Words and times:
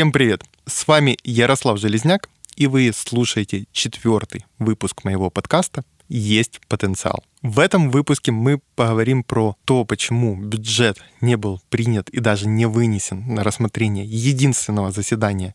Всем 0.00 0.12
привет! 0.12 0.44
С 0.64 0.88
вами 0.88 1.18
Ярослав 1.24 1.78
Железняк, 1.78 2.30
и 2.56 2.66
вы 2.66 2.90
слушаете 2.96 3.66
четвертый 3.70 4.46
выпуск 4.58 5.04
моего 5.04 5.28
подкаста 5.28 5.84
«Есть 6.08 6.58
потенциал». 6.68 7.22
В 7.42 7.58
этом 7.58 7.90
выпуске 7.90 8.32
мы 8.32 8.62
поговорим 8.76 9.22
про 9.22 9.58
то, 9.66 9.84
почему 9.84 10.36
бюджет 10.36 10.96
не 11.20 11.36
был 11.36 11.60
принят 11.68 12.08
и 12.08 12.18
даже 12.18 12.48
не 12.48 12.64
вынесен 12.64 13.34
на 13.34 13.44
рассмотрение 13.44 14.06
единственного 14.06 14.90
заседания 14.90 15.54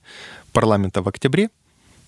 парламента 0.53 1.01
в 1.01 1.07
октябре, 1.07 1.49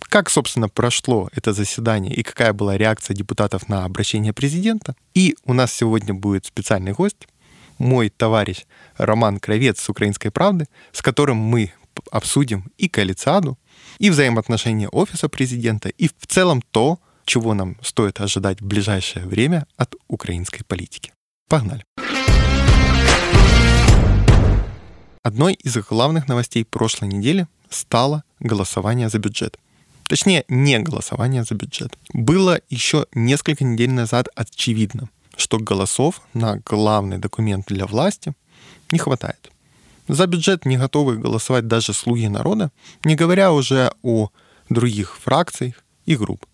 как, 0.02 0.30
собственно, 0.30 0.70
прошло 0.70 1.30
это 1.34 1.54
заседание 1.54 2.14
и 2.14 2.22
какая 2.22 2.54
была 2.54 2.78
реакция 2.78 3.16
депутатов 3.16 3.68
на 3.68 3.84
обращение 3.84 4.32
президента. 4.32 4.96
И 5.16 5.36
у 5.44 5.54
нас 5.54 5.74
сегодня 5.74 6.14
будет 6.14 6.46
специальный 6.46 6.94
гость, 6.94 7.28
мой 7.80 8.10
товарищ 8.10 8.66
Роман 8.98 9.40
Кровец 9.40 9.80
с 9.80 9.90
«Украинской 9.90 10.30
правды», 10.30 10.68
с 10.92 11.02
которым 11.02 11.38
мы 11.38 11.74
обсудим 12.12 12.72
и 12.78 12.88
коалициаду, 12.88 13.58
и 14.00 14.10
взаимоотношения 14.10 14.90
офиса 14.90 15.30
президента, 15.30 15.90
и 15.90 16.08
в 16.08 16.28
целом 16.28 16.62
то, 16.72 17.00
чего 17.26 17.54
нам 17.54 17.78
стоит 17.82 18.22
ожидать 18.22 18.62
в 18.62 18.66
ближайшее 18.66 19.26
время 19.26 19.68
от 19.76 19.96
украинской 20.08 20.64
политики. 20.64 21.12
Погнали! 21.50 21.84
Одной 25.24 25.54
из 25.56 25.76
главных 25.78 26.28
новостей 26.30 26.64
прошлой 26.64 27.10
недели 27.10 27.48
стало 27.70 28.24
голосование 28.40 29.10
за 29.10 29.20
бюджет. 29.20 29.60
Точнее, 30.08 30.46
не 30.48 30.80
голосование 30.80 31.44
за 31.44 31.54
бюджет. 31.56 31.98
Было 32.14 32.62
еще 32.70 33.08
несколько 33.14 33.66
недель 33.66 33.92
назад 33.92 34.30
очевидно, 34.36 35.10
что 35.36 35.58
голосов 35.58 36.22
на 36.34 36.62
главный 36.66 37.18
документ 37.18 37.66
для 37.68 37.86
власти 37.86 38.34
не 38.90 39.00
хватает. 39.00 39.52
За 40.08 40.26
бюджет 40.28 40.66
не 40.66 40.78
готовы 40.78 41.18
голосовать 41.18 41.68
даже 41.68 41.94
слуги 41.94 42.28
народа, 42.28 42.72
не 43.04 43.16
говоря 43.16 43.52
уже 43.52 43.92
о 44.04 44.30
других 44.70 45.18
фракциях 45.18 45.84
и 46.06 46.16
групп. 46.16 46.46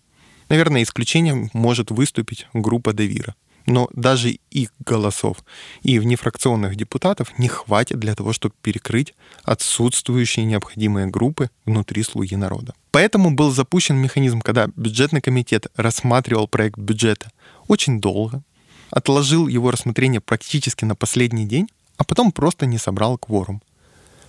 Наверное, 0.48 0.82
исключением 0.82 1.50
может 1.52 1.90
выступить 1.90 2.46
группа 2.52 2.92
Девира. 2.92 3.34
Но 3.66 3.88
даже 3.94 4.38
их 4.50 4.72
голосов 4.80 5.38
и 5.82 5.98
внефракционных 5.98 6.76
депутатов 6.76 7.38
не 7.38 7.48
хватит 7.48 7.98
для 7.98 8.14
того, 8.14 8.34
чтобы 8.34 8.54
перекрыть 8.60 9.14
отсутствующие 9.42 10.44
необходимые 10.44 11.06
группы 11.06 11.48
внутри 11.64 12.02
слуги 12.02 12.36
народа. 12.36 12.74
Поэтому 12.90 13.34
был 13.34 13.50
запущен 13.50 13.96
механизм, 13.96 14.42
когда 14.42 14.68
бюджетный 14.76 15.22
комитет 15.22 15.68
рассматривал 15.76 16.46
проект 16.46 16.78
бюджета 16.78 17.30
очень 17.66 18.02
долго, 18.02 18.42
отложил 18.90 19.48
его 19.48 19.70
рассмотрение 19.70 20.20
практически 20.20 20.84
на 20.84 20.94
последний 20.94 21.46
день, 21.46 21.68
а 21.96 22.04
потом 22.04 22.32
просто 22.32 22.66
не 22.66 22.78
собрал 22.78 23.18
кворум. 23.18 23.62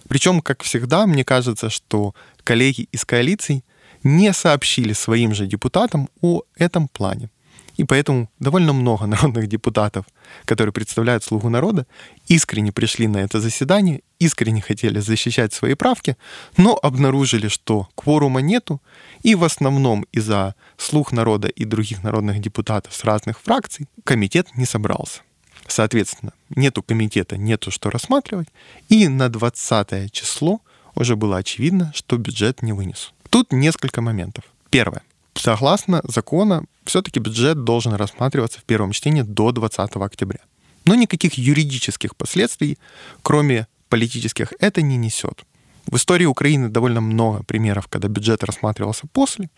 Причем, 0.08 0.42
как 0.42 0.64
всегда, 0.64 1.08
мне 1.08 1.24
кажется, 1.24 1.70
что 1.70 2.14
коллеги 2.44 2.88
из 2.92 3.06
коалиций 3.06 3.64
не 4.04 4.34
сообщили 4.34 4.94
своим 4.94 5.34
же 5.34 5.48
депутатам 5.48 6.10
о 6.22 6.42
этом 6.56 6.88
плане. 6.88 7.30
И 7.78 7.84
поэтому 7.84 8.30
довольно 8.40 8.74
много 8.74 9.06
народных 9.08 9.48
депутатов, 9.48 10.06
которые 10.46 10.72
представляют 10.74 11.24
слугу 11.24 11.50
народа, 11.50 11.86
искренне 12.28 12.72
пришли 12.72 13.08
на 13.08 13.18
это 13.18 13.40
заседание, 13.40 14.02
искренне 14.20 14.62
хотели 14.62 15.00
защищать 15.00 15.54
свои 15.54 15.74
правки, 15.74 16.16
но 16.58 16.80
обнаружили, 16.82 17.48
что 17.48 17.88
кворума 17.96 18.42
нету, 18.42 18.82
и 19.24 19.36
в 19.36 19.44
основном 19.44 20.06
из-за 20.14 20.56
слух 20.78 21.12
народа 21.12 21.48
и 21.48 21.66
других 21.66 22.04
народных 22.04 22.40
депутатов 22.40 22.94
с 22.94 23.04
разных 23.04 23.40
фракций 23.42 23.88
комитет 24.04 24.48
не 24.56 24.66
собрался. 24.66 25.22
Соответственно, 25.68 26.34
нету 26.50 26.84
комитета, 26.84 27.38
нету 27.38 27.72
что 27.72 27.90
рассматривать. 27.90 28.48
И 28.90 29.08
на 29.08 29.30
20 29.30 30.12
число 30.12 30.62
уже 30.96 31.16
было 31.16 31.38
очевидно, 31.38 31.92
что 31.96 32.18
бюджет 32.18 32.62
не 32.62 32.74
вынес. 32.74 33.14
Тут 33.30 33.52
несколько 33.52 34.02
моментов. 34.02 34.46
Первое. 34.70 35.02
Согласно 35.34 36.02
закону, 36.04 36.66
все-таки 36.86 37.20
бюджет 37.20 37.64
должен 37.64 37.94
рассматриваться 37.94 38.60
в 38.60 38.64
первом 38.64 38.92
чтении 38.92 39.22
до 39.22 39.52
20 39.52 39.96
октября. 39.96 40.40
Но 40.86 40.96
никаких 40.96 41.34
юридических 41.34 42.16
последствий, 42.16 42.78
кроме 43.22 43.68
политических, 43.90 44.54
это 44.60 44.82
не 44.82 44.98
несет. 44.98 45.44
В 45.88 45.98
истории 45.98 46.26
Украины 46.26 46.70
довольно 46.70 47.02
много 47.02 47.44
примеров, 47.44 47.88
когда 47.88 48.08
бюджет 48.08 48.44
рассматривался 48.44 49.08
после, 49.12 49.50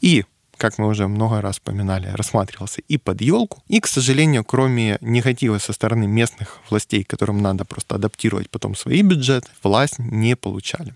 и 0.00 0.24
как 0.62 0.78
мы 0.78 0.86
уже 0.86 1.08
много 1.08 1.40
раз 1.40 1.56
вспоминали, 1.56 2.06
рассматривался 2.14 2.82
и 2.90 2.96
под 2.96 3.20
елку. 3.20 3.64
И, 3.66 3.80
к 3.80 3.88
сожалению, 3.88 4.44
кроме 4.44 4.96
негатива 5.00 5.58
со 5.58 5.72
стороны 5.72 6.06
местных 6.06 6.60
властей, 6.70 7.02
которым 7.02 7.42
надо 7.42 7.64
просто 7.64 7.96
адаптировать 7.96 8.48
потом 8.48 8.76
свои 8.76 9.02
бюджеты, 9.02 9.48
власть 9.64 9.98
не 9.98 10.36
получали. 10.36 10.94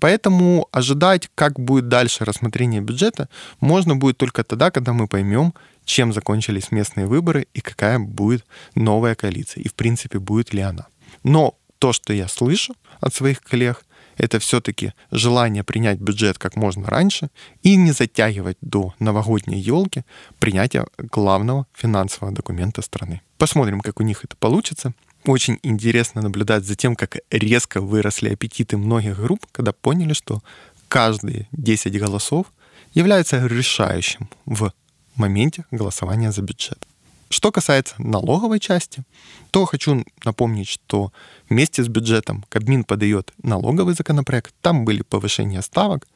Поэтому 0.00 0.68
ожидать, 0.72 1.28
как 1.34 1.60
будет 1.60 1.88
дальше 1.88 2.24
рассмотрение 2.24 2.80
бюджета, 2.80 3.28
можно 3.60 3.94
будет 3.94 4.16
только 4.16 4.42
тогда, 4.42 4.70
когда 4.70 4.94
мы 4.94 5.06
поймем, 5.06 5.52
чем 5.84 6.14
закончились 6.14 6.72
местные 6.72 7.06
выборы 7.06 7.46
и 7.52 7.60
какая 7.60 7.98
будет 7.98 8.46
новая 8.74 9.14
коалиция, 9.14 9.64
и 9.64 9.68
в 9.68 9.74
принципе 9.74 10.18
будет 10.18 10.54
ли 10.54 10.62
она. 10.62 10.86
Но 11.24 11.54
то, 11.78 11.92
что 11.92 12.14
я 12.14 12.26
слышу 12.26 12.74
от 13.00 13.12
своих 13.12 13.42
коллег, 13.42 13.84
это 14.16 14.38
все-таки 14.38 14.92
желание 15.10 15.64
принять 15.64 15.98
бюджет 15.98 16.38
как 16.38 16.56
можно 16.56 16.86
раньше 16.86 17.30
и 17.62 17.76
не 17.76 17.92
затягивать 17.92 18.56
до 18.60 18.94
новогодней 18.98 19.58
елки 19.58 20.04
принятия 20.38 20.86
главного 20.98 21.66
финансового 21.74 22.34
документа 22.34 22.82
страны. 22.82 23.20
Посмотрим, 23.38 23.80
как 23.80 24.00
у 24.00 24.02
них 24.02 24.24
это 24.24 24.36
получится. 24.36 24.94
Очень 25.24 25.58
интересно 25.62 26.20
наблюдать 26.22 26.64
за 26.64 26.76
тем, 26.76 26.96
как 26.96 27.16
резко 27.30 27.80
выросли 27.80 28.28
аппетиты 28.30 28.76
многих 28.76 29.18
групп, 29.18 29.46
когда 29.52 29.72
поняли, 29.72 30.12
что 30.12 30.42
каждые 30.88 31.48
10 31.52 31.98
голосов 31.98 32.46
являются 32.92 33.46
решающим 33.46 34.28
в 34.44 34.72
моменте 35.16 35.64
голосования 35.70 36.30
за 36.30 36.42
бюджет. 36.42 36.86
Что 37.34 37.50
касается 37.50 37.96
налоговой 37.98 38.60
части, 38.60 39.02
то 39.50 39.64
хочу 39.64 40.04
напомнить, 40.24 40.68
что 40.68 41.12
вместе 41.48 41.82
с 41.82 41.88
бюджетом 41.88 42.44
Кабмин 42.48 42.84
подает 42.84 43.32
налоговый 43.42 43.94
законопроект, 43.94 44.54
там 44.60 44.84
были 44.84 45.02
повышения 45.02 45.60
ставок. 45.60 46.06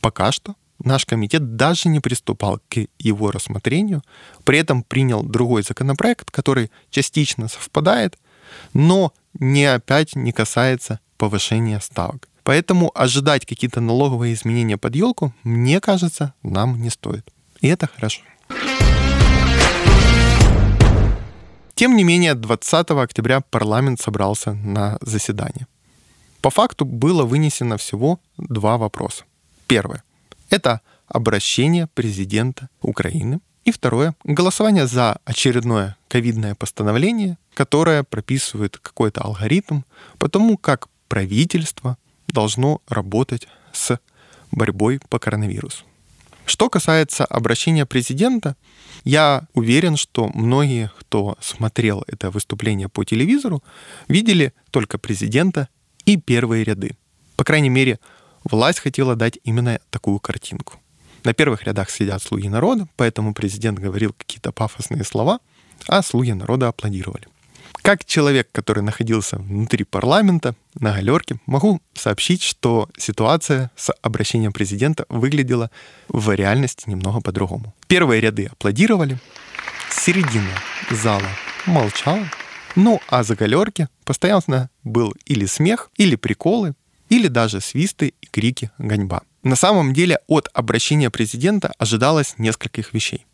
Пока 0.00 0.32
что 0.32 0.54
наш 0.82 1.04
комитет 1.04 1.56
даже 1.56 1.90
не 1.90 2.00
приступал 2.00 2.58
к 2.70 2.86
его 2.98 3.30
рассмотрению, 3.30 4.02
при 4.44 4.60
этом 4.60 4.82
принял 4.82 5.22
другой 5.22 5.62
законопроект, 5.62 6.30
который 6.30 6.70
частично 6.88 7.48
совпадает, 7.48 8.16
но 8.72 9.12
не 9.38 9.66
опять 9.66 10.16
не 10.16 10.32
касается 10.32 11.00
повышения 11.18 11.80
ставок. 11.80 12.30
Поэтому 12.44 12.90
ожидать 12.94 13.44
какие-то 13.44 13.82
налоговые 13.82 14.32
изменения 14.32 14.78
под 14.78 14.96
елку, 14.96 15.34
мне 15.42 15.80
кажется, 15.82 16.32
нам 16.42 16.80
не 16.80 16.88
стоит. 16.88 17.30
И 17.60 17.68
это 17.68 17.90
хорошо. 17.94 18.22
Тем 21.82 21.96
не 21.96 22.04
менее, 22.04 22.34
20 22.34 22.90
октября 22.90 23.40
парламент 23.40 24.00
собрался 24.00 24.52
на 24.52 24.98
заседание. 25.00 25.66
По 26.40 26.48
факту 26.48 26.84
было 26.84 27.24
вынесено 27.24 27.76
всего 27.76 28.20
два 28.38 28.76
вопроса. 28.76 29.24
Первое– 29.66 30.04
это 30.50 30.80
обращение 31.08 31.88
президента 31.88 32.68
Украины. 32.82 33.40
И 33.64 33.72
второе– 33.72 34.14
голосование 34.24 34.86
за 34.86 35.18
очередное 35.24 35.96
ковидное 36.06 36.54
постановление, 36.54 37.36
которое 37.52 38.04
прописывает 38.04 38.78
какой-то 38.78 39.22
алгоритм 39.22 39.82
по 40.18 40.28
тому, 40.28 40.58
как 40.58 40.88
правительство 41.08 41.96
должно 42.28 42.80
работать 42.88 43.48
с 43.72 43.98
борьбой 44.52 45.00
по 45.08 45.18
коронавирусу. 45.18 45.84
Что 46.44 46.68
касается 46.68 47.24
обращения 47.24 47.86
президента, 47.86 48.56
я 49.04 49.46
уверен, 49.54 49.96
что 49.96 50.28
многие, 50.34 50.90
кто 50.98 51.36
смотрел 51.40 52.04
это 52.06 52.30
выступление 52.30 52.88
по 52.88 53.04
телевизору, 53.04 53.62
видели 54.08 54.52
только 54.70 54.98
президента 54.98 55.68
и 56.04 56.16
первые 56.16 56.64
ряды. 56.64 56.96
По 57.36 57.44
крайней 57.44 57.68
мере, 57.68 57.98
власть 58.44 58.80
хотела 58.80 59.16
дать 59.16 59.38
именно 59.44 59.78
такую 59.90 60.18
картинку. 60.18 60.74
На 61.24 61.32
первых 61.32 61.62
рядах 61.64 61.90
сидят 61.90 62.22
слуги 62.22 62.48
народа, 62.48 62.88
поэтому 62.96 63.32
президент 63.34 63.78
говорил 63.78 64.12
какие-то 64.12 64.52
пафосные 64.52 65.04
слова, 65.04 65.38
а 65.88 66.02
слуги 66.02 66.32
народа 66.32 66.68
аплодировали. 66.68 67.28
Как 67.82 68.04
человек, 68.04 68.48
который 68.52 68.80
находился 68.84 69.38
внутри 69.38 69.84
парламента 69.84 70.54
на 70.78 70.92
галерке, 70.92 71.40
могу 71.46 71.82
сообщить, 71.94 72.40
что 72.44 72.88
ситуация 72.96 73.72
с 73.74 73.92
обращением 74.02 74.52
президента 74.52 75.04
выглядела 75.08 75.68
в 76.06 76.32
реальности 76.32 76.88
немного 76.88 77.20
по-другому. 77.20 77.74
Первые 77.88 78.20
ряды 78.20 78.46
аплодировали, 78.46 79.18
середина 79.90 80.52
зала 80.92 81.28
молчала, 81.66 82.24
ну 82.76 83.00
а 83.08 83.24
за 83.24 83.34
галерки 83.34 83.88
постоянно 84.04 84.70
был 84.84 85.12
или 85.26 85.46
смех, 85.46 85.90
или 85.96 86.14
приколы, 86.14 86.74
или 87.08 87.26
даже 87.26 87.60
свисты 87.60 88.14
и 88.20 88.26
крики 88.26 88.70
«Гоньба». 88.78 89.22
На 89.42 89.56
самом 89.56 89.92
деле 89.92 90.20
от 90.28 90.48
обращения 90.54 91.10
президента 91.10 91.72
ожидалось 91.78 92.36
нескольких 92.38 92.94
вещей. 92.94 93.26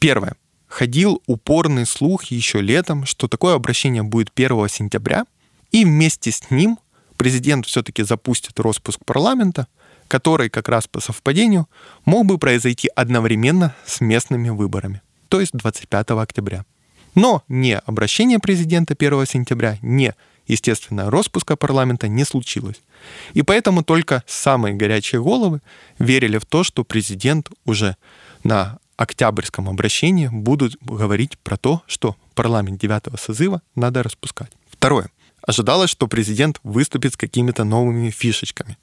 Первое 0.00 0.34
ходил 0.70 1.20
упорный 1.26 1.84
слух 1.84 2.24
еще 2.26 2.60
летом, 2.62 3.04
что 3.04 3.28
такое 3.28 3.54
обращение 3.54 4.04
будет 4.04 4.30
1 4.34 4.68
сентября, 4.68 5.24
и 5.72 5.84
вместе 5.84 6.30
с 6.30 6.50
ним 6.50 6.78
президент 7.16 7.66
все-таки 7.66 8.04
запустит 8.04 8.58
распуск 8.60 9.04
парламента, 9.04 9.66
который 10.06 10.48
как 10.48 10.68
раз 10.68 10.86
по 10.86 11.00
совпадению 11.00 11.68
мог 12.04 12.24
бы 12.24 12.38
произойти 12.38 12.88
одновременно 12.94 13.74
с 13.84 14.00
местными 14.00 14.48
выборами, 14.48 15.02
то 15.28 15.40
есть 15.40 15.52
25 15.52 16.10
октября. 16.12 16.64
Но 17.16 17.42
не 17.48 17.76
обращение 17.76 18.38
президента 18.38 18.94
1 18.96 19.26
сентября, 19.26 19.76
не, 19.82 20.14
естественно, 20.46 21.10
распуска 21.10 21.56
парламента 21.56 22.06
не 22.06 22.24
случилось. 22.24 22.80
И 23.34 23.42
поэтому 23.42 23.82
только 23.82 24.22
самые 24.28 24.74
горячие 24.74 25.20
головы 25.20 25.60
верили 25.98 26.38
в 26.38 26.46
то, 26.46 26.62
что 26.62 26.84
президент 26.84 27.50
уже 27.64 27.96
на 28.44 28.78
октябрьском 29.00 29.66
обращении 29.70 30.28
будут 30.28 30.76
говорить 30.82 31.38
про 31.38 31.56
то, 31.56 31.82
что 31.86 32.16
парламент 32.34 32.78
9 32.82 33.18
созыва 33.18 33.62
надо 33.74 34.02
распускать. 34.02 34.50
Второе. 34.70 35.10
Ожидалось, 35.40 35.88
что 35.88 36.06
президент 36.06 36.60
выступит 36.64 37.14
с 37.14 37.16
какими-то 37.16 37.64
новыми 37.64 38.10
фишечками. 38.10 38.76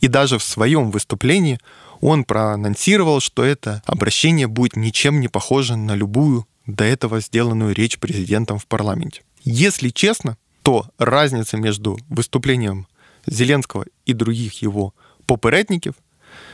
И 0.00 0.08
даже 0.08 0.38
в 0.38 0.42
своем 0.42 0.90
выступлении 0.90 1.58
он 2.00 2.24
проанонсировал, 2.24 3.20
что 3.20 3.44
это 3.44 3.82
обращение 3.84 4.46
будет 4.46 4.76
ничем 4.76 5.20
не 5.20 5.28
похоже 5.28 5.76
на 5.76 5.94
любую 5.94 6.46
до 6.66 6.84
этого 6.84 7.20
сделанную 7.20 7.74
речь 7.74 7.98
президентом 7.98 8.58
в 8.58 8.66
парламенте. 8.66 9.20
Если 9.44 9.90
честно, 9.90 10.38
то 10.62 10.86
разница 10.96 11.58
между 11.58 11.98
выступлением 12.08 12.86
Зеленского 13.26 13.84
и 14.06 14.14
других 14.14 14.62
его 14.62 14.94
попередников 15.26 15.96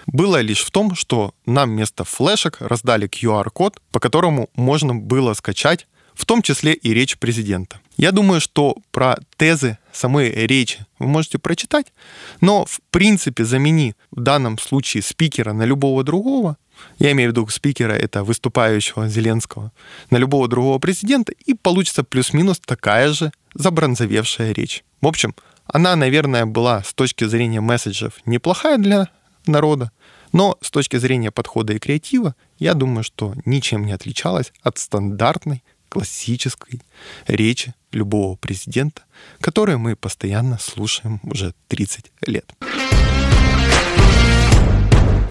была 0.07 0.41
лишь 0.41 0.65
в 0.65 0.71
том, 0.71 0.95
что 0.95 1.35
нам 1.47 1.71
вместо 1.71 2.05
флешек 2.05 2.59
раздали 2.61 3.09
QR-код, 3.09 3.81
по 3.91 4.01
которому 4.01 4.51
можно 4.55 4.95
было 4.95 5.35
скачать 5.35 5.87
в 6.17 6.25
том 6.25 6.43
числе 6.43 6.73
и 6.73 6.95
речь 6.95 7.19
президента. 7.19 7.79
Я 7.99 8.11
думаю, 8.11 8.41
что 8.41 8.77
про 8.91 9.19
тезы 9.37 9.79
самой 9.93 10.31
речи 10.31 10.87
вы 10.99 11.09
можете 11.09 11.39
прочитать, 11.39 11.93
но 12.41 12.65
в 12.65 12.81
принципе 12.91 13.45
замени 13.45 13.95
в 14.11 14.21
данном 14.21 14.59
случае 14.59 15.03
спикера 15.03 15.53
на 15.53 15.65
любого 15.65 16.03
другого, 16.05 16.57
я 16.99 17.13
имею 17.13 17.31
в 17.31 17.33
виду 17.33 17.47
спикера, 17.49 17.93
это 17.93 18.25
выступающего 18.25 19.09
Зеленского, 19.09 19.73
на 20.11 20.17
любого 20.17 20.49
другого 20.49 20.79
президента, 20.79 21.33
и 21.33 21.55
получится 21.55 22.03
плюс-минус 22.03 22.61
такая 22.65 23.13
же 23.13 23.33
забронзовевшая 23.55 24.53
речь. 24.53 24.85
В 25.01 25.07
общем, 25.07 25.35
она, 25.67 25.97
наверное, 25.97 26.47
была 26.47 26.83
с 26.83 26.95
точки 26.95 27.25
зрения 27.25 27.61
месседжев 27.61 28.15
неплохая 28.25 28.79
для 28.79 29.09
народа, 29.49 29.91
но 30.33 30.59
с 30.61 30.71
точки 30.71 30.97
зрения 30.97 31.31
подхода 31.31 31.73
и 31.73 31.79
креатива, 31.79 32.35
я 32.59 32.75
думаю, 32.75 33.05
что 33.05 33.35
ничем 33.45 33.87
не 33.87 33.93
отличалась 33.93 34.53
от 34.63 34.79
стандартной 34.79 35.63
классической 35.89 36.83
речи 37.27 37.75
любого 37.93 38.37
президента, 38.37 39.03
которую 39.41 39.79
мы 39.79 39.97
постоянно 39.97 40.59
слушаем 40.59 41.21
уже 41.23 41.55
30 41.69 42.13
лет. 42.27 42.53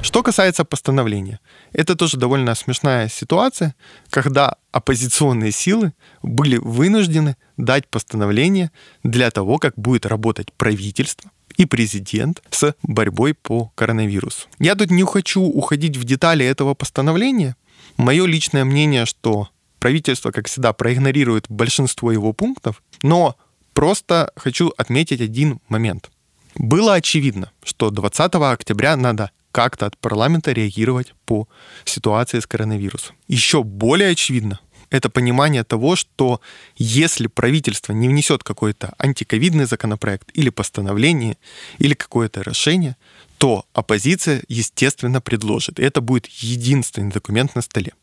Что 0.02 0.22
касается 0.22 0.64
постановления, 0.66 1.40
это 1.74 1.96
тоже 1.96 2.18
довольно 2.18 2.54
смешная 2.56 3.10
ситуация, 3.10 3.76
когда 4.12 4.56
оппозиционные 4.72 5.52
силы 5.52 5.94
были 6.22 6.58
вынуждены 6.58 7.38
дать 7.58 7.88
постановление 7.88 8.72
для 9.04 9.32
того, 9.32 9.58
как 9.58 9.74
будет 9.76 10.06
работать 10.06 10.54
правительство 10.54 11.32
и 11.58 11.66
президент 11.66 12.42
с 12.50 12.76
борьбой 12.84 13.34
по 13.34 13.72
коронавирусу. 13.76 14.48
Я 14.60 14.76
тут 14.76 14.92
не 14.92 15.04
хочу 15.04 15.42
уходить 15.42 15.98
в 15.98 16.04
детали 16.04 16.46
этого 16.46 16.74
постановления. 16.74 17.56
Мое 17.98 18.26
личное 18.26 18.66
мнение, 18.66 19.06
что 19.06 19.50
правительство, 19.80 20.32
как 20.32 20.48
всегда, 20.48 20.74
проигнорирует 20.74 21.46
большинство 21.50 22.12
его 22.12 22.34
пунктов, 22.34 22.82
но 23.04 23.36
просто 23.74 24.32
хочу 24.36 24.74
отметить 24.78 25.22
один 25.22 25.60
момент. 25.70 26.10
Было 26.56 26.96
очевидно, 26.96 27.52
что 27.64 27.90
20 27.90 28.36
октября 28.36 28.96
надо 28.96 29.32
как-то 29.52 29.86
от 29.86 29.98
парламента 29.98 30.52
реагировать 30.52 31.14
по 31.26 31.48
ситуации 31.86 32.40
с 32.40 32.48
коронавирусом. 32.48 33.16
Еще 33.28 33.64
более 33.64 34.10
очевидно 34.10 34.60
это 34.90 35.10
понимание 35.10 35.64
того, 35.64 35.96
что 35.96 36.42
если 36.78 37.28
правительство 37.28 37.94
не 37.94 38.08
внесет 38.08 38.44
какой-то 38.44 38.94
антиковидный 39.00 39.66
законопроект 39.66 40.30
или 40.34 40.50
постановление, 40.50 41.38
или 41.78 41.94
какое-то 41.94 42.42
решение, 42.42 42.96
то 43.38 43.66
оппозиция, 43.74 44.44
естественно, 44.48 45.22
предложит. 45.22 45.80
И 45.80 45.84
это 45.84 46.02
будет 46.02 46.28
единственный 46.28 47.12
документ 47.12 47.56
на 47.56 47.62
столе. 47.62 47.94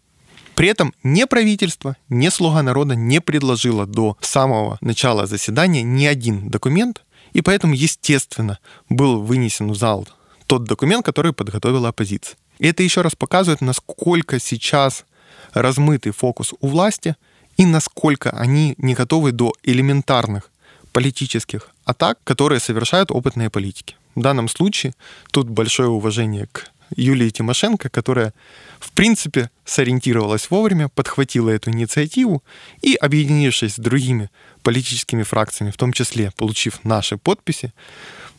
При 0.54 0.68
этом 0.68 0.92
ни 1.02 1.24
правительство, 1.24 1.96
ни 2.08 2.28
слуга 2.28 2.62
народа 2.62 2.94
не 2.94 3.20
предложило 3.20 3.86
до 3.86 4.18
самого 4.20 4.76
начала 4.80 5.26
заседания 5.26 5.82
ни 5.82 6.04
один 6.04 6.50
документ, 6.50 7.02
и 7.32 7.40
поэтому, 7.40 7.74
естественно, 7.74 8.58
был 8.90 9.22
вынесен 9.22 9.70
в 9.70 9.76
зал 9.76 10.06
тот 10.46 10.64
документ, 10.64 11.06
который 11.06 11.32
подготовила 11.32 11.88
оппозиция. 11.88 12.36
И 12.58 12.66
это 12.66 12.82
еще 12.82 13.00
раз 13.00 13.14
показывает, 13.14 13.62
насколько 13.62 14.38
сейчас 14.38 15.06
размытый 15.52 16.12
фокус 16.12 16.54
у 16.60 16.68
власти 16.68 17.16
и 17.56 17.66
насколько 17.66 18.30
они 18.30 18.74
не 18.78 18.94
готовы 18.94 19.32
до 19.32 19.52
элементарных 19.62 20.50
политических 20.92 21.70
атак, 21.84 22.18
которые 22.24 22.60
совершают 22.60 23.10
опытные 23.10 23.50
политики. 23.50 23.96
В 24.14 24.20
данном 24.20 24.48
случае 24.48 24.94
тут 25.30 25.48
большое 25.48 25.88
уважение 25.88 26.48
к 26.52 26.70
Юлии 26.96 27.30
Тимошенко, 27.30 27.88
которая, 27.88 28.34
в 28.78 28.92
принципе, 28.92 29.50
сориентировалась 29.64 30.50
вовремя, 30.50 30.88
подхватила 30.88 31.48
эту 31.48 31.70
инициативу 31.70 32.42
и, 32.82 32.94
объединившись 32.94 33.74
с 33.74 33.78
другими 33.78 34.30
политическими 34.62 35.22
фракциями, 35.22 35.70
в 35.70 35.76
том 35.76 35.92
числе 35.92 36.30
получив 36.36 36.84
наши 36.84 37.16
подписи, 37.16 37.72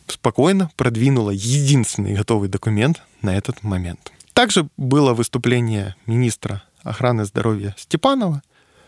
спокойно 0.06 0.70
продвинула 0.76 1.30
единственный 1.30 2.14
готовый 2.14 2.48
документ 2.48 3.02
на 3.22 3.36
этот 3.36 3.62
момент. 3.62 4.12
Также 4.32 4.68
было 4.76 5.14
выступление 5.14 5.96
министра 6.06 6.62
охраны 6.84 7.24
здоровья 7.24 7.74
Степанова. 7.78 8.42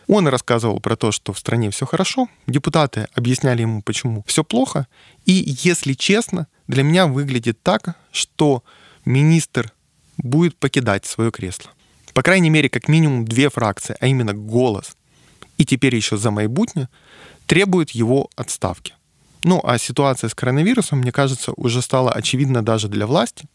Он 0.09 0.29
рассказывал 0.29 0.79
про 0.79 0.95
то, 0.95 1.11
что 1.11 1.33
в 1.33 1.39
стране 1.39 1.71
все 1.71 1.85
хорошо. 1.85 2.29
Депутаты 2.47 3.09
объясняли 3.15 3.63
ему, 3.63 3.83
почему 3.83 4.23
все 4.27 4.45
плохо. 4.45 4.87
И, 5.25 5.57
если 5.63 5.95
честно, 5.95 6.47
для 6.69 6.85
меня 6.85 7.07
выглядит 7.09 7.61
так, 7.63 7.97
что 8.13 8.63
министр 9.05 9.73
будет 10.17 10.57
покидать 10.57 11.07
свое 11.07 11.31
кресло. 11.33 11.71
По 12.15 12.23
крайней 12.23 12.51
мере, 12.51 12.69
как 12.69 12.89
минимум 12.89 13.25
две 13.25 13.51
фракции, 13.51 13.97
а 14.01 14.07
именно 14.07 14.33
«Голос» 14.33 14.97
и 15.59 15.65
теперь 15.65 15.97
еще 15.97 16.17
«За 16.17 16.31
майбутнє» 16.31 16.89
требуют 17.47 17.91
его 17.91 18.29
отставки. 18.37 18.95
Ну, 19.45 19.61
а 19.63 19.79
ситуация 19.79 20.29
с 20.29 20.35
коронавирусом, 20.35 20.99
мне 20.99 21.13
кажется, 21.13 21.53
уже 21.57 21.83
стала 21.83 22.13
очевидна 22.13 22.65
даже 22.65 22.89
для 22.89 23.07
власти, 23.07 23.47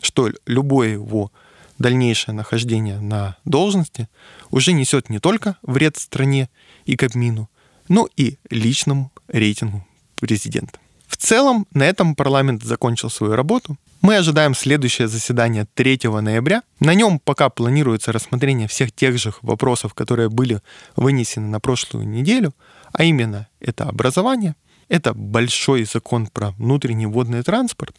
что 0.00 0.30
любое 0.46 0.92
его 0.92 1.30
дальнейшее 1.78 2.34
нахождение 2.34 3.00
на 3.00 3.36
должности 3.44 4.08
уже 4.50 4.72
несет 4.72 5.10
не 5.10 5.18
только 5.18 5.56
вред 5.62 5.96
стране 5.96 6.48
и 6.84 6.96
Кабмину, 6.96 7.50
но 7.88 8.08
и 8.16 8.38
личному 8.50 9.12
рейтингу 9.28 9.86
президента. 10.16 10.78
В 11.06 11.16
целом, 11.16 11.66
на 11.72 11.84
этом 11.84 12.14
парламент 12.14 12.62
закончил 12.64 13.10
свою 13.10 13.34
работу. 13.34 13.76
Мы 14.00 14.16
ожидаем 14.16 14.54
следующее 14.54 15.08
заседание 15.08 15.66
3 15.74 16.00
ноября. 16.20 16.62
На 16.80 16.94
нем 16.94 17.18
пока 17.18 17.48
планируется 17.48 18.12
рассмотрение 18.12 18.68
всех 18.68 18.92
тех 18.92 19.18
же 19.18 19.32
вопросов, 19.42 19.94
которые 19.94 20.28
были 20.28 20.60
вынесены 20.96 21.46
на 21.46 21.60
прошлую 21.60 22.06
неделю, 22.08 22.52
а 22.92 23.04
именно 23.04 23.48
это 23.60 23.84
образование, 23.84 24.56
это 24.88 25.14
большой 25.14 25.84
закон 25.84 26.26
про 26.26 26.50
внутренний 26.52 27.06
водный 27.06 27.42
транспорт. 27.42 27.96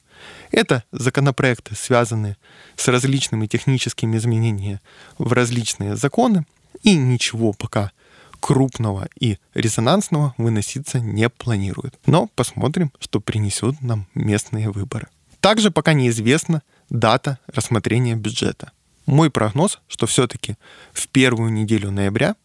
Это 0.51 0.83
законопроекты, 0.91 1.75
связанные 1.75 2.37
с 2.75 2.87
различными 2.87 3.47
техническими 3.47 4.17
изменениями 4.17 4.81
в 5.17 5.33
различные 5.33 5.95
законы. 5.95 6.45
И 6.83 6.95
ничего 6.95 7.53
пока 7.53 7.91
крупного 8.39 9.07
и 9.19 9.39
резонансного 9.53 10.35
выноситься 10.37 10.99
не 10.99 11.29
планирует. 11.29 11.95
Но 12.05 12.29
посмотрим, 12.35 12.91
что 12.99 13.19
принесут 13.19 13.81
нам 13.81 14.07
местные 14.13 14.69
выборы. 14.69 15.07
Также 15.39 15.71
пока 15.71 15.93
неизвестна 15.93 16.61
дата 16.89 17.39
рассмотрения 17.47 18.15
бюджета. 18.15 18.71
Мой 19.05 19.29
прогноз, 19.29 19.79
что 19.87 20.05
все-таки 20.07 20.57
в 20.93 21.07
первую 21.07 21.51
неделю 21.51 21.91
ноября 21.91 22.35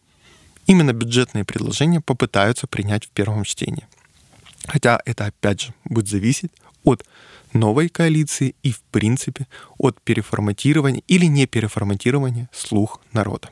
именно 0.65 0.93
бюджетные 0.93 1.43
предложения 1.43 2.01
попытаются 2.01 2.67
принять 2.67 3.05
в 3.05 3.09
первом 3.09 3.43
чтении. 3.43 3.87
Хотя 4.67 4.99
это 5.05 5.25
опять 5.25 5.61
же 5.61 5.73
будет 5.85 6.07
зависеть 6.07 6.51
от 6.83 7.05
новой 7.53 7.89
коалиции 7.89 8.55
и, 8.63 8.71
в 8.71 8.81
принципе, 8.91 9.47
от 9.77 10.01
переформатирования 10.01 11.03
или 11.07 11.25
не 11.25 11.47
переформатирования 11.47 12.49
слух 12.53 13.01
народа. 13.13 13.49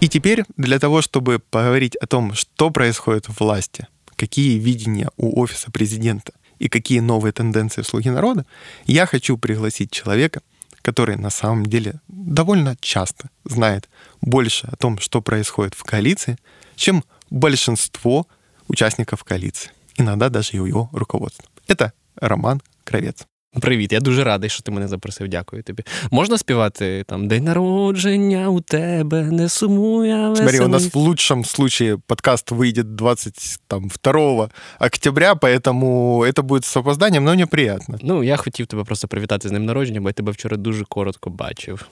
И 0.00 0.08
теперь 0.08 0.44
для 0.56 0.78
того, 0.78 1.00
чтобы 1.00 1.38
поговорить 1.38 1.96
о 1.96 2.06
том, 2.06 2.34
что 2.34 2.70
происходит 2.70 3.26
в 3.26 3.40
власти, 3.40 3.86
какие 4.16 4.58
видения 4.58 5.08
у 5.16 5.40
офиса 5.40 5.70
президента 5.70 6.34
и 6.58 6.68
какие 6.68 7.00
новые 7.00 7.32
тенденции 7.32 7.80
в 7.80 7.86
«Слуги 7.86 8.10
народа», 8.10 8.44
я 8.84 9.06
хочу 9.06 9.38
пригласить 9.38 9.90
человека, 9.90 10.42
который 10.82 11.16
на 11.16 11.30
самом 11.30 11.64
деле 11.64 12.00
довольно 12.08 12.76
часто 12.80 13.30
знает 13.44 13.88
больше 14.20 14.66
о 14.66 14.76
том, 14.76 14.98
что 14.98 15.22
происходит 15.22 15.72
в 15.72 15.82
коалиции, 15.84 16.36
чем 16.76 17.02
большинство 17.29 18.25
участников 18.67 19.23
коалиции, 19.23 19.71
иногда 19.97 20.29
даже 20.29 20.57
и 20.57 20.57
его 20.57 20.89
руководство. 20.93 21.45
Это 21.67 21.91
Роман 22.15 22.61
Кравец. 22.83 23.25
Привіт, 23.53 23.93
я 23.93 23.99
дуже 23.99 24.23
радий, 24.23 24.49
що 24.49 24.63
ти 24.63 24.71
мене 24.71 24.87
запросив. 24.87 25.27
Дякую 25.27 25.63
тобі. 25.63 25.83
Можна 26.11 26.37
співати 26.37 27.03
там 27.07 27.27
День 27.27 27.43
народження 27.43 28.49
у 28.49 28.61
тебе, 28.61 29.21
не 29.23 29.49
сумуя 29.49 30.29
веселий. 30.29 30.49
Смотри, 30.49 30.65
у 30.65 30.67
нас 30.67 30.93
в 30.93 30.97
лучшем 30.97 31.45
случае 31.45 31.97
подкаст 31.97 32.51
выйдет 32.51 32.95
22 32.95 34.49
октября, 34.79 35.35
поэтому 35.35 36.23
это 36.23 36.43
будет 36.43 36.65
с 36.65 36.77
опозданием, 36.77 37.23
но 37.23 37.33
мне 37.33 37.45
приятно. 37.45 37.97
Ну, 38.01 38.23
я 38.23 38.37
хотів 38.37 38.67
тебе 38.67 38.83
просто 38.83 39.07
привітати 39.07 39.49
з 39.49 39.51
ним 39.51 39.65
народження, 39.65 40.01
бо 40.01 40.09
я 40.09 40.13
тебе 40.13 40.31
вчора 40.31 40.57
дуже 40.57 40.85
коротко 40.85 41.29
бачив. 41.29 41.87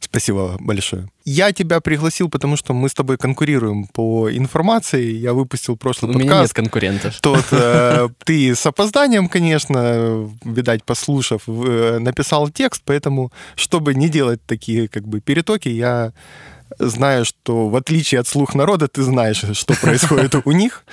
Спасибо 0.00 0.56
большое. 0.58 1.08
Я 1.24 1.52
тебя 1.52 1.80
пригласил, 1.80 2.30
потому 2.30 2.56
что 2.56 2.72
мы 2.72 2.88
с 2.88 2.94
тобой 2.94 3.18
конкурируем 3.18 3.86
по 3.86 4.30
информации. 4.32 5.12
Я 5.12 5.34
выпустил 5.34 5.76
прошлый 5.76 6.10
У 6.10 6.14
подкаст. 6.14 6.30
У 6.30 6.34
меня 6.34 6.42
нет 6.42 6.52
конкурентов. 6.54 7.20
Тот 7.20 7.44
э, 7.52 8.08
ты 8.24 8.54
с 8.54 8.64
опозданием, 8.64 9.28
конечно, 9.28 10.28
видать, 10.44 10.84
послушав, 10.84 11.42
э, 11.46 11.98
написал 12.00 12.48
текст, 12.48 12.82
поэтому, 12.84 13.30
чтобы 13.54 13.94
не 13.94 14.08
делать 14.08 14.40
такие 14.46 14.88
как 14.88 15.06
бы 15.06 15.20
перетоки, 15.20 15.68
я 15.68 16.12
знаю, 16.78 17.24
что 17.24 17.68
в 17.68 17.76
отличие 17.76 18.20
от 18.20 18.26
слух 18.26 18.54
народа, 18.54 18.88
ты 18.88 19.02
знаешь, 19.02 19.44
что 19.52 19.74
происходит 19.74 20.34
у 20.44 20.52
них, 20.52 20.84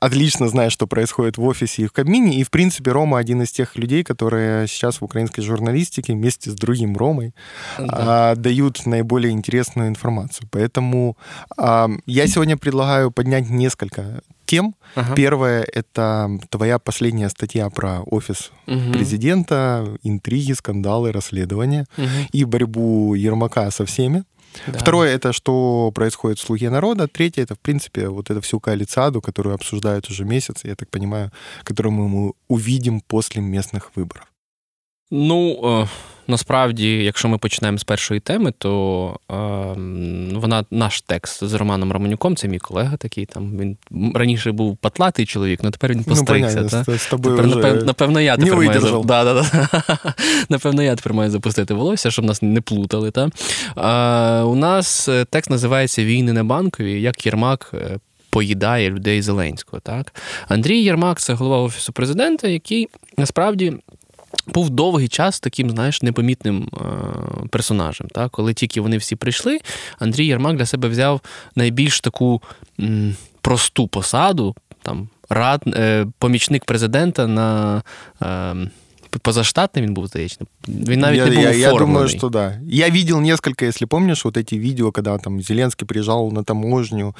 отлично 0.00 0.48
знаешь, 0.48 0.72
что 0.72 0.86
происходит 0.86 1.38
в 1.38 1.44
офисе 1.44 1.82
и 1.82 1.86
в 1.86 1.92
Кабмине, 1.92 2.38
и, 2.38 2.44
в 2.44 2.50
принципе, 2.50 2.92
Рома 2.92 3.18
один 3.18 3.42
из 3.42 3.50
тех 3.50 3.76
людей, 3.76 4.02
которые 4.02 4.66
сейчас 4.66 5.00
в 5.00 5.04
украинской 5.04 5.42
журналистике 5.42 6.12
вместе 6.12 6.50
с 6.50 6.54
другим 6.54 6.96
Ромой 6.96 7.34
да. 7.78 8.34
дают 8.34 8.86
наиболее 8.86 9.32
интересную 9.32 9.88
информацию. 9.88 10.48
Поэтому 10.50 11.16
я 11.58 12.26
сегодня 12.26 12.56
предлагаю 12.56 13.10
поднять 13.10 13.50
несколько 13.50 14.22
тем. 14.50 14.74
Ага. 14.96 15.14
Первое— 15.14 15.64
это 15.72 16.28
твоя 16.48 16.80
последняя 16.80 17.28
статья 17.28 17.70
про 17.70 18.00
офис 18.00 18.50
угу. 18.66 18.92
президента, 18.92 19.96
интриги, 20.02 20.54
скандалы, 20.54 21.12
расследования 21.12 21.86
угу. 21.96 22.06
и 22.32 22.44
борьбу 22.44 23.14
Ермака 23.14 23.70
со 23.70 23.84
всеми. 23.84 24.24
Да. 24.67 24.79
Второе 24.79 25.13
это 25.13 25.33
что 25.33 25.91
происходит 25.93 26.39
в 26.39 26.41
слуге 26.41 26.69
народа. 26.69 27.07
Третье 27.07 27.43
это, 27.43 27.55
в 27.55 27.59
принципе, 27.59 28.07
вот 28.09 28.29
эту 28.29 28.41
всю 28.41 28.59
коалициаду, 28.59 29.21
которую 29.21 29.55
обсуждают 29.55 30.09
уже 30.09 30.23
месяц, 30.23 30.63
я 30.63 30.75
так 30.75 30.89
понимаю, 30.89 31.31
которую 31.63 31.93
мы 31.93 32.33
увидим 32.47 33.01
после 33.01 33.41
местных 33.41 33.91
выборов. 33.95 34.25
Ну, 35.10 35.86
Насправді, 36.30 37.04
якщо 37.04 37.28
ми 37.28 37.38
почнемо 37.38 37.78
з 37.78 37.84
першої 37.84 38.20
теми, 38.20 38.52
то 38.58 39.16
е, 39.30 39.34
вона 40.38 40.64
наш 40.70 41.00
текст 41.00 41.44
з 41.44 41.54
Романом 41.54 41.92
Романюком, 41.92 42.36
це 42.36 42.48
мій 42.48 42.58
колега 42.58 42.96
такий. 42.96 43.26
Там 43.26 43.58
він 43.58 43.76
раніше 44.14 44.52
був 44.52 44.76
патлатий 44.76 45.26
чоловік, 45.26 45.60
але 45.62 45.70
тепер 45.70 45.90
він 45.90 45.98
ну, 45.98 46.04
постригся. 46.04 46.60
Ну, 46.60 46.68
та? 46.68 46.98
З, 46.98 47.06
тобою 47.06 47.36
тепер, 47.36 47.50
вже 47.50 47.56
напевно, 47.56 47.84
напевно, 47.84 48.20
я 48.20 48.36
тепер 48.36 48.56
маю 48.56 48.80
за... 48.80 48.90
да, 48.90 49.24
да, 49.24 49.34
да. 49.34 49.98
напевно, 50.48 50.82
я 50.82 50.96
тепер 50.96 51.14
маю 51.14 51.30
запустити 51.30 51.74
волосся, 51.74 52.10
щоб 52.10 52.24
нас 52.24 52.42
не 52.42 52.60
плутали. 52.60 53.10
Та? 53.10 53.30
Е, 53.76 54.42
у 54.42 54.54
нас 54.54 55.08
текст 55.30 55.50
називається 55.50 56.04
Війни 56.04 56.32
на 56.32 56.44
банкові, 56.44 57.00
як 57.00 57.26
Єрмак. 57.26 57.70
Е, 57.74 57.98
поїдає 58.30 58.90
людей 58.90 59.22
Зеленського. 59.22 59.80
Так? 59.80 60.14
Андрій 60.48 60.82
Єрмак 60.82 61.20
це 61.20 61.34
голова 61.34 61.58
Офісу 61.58 61.92
президента, 61.92 62.48
який 62.48 62.88
насправді 63.18 63.72
був 64.46 64.70
довгий 64.70 65.08
час 65.08 65.40
таким, 65.40 65.70
знаєш, 65.70 66.02
непомітним 66.02 66.68
е, 66.74 66.84
персонажем. 67.50 68.08
Та? 68.08 68.28
Коли 68.28 68.54
тільки 68.54 68.80
вони 68.80 68.96
всі 68.96 69.16
прийшли, 69.16 69.58
Андрій 69.98 70.26
Єрмак 70.26 70.56
для 70.56 70.66
себе 70.66 70.88
взяв 70.88 71.20
найбільш 71.56 72.00
таку 72.00 72.42
м, 72.80 73.16
просту 73.40 73.88
посаду, 73.88 74.56
там, 74.82 75.08
рад, 75.28 75.62
е, 75.66 76.06
помічник 76.18 76.64
президента 76.64 77.26
на. 77.26 77.82
Е, 78.22 78.56
позаштатный 79.19 79.81
він 79.81 79.93
був, 79.93 80.07
здається. 80.07 80.45
Він 80.67 80.99
навіть 80.99 81.17
я, 81.17 81.25
не 81.25 81.35
був 81.35 81.43
я, 81.43 81.51
я 81.51 81.73
думаю, 81.73 82.07
что 82.07 82.29
да. 82.29 82.59
Я 82.67 82.89
видел 82.89 83.21
несколько, 83.21 83.65
если 83.65 83.87
помнишь, 83.87 84.25
вот 84.25 84.37
эти 84.37 84.55
видео, 84.55 84.91
когда 84.91 85.17
там 85.17 85.41
Зеленский 85.41 85.87
приезжал 85.87 86.31
на 86.31 86.43
таможню 86.43 87.15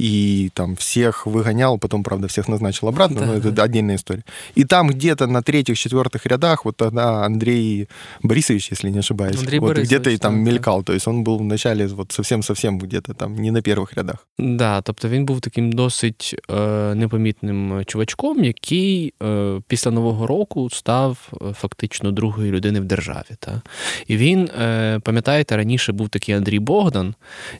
и 0.00 0.50
там 0.54 0.74
всех 0.76 1.26
выгонял, 1.26 1.78
потом, 1.78 2.02
правда, 2.02 2.26
всех 2.26 2.48
назначил 2.48 2.88
обратно, 2.88 3.20
да, 3.20 3.26
но 3.26 3.34
это 3.34 3.62
отдельная 3.62 3.96
история. 3.96 4.24
И 4.54 4.64
там 4.64 4.88
где-то 4.88 5.26
на 5.26 5.42
третьих, 5.42 5.78
четвертых 5.78 6.26
рядах 6.26 6.64
вот 6.64 6.76
тогда 6.76 7.24
Андрей 7.24 7.88
Борисович, 8.22 8.70
если 8.72 8.90
не 8.90 8.98
ошибаюсь, 8.98 9.38
Андрей 9.38 9.60
вот 9.60 9.68
Борисович, 9.68 9.88
где-то 9.88 10.10
и 10.10 10.16
там 10.16 10.44
да, 10.44 10.50
мелькал. 10.50 10.82
То 10.82 10.92
есть 10.92 11.08
он 11.08 11.24
был 11.24 11.38
вначале 11.38 11.86
вот 11.86 12.12
совсем-совсем 12.12 12.78
где-то 12.78 13.14
там, 13.14 13.36
не 13.36 13.50
на 13.50 13.60
первых 13.60 13.96
рядах. 13.96 14.26
Да, 14.38 14.80
тобто 14.80 15.08
він 15.08 15.24
був 15.24 15.40
таким 15.40 15.72
досить 15.72 16.36
е, 16.50 16.94
непомітним 16.94 17.82
чувачком, 17.86 18.44
який 18.44 19.14
е, 19.22 19.60
після 19.68 19.90
Нового 19.90 20.26
року 20.26 20.70
став 20.70 21.16
фактично 21.53 22.11
другої 22.11 22.51
людини 22.51 22.79
в 22.79 22.83
державі. 22.85 23.25
Та? 23.39 23.61
І 24.07 24.17
він, 24.17 24.49
е, 24.61 24.99
пам'ятаєте, 25.03 25.57
раніше 25.57 25.91
був 25.91 26.09
такий 26.09 26.35
Андрій 26.35 26.59
Богдан, 26.59 27.15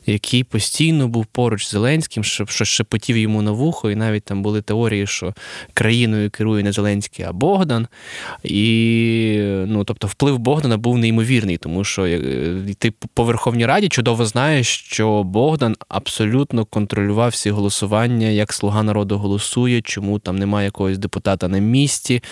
який 0.06 0.44
постійно 0.44 1.08
був 1.08 1.26
поруч 1.26 1.66
з 1.66 1.70
Зеленським, 1.70 2.24
що 2.24 2.64
шепотів 2.64 3.16
йому 3.16 3.42
на 3.42 3.50
вухо, 3.50 3.90
і 3.90 3.94
навіть 3.94 4.24
там 4.24 4.42
були 4.42 4.62
теорії, 4.62 5.06
що 5.06 5.34
країною 5.74 6.30
керує 6.30 6.64
не 6.64 6.72
Зеленський, 6.72 7.24
а 7.24 7.32
Богдан. 7.32 7.86
І 8.44 9.38
ну, 9.66 9.84
тобто 9.84 10.06
вплив 10.06 10.38
Богдана 10.38 10.76
був 10.76 10.98
неймовірний, 10.98 11.56
тому 11.56 11.84
що 11.84 12.06
е, 12.06 12.74
ти 12.78 12.92
по 13.14 13.24
Верховній 13.24 13.66
Раді 13.66 13.88
чудово 13.88 14.26
знаєш, 14.26 14.66
що 14.66 15.22
Богдан 15.22 15.76
абсолютно 15.88 16.64
контролював 16.64 17.30
всі 17.30 17.50
голосування, 17.50 18.26
як 18.26 18.52
слуга 18.52 18.82
народу 18.82 19.18
голосує, 19.18 19.82
чому 19.82 20.18
там 20.18 20.38
немає 20.38 20.64
якогось 20.64 20.98
депутата 20.98 21.48
на 21.48 21.58
місці, 21.58 22.22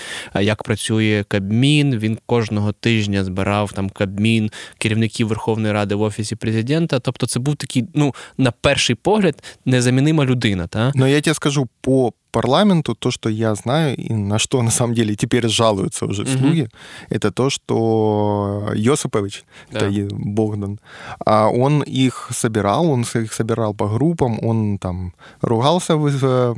як 0.40 0.62
працює 0.62 1.24
Кабмін. 1.34 1.98
Він 1.98 2.18
кожного 2.26 2.72
тижня 2.72 3.24
збирав 3.24 3.72
там 3.72 3.90
Кабмін 3.90 4.50
керівників 4.78 5.28
Верховної 5.28 5.74
Ради 5.74 5.94
в 5.94 6.02
Офісі 6.02 6.36
президента. 6.36 6.98
Тобто, 6.98 7.26
це 7.26 7.40
був 7.40 7.56
такий, 7.56 7.84
ну, 7.94 8.14
на 8.38 8.50
перший 8.50 8.96
погляд, 8.96 9.42
незамінима 9.64 10.24
людина. 10.24 10.66
Та? 10.66 10.92
Но 10.94 11.08
я 11.08 11.20
тебе 11.20 11.34
скажу, 11.34 11.68
по 11.80 12.12
парламенту 12.30 12.94
то, 12.94 13.10
что 13.10 13.28
я 13.28 13.54
знаю, 13.54 13.96
и 13.96 14.12
на 14.12 14.38
что 14.38 14.62
на 14.62 14.70
самом 14.70 14.94
деле 14.94 15.14
теперь 15.14 15.48
жалуются 15.48 16.06
уже 16.06 16.26
слуги, 16.26 16.62
угу. 16.62 16.70
это 17.10 17.30
то, 17.30 17.50
что 17.50 18.72
Йосипович, 18.74 19.44
да. 19.72 19.78
это 19.78 20.08
Богдан, 20.10 20.78
а 21.24 21.48
он 21.48 21.82
их 21.82 22.30
собирал, 22.32 22.90
он 22.90 23.02
их 23.02 23.32
собирал 23.32 23.74
по 23.74 23.86
группам, 23.86 24.38
он 24.42 24.78
там 24.78 25.12
ругался 25.42 25.96
в 25.96 26.56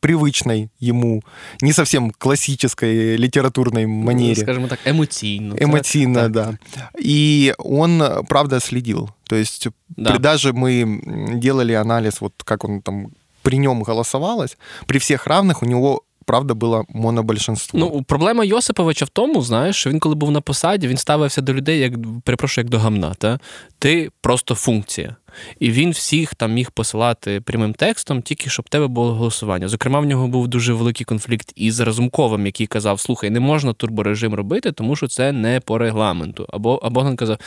привычной 0.00 0.70
ему, 0.78 1.22
не 1.62 1.72
совсем 1.72 2.10
классической 2.10 3.16
литературной 3.16 3.86
манере. 3.86 4.42
Скажем 4.42 4.68
так, 4.68 4.78
эмоционально. 4.84 5.56
Эмоционально, 5.58 6.28
да. 6.28 6.58
И 6.98 7.54
он, 7.58 8.02
правда, 8.28 8.60
следил. 8.60 9.10
То 9.28 9.36
есть 9.36 9.68
да. 9.88 10.18
даже 10.18 10.52
мы 10.52 11.00
делали 11.40 11.72
анализ, 11.72 12.20
вот 12.20 12.34
как 12.44 12.64
он 12.64 12.82
там 12.82 13.08
при 13.42 13.58
нем 13.58 13.82
голосовалось, 13.82 14.58
при 14.86 14.98
всех 14.98 15.26
равных 15.26 15.62
у 15.62 15.66
него 15.66 16.02
правда 16.24 16.54
було 16.54 16.84
монобольшинство. 16.88 17.78
Ну, 17.78 18.02
проблема 18.02 18.44
Йосиповича 18.44 19.04
в 19.04 19.08
тому, 19.08 19.42
знаєш, 19.42 19.76
що 19.76 19.90
він, 19.90 19.98
коли 19.98 20.14
був 20.14 20.30
на 20.30 20.40
посаді, 20.40 20.88
він 20.88 20.96
ставився 20.96 21.40
до 21.40 21.54
людей, 21.54 21.78
як 21.78 21.92
перепрошую, 22.24 22.64
як 22.64 22.70
до 22.70 22.78
гамна. 22.78 23.14
Та? 23.14 23.40
Ти 23.78 24.10
просто 24.20 24.54
функція. 24.54 25.16
І 25.59 25.71
він 25.71 25.91
всіх 25.91 26.35
там 26.35 26.53
міг 26.53 26.71
посилати 26.71 27.41
прямим 27.41 27.73
текстом, 27.73 28.21
тільки 28.21 28.49
щоб 28.49 28.65
в 28.65 28.69
тебе 28.69 28.87
було 28.87 29.13
голосування. 29.13 29.67
Зокрема, 29.67 29.99
в 29.99 30.05
нього 30.05 30.27
був 30.27 30.47
дуже 30.47 30.73
великий 30.73 31.05
конфлікт 31.05 31.53
із 31.55 31.79
Разумковим, 31.79 32.45
який 32.45 32.67
казав: 32.67 32.99
Слухай, 32.99 33.29
не 33.29 33.39
можна 33.39 33.73
турборежим 33.73 34.33
робити, 34.33 34.71
тому 34.71 34.95
що 34.95 35.07
це 35.07 35.31
не 35.31 35.59
по 35.59 35.77
регламенту. 35.77 36.45
Або 36.49 36.79
а 36.83 36.89
Богдан 36.89 37.15
казав: 37.15 37.37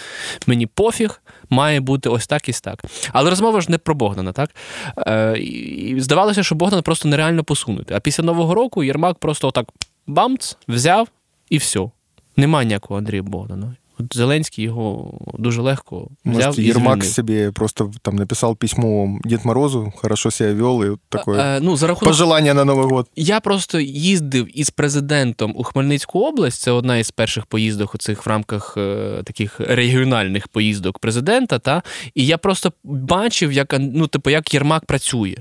Мені 0.47 0.67
пофіг, 0.67 1.23
має 1.51 1.81
бути 1.81 2.09
ось 2.09 2.27
так 2.27 2.49
і 2.49 2.53
так. 2.53 2.85
Але 3.13 3.31
розмова 3.31 3.61
ж 3.61 3.71
не 3.71 3.79
про 3.79 3.95
Богдана, 3.95 4.33
так? 4.33 4.51
Е, 4.99 5.39
І 5.39 6.01
здавалося, 6.01 6.43
що 6.43 6.55
Богдан 6.55 6.83
просто 6.83 7.09
нереально 7.09 7.45
посунути. 7.45 7.95
А 7.95 8.01
після 8.01 8.25
Нового 8.25 8.55
року 8.55 8.85
Єрмак 8.85 9.19
просто 9.19 9.49
отак 9.49 9.67
бамц, 10.07 10.57
взяв 10.69 11.09
і 11.51 11.59
все. 11.59 11.91
Нема 12.37 12.65
ніякого 12.65 12.99
Андрія 12.99 13.23
Богдана. 13.23 13.77
От 13.99 14.17
Зеленський 14.17 14.65
його 14.65 15.15
дуже 15.39 15.63
легко 15.63 16.09
взяв 16.25 16.47
Может, 16.47 16.59
і 16.59 16.63
Єрмак 16.63 17.05
собі 17.05 17.51
просто 17.55 17.93
там 18.03 18.17
написав 18.17 18.57
письмо 18.57 19.19
Дід 19.25 19.41
Морозу, 19.45 19.93
хорошо 19.97 20.31
себе 20.31 20.53
вел, 20.53 20.85
і 20.85 20.97
таке 21.09 21.31
а, 21.31 21.61
ну, 21.61 21.77
за 21.77 21.87
рахунок... 21.87 22.09
пожелання 22.09 22.55
на 22.55 22.65
Новий 22.65 22.87
год. 22.87 23.09
Я 23.17 23.41
просто 23.41 23.81
їздив 23.81 24.59
із 24.61 24.71
президентом 24.71 25.55
у 25.57 25.63
Хмельницьку 25.63 26.21
область. 26.21 26.61
Це 26.61 26.71
одна 26.71 26.97
із 26.97 27.11
перших 27.11 27.47
поїздок 27.47 27.95
у 27.95 27.99
цих 27.99 28.27
в 28.27 28.29
рамках 28.29 28.75
е, 28.77 29.23
таких 29.25 29.61
регіональних 29.61 30.49
поїздок 30.49 30.99
президента. 30.99 31.59
Та 31.59 31.83
І 32.15 32.27
я 32.27 32.39
просто 32.39 32.73
бачив, 32.85 33.53
як 33.53 33.77
ну, 33.81 34.07
типу, 34.07 34.31
як 34.31 34.55
Єрмак 34.55 34.85
працює. 34.85 35.37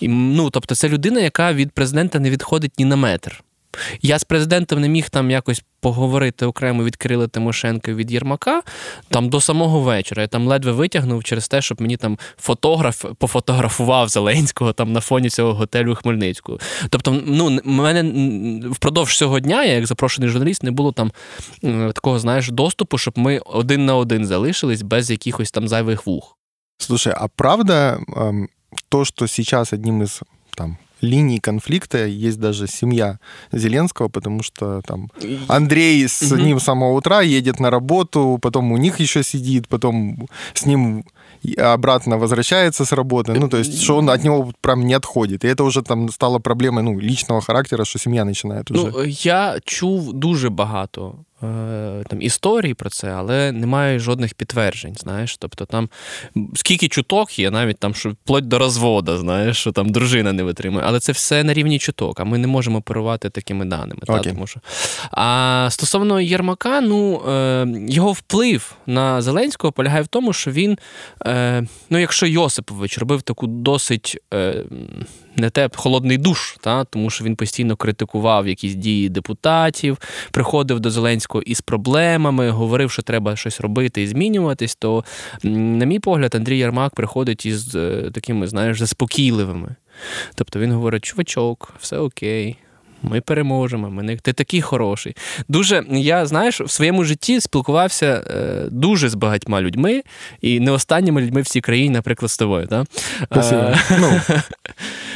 І, 0.00 0.08
ну, 0.08 0.50
Тобто, 0.50 0.74
це 0.74 0.88
людина, 0.88 1.20
яка 1.20 1.52
від 1.52 1.70
президента 1.70 2.18
не 2.18 2.30
відходить 2.30 2.78
ні 2.78 2.84
на 2.84 2.96
метр. 2.96 3.42
Я 4.02 4.18
з 4.18 4.24
президентом 4.24 4.80
не 4.80 4.88
міг 4.88 5.10
там 5.10 5.30
якось 5.30 5.62
поговорити 5.80 6.46
окремо 6.46 6.84
від 6.84 6.96
Кирила 6.96 7.26
Тимошенка 7.26 7.92
від 7.92 8.10
Єрмака 8.12 8.62
там 9.08 9.28
до 9.28 9.40
самого 9.40 9.80
вечора. 9.80 10.22
Я 10.22 10.28
там 10.28 10.46
ледве 10.46 10.72
витягнув 10.72 11.24
через 11.24 11.48
те, 11.48 11.62
щоб 11.62 11.80
мені 11.80 11.96
там 11.96 12.18
фотограф 12.38 13.04
пофотографував 13.18 14.08
Зеленського 14.08 14.72
там 14.72 14.92
на 14.92 15.00
фоні 15.00 15.30
цього 15.30 15.54
готелю 15.54 15.94
Хмельницького. 15.94 16.58
Тобто, 16.90 17.22
ну 17.26 17.60
мене 17.64 18.02
впродовж 18.70 19.16
цього 19.16 19.40
дня, 19.40 19.64
я 19.64 19.72
як 19.72 19.86
запрошений 19.86 20.30
журналіст, 20.30 20.62
не 20.62 20.70
було 20.70 20.92
там 20.92 21.12
такого, 21.94 22.18
знаєш, 22.18 22.50
доступу, 22.50 22.98
щоб 22.98 23.18
ми 23.18 23.38
один 23.38 23.86
на 23.86 23.96
один 23.96 24.26
залишились 24.26 24.82
без 24.82 25.10
якихось 25.10 25.50
там 25.50 25.68
зайвих 25.68 26.06
вух. 26.06 26.36
Слушай, 26.78 27.14
а 27.16 27.28
правда 27.28 27.98
то, 28.88 29.04
что 29.04 29.28
сейчас 29.28 29.72
одним 29.72 30.02
из 30.02 30.20
там 30.56 30.76
линий 31.00 31.40
конфликта 31.40 32.06
есть 32.06 32.38
даже 32.38 32.66
семья 32.66 33.18
Зеленского, 33.52 34.08
потому 34.08 34.42
что 34.42 34.82
там 34.86 35.10
Андрей 35.48 36.06
с 36.08 36.22
угу. 36.22 36.40
ним 36.40 36.60
с 36.60 36.64
самого 36.64 36.92
утра 36.92 37.20
едет 37.20 37.60
на 37.60 37.70
работу, 37.70 38.38
потом 38.40 38.72
у 38.72 38.76
них 38.76 39.00
еще 39.00 39.22
сидит, 39.22 39.68
потом 39.68 40.28
с 40.54 40.66
ним 40.66 41.04
обратно 41.56 42.18
возвращается 42.18 42.84
с 42.84 42.92
работы. 42.92 43.38
Ну, 43.38 43.48
то 43.48 43.58
есть, 43.58 43.82
что 43.82 43.96
он 43.96 44.10
от 44.10 44.24
него 44.24 44.52
прям 44.60 44.86
не 44.86 44.94
отходит. 44.94 45.44
И 45.44 45.48
это 45.48 45.64
уже 45.64 45.82
там 45.82 46.10
стало 46.10 46.38
проблемой 46.40 46.82
ну, 46.82 47.00
личного 47.00 47.40
характера, 47.40 47.84
що 47.84 47.98
сім'я 47.98 48.26
починає 48.26 48.64
уже. 48.70 48.92
Ну, 48.94 49.04
я 49.06 49.58
чув 49.64 50.12
дуже 50.12 50.50
багато 50.50 51.14
Е, 51.42 52.04
там 52.08 52.22
історії 52.22 52.74
про 52.74 52.90
це, 52.90 53.10
але 53.10 53.52
немає 53.52 53.98
жодних 53.98 54.34
підтверджень. 54.34 54.94
Знаєш, 54.98 55.36
тобто 55.36 55.64
там 55.64 55.88
скільки 56.54 56.88
чуток 56.88 57.38
є, 57.38 57.50
навіть 57.50 57.78
там 57.78 57.94
що 57.94 58.10
вплоть 58.10 58.48
до 58.48 58.58
розводу, 58.58 59.16
знаєш, 59.16 59.58
що 59.58 59.72
там 59.72 59.88
дружина 59.88 60.32
не 60.32 60.42
витримує, 60.42 60.84
але 60.86 61.00
це 61.00 61.12
все 61.12 61.44
на 61.44 61.54
рівні 61.54 61.78
чуток. 61.78 62.20
А 62.20 62.24
ми 62.24 62.38
не 62.38 62.46
можемо 62.46 62.78
оперувати 62.78 63.30
такими 63.30 63.64
даними. 63.64 64.00
Та, 64.06 64.18
тому 64.18 64.46
що... 64.46 64.60
А 65.10 65.68
стосовно 65.70 66.20
Єрмака, 66.20 66.80
ну 66.80 67.22
е, 67.28 67.66
його 67.88 68.12
вплив 68.12 68.74
на 68.86 69.22
Зеленського 69.22 69.72
полягає 69.72 70.02
в 70.02 70.06
тому, 70.06 70.32
що 70.32 70.50
він, 70.50 70.78
е, 71.26 71.66
ну 71.90 71.98
якщо 71.98 72.26
Йосипович 72.26 72.98
робив 72.98 73.22
таку 73.22 73.46
досить 73.46 74.18
не 75.36 75.50
те 75.50 75.68
холодний 75.74 76.18
душ, 76.18 76.56
та, 76.60 76.84
тому 76.84 77.10
що 77.10 77.24
він 77.24 77.36
постійно 77.36 77.76
критикував 77.76 78.48
якісь 78.48 78.74
дії 78.74 79.08
депутатів, 79.08 79.98
приходив 80.30 80.80
до 80.80 80.90
Зеленського 80.90 81.42
із 81.42 81.60
проблемами, 81.60 82.50
говорив, 82.50 82.90
що 82.90 83.02
треба 83.02 83.36
щось 83.36 83.60
робити 83.60 84.02
і 84.02 84.06
змінюватись. 84.06 84.74
То, 84.74 85.04
на 85.42 85.84
мій 85.84 85.98
погляд, 85.98 86.34
Андрій 86.34 86.58
Ярмак 86.58 86.94
приходить 86.94 87.46
із 87.46 87.74
е, 87.74 88.10
такими, 88.14 88.46
знаєш, 88.46 88.78
заспокійливими. 88.78 89.74
Тобто 90.34 90.58
він 90.58 90.72
говорить: 90.72 91.04
чувачок, 91.04 91.74
все 91.80 91.98
окей. 91.98 92.56
Ми 93.02 93.20
переможемо, 93.20 93.90
ми 93.90 94.02
не 94.02 94.16
ти 94.16 94.32
такий 94.32 94.62
хороший. 94.62 95.16
Дуже 95.48 95.84
я 95.90 96.26
знаєш, 96.26 96.60
в 96.60 96.70
своєму 96.70 97.04
житті 97.04 97.40
спілкувався 97.40 98.06
е, 98.06 98.66
дуже 98.70 99.08
з 99.08 99.14
багатьма 99.14 99.62
людьми, 99.62 100.02
і 100.40 100.60
не 100.60 100.70
останніми 100.70 101.22
людьми 101.22 101.42
в 101.42 101.48
цій 101.48 101.60
країні, 101.60 101.90
наприклад, 101.90 102.30
з 102.30 102.36
тобою. 102.36 102.66
Да? 102.66 102.84
Спасибо. 103.24 103.60
Е, 103.62 103.78
ну, 103.98 104.20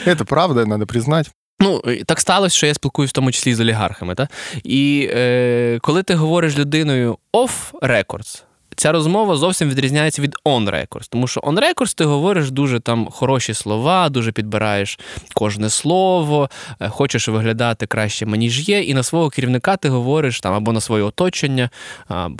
Це 0.17 0.25
правда, 0.25 0.65
треба 0.65 0.87
признати. 0.87 1.31
Ну, 1.61 1.83
так 2.07 2.21
сталося, 2.21 2.57
що 2.57 2.67
я 2.67 2.75
спілкуюся 2.75 3.11
в 3.11 3.13
тому 3.13 3.33
числі 3.33 3.55
з 3.55 3.61
олігархами. 3.61 4.15
Та? 4.15 4.29
І 4.65 5.11
е, 5.13 5.79
коли 5.83 6.03
ти 6.03 6.15
говориш 6.15 6.59
людиною 6.59 7.19
off 7.33 7.51
records, 7.83 8.43
ця 8.77 8.93
розмова 8.93 9.37
зовсім 9.37 9.71
відрізняється 9.71 10.23
від 10.23 10.37
on 10.45 10.71
records, 10.71 11.07
тому 11.11 11.27
що 11.27 11.41
on 11.41 11.59
records 11.59 11.95
ти 11.97 12.05
говориш 12.05 12.51
дуже 12.51 12.81
там 12.81 13.09
хороші 13.11 13.55
слова, 13.55 14.09
дуже 14.09 14.33
підбираєш 14.33 14.99
кожне 15.35 15.71
слово, 15.71 16.51
е, 16.81 16.89
хочеш 16.89 17.29
виглядати 17.29 17.87
краще, 17.87 18.27
ніж 18.27 18.69
є, 18.69 18.81
і 18.81 18.95
на 18.95 19.03
свого 19.03 19.31
керівника 19.31 19.77
ти 19.77 19.89
говориш 19.89 20.41
там 20.41 20.55
або 20.55 20.73
на 20.73 20.81
своє 20.81 21.03
оточення, 21.03 21.71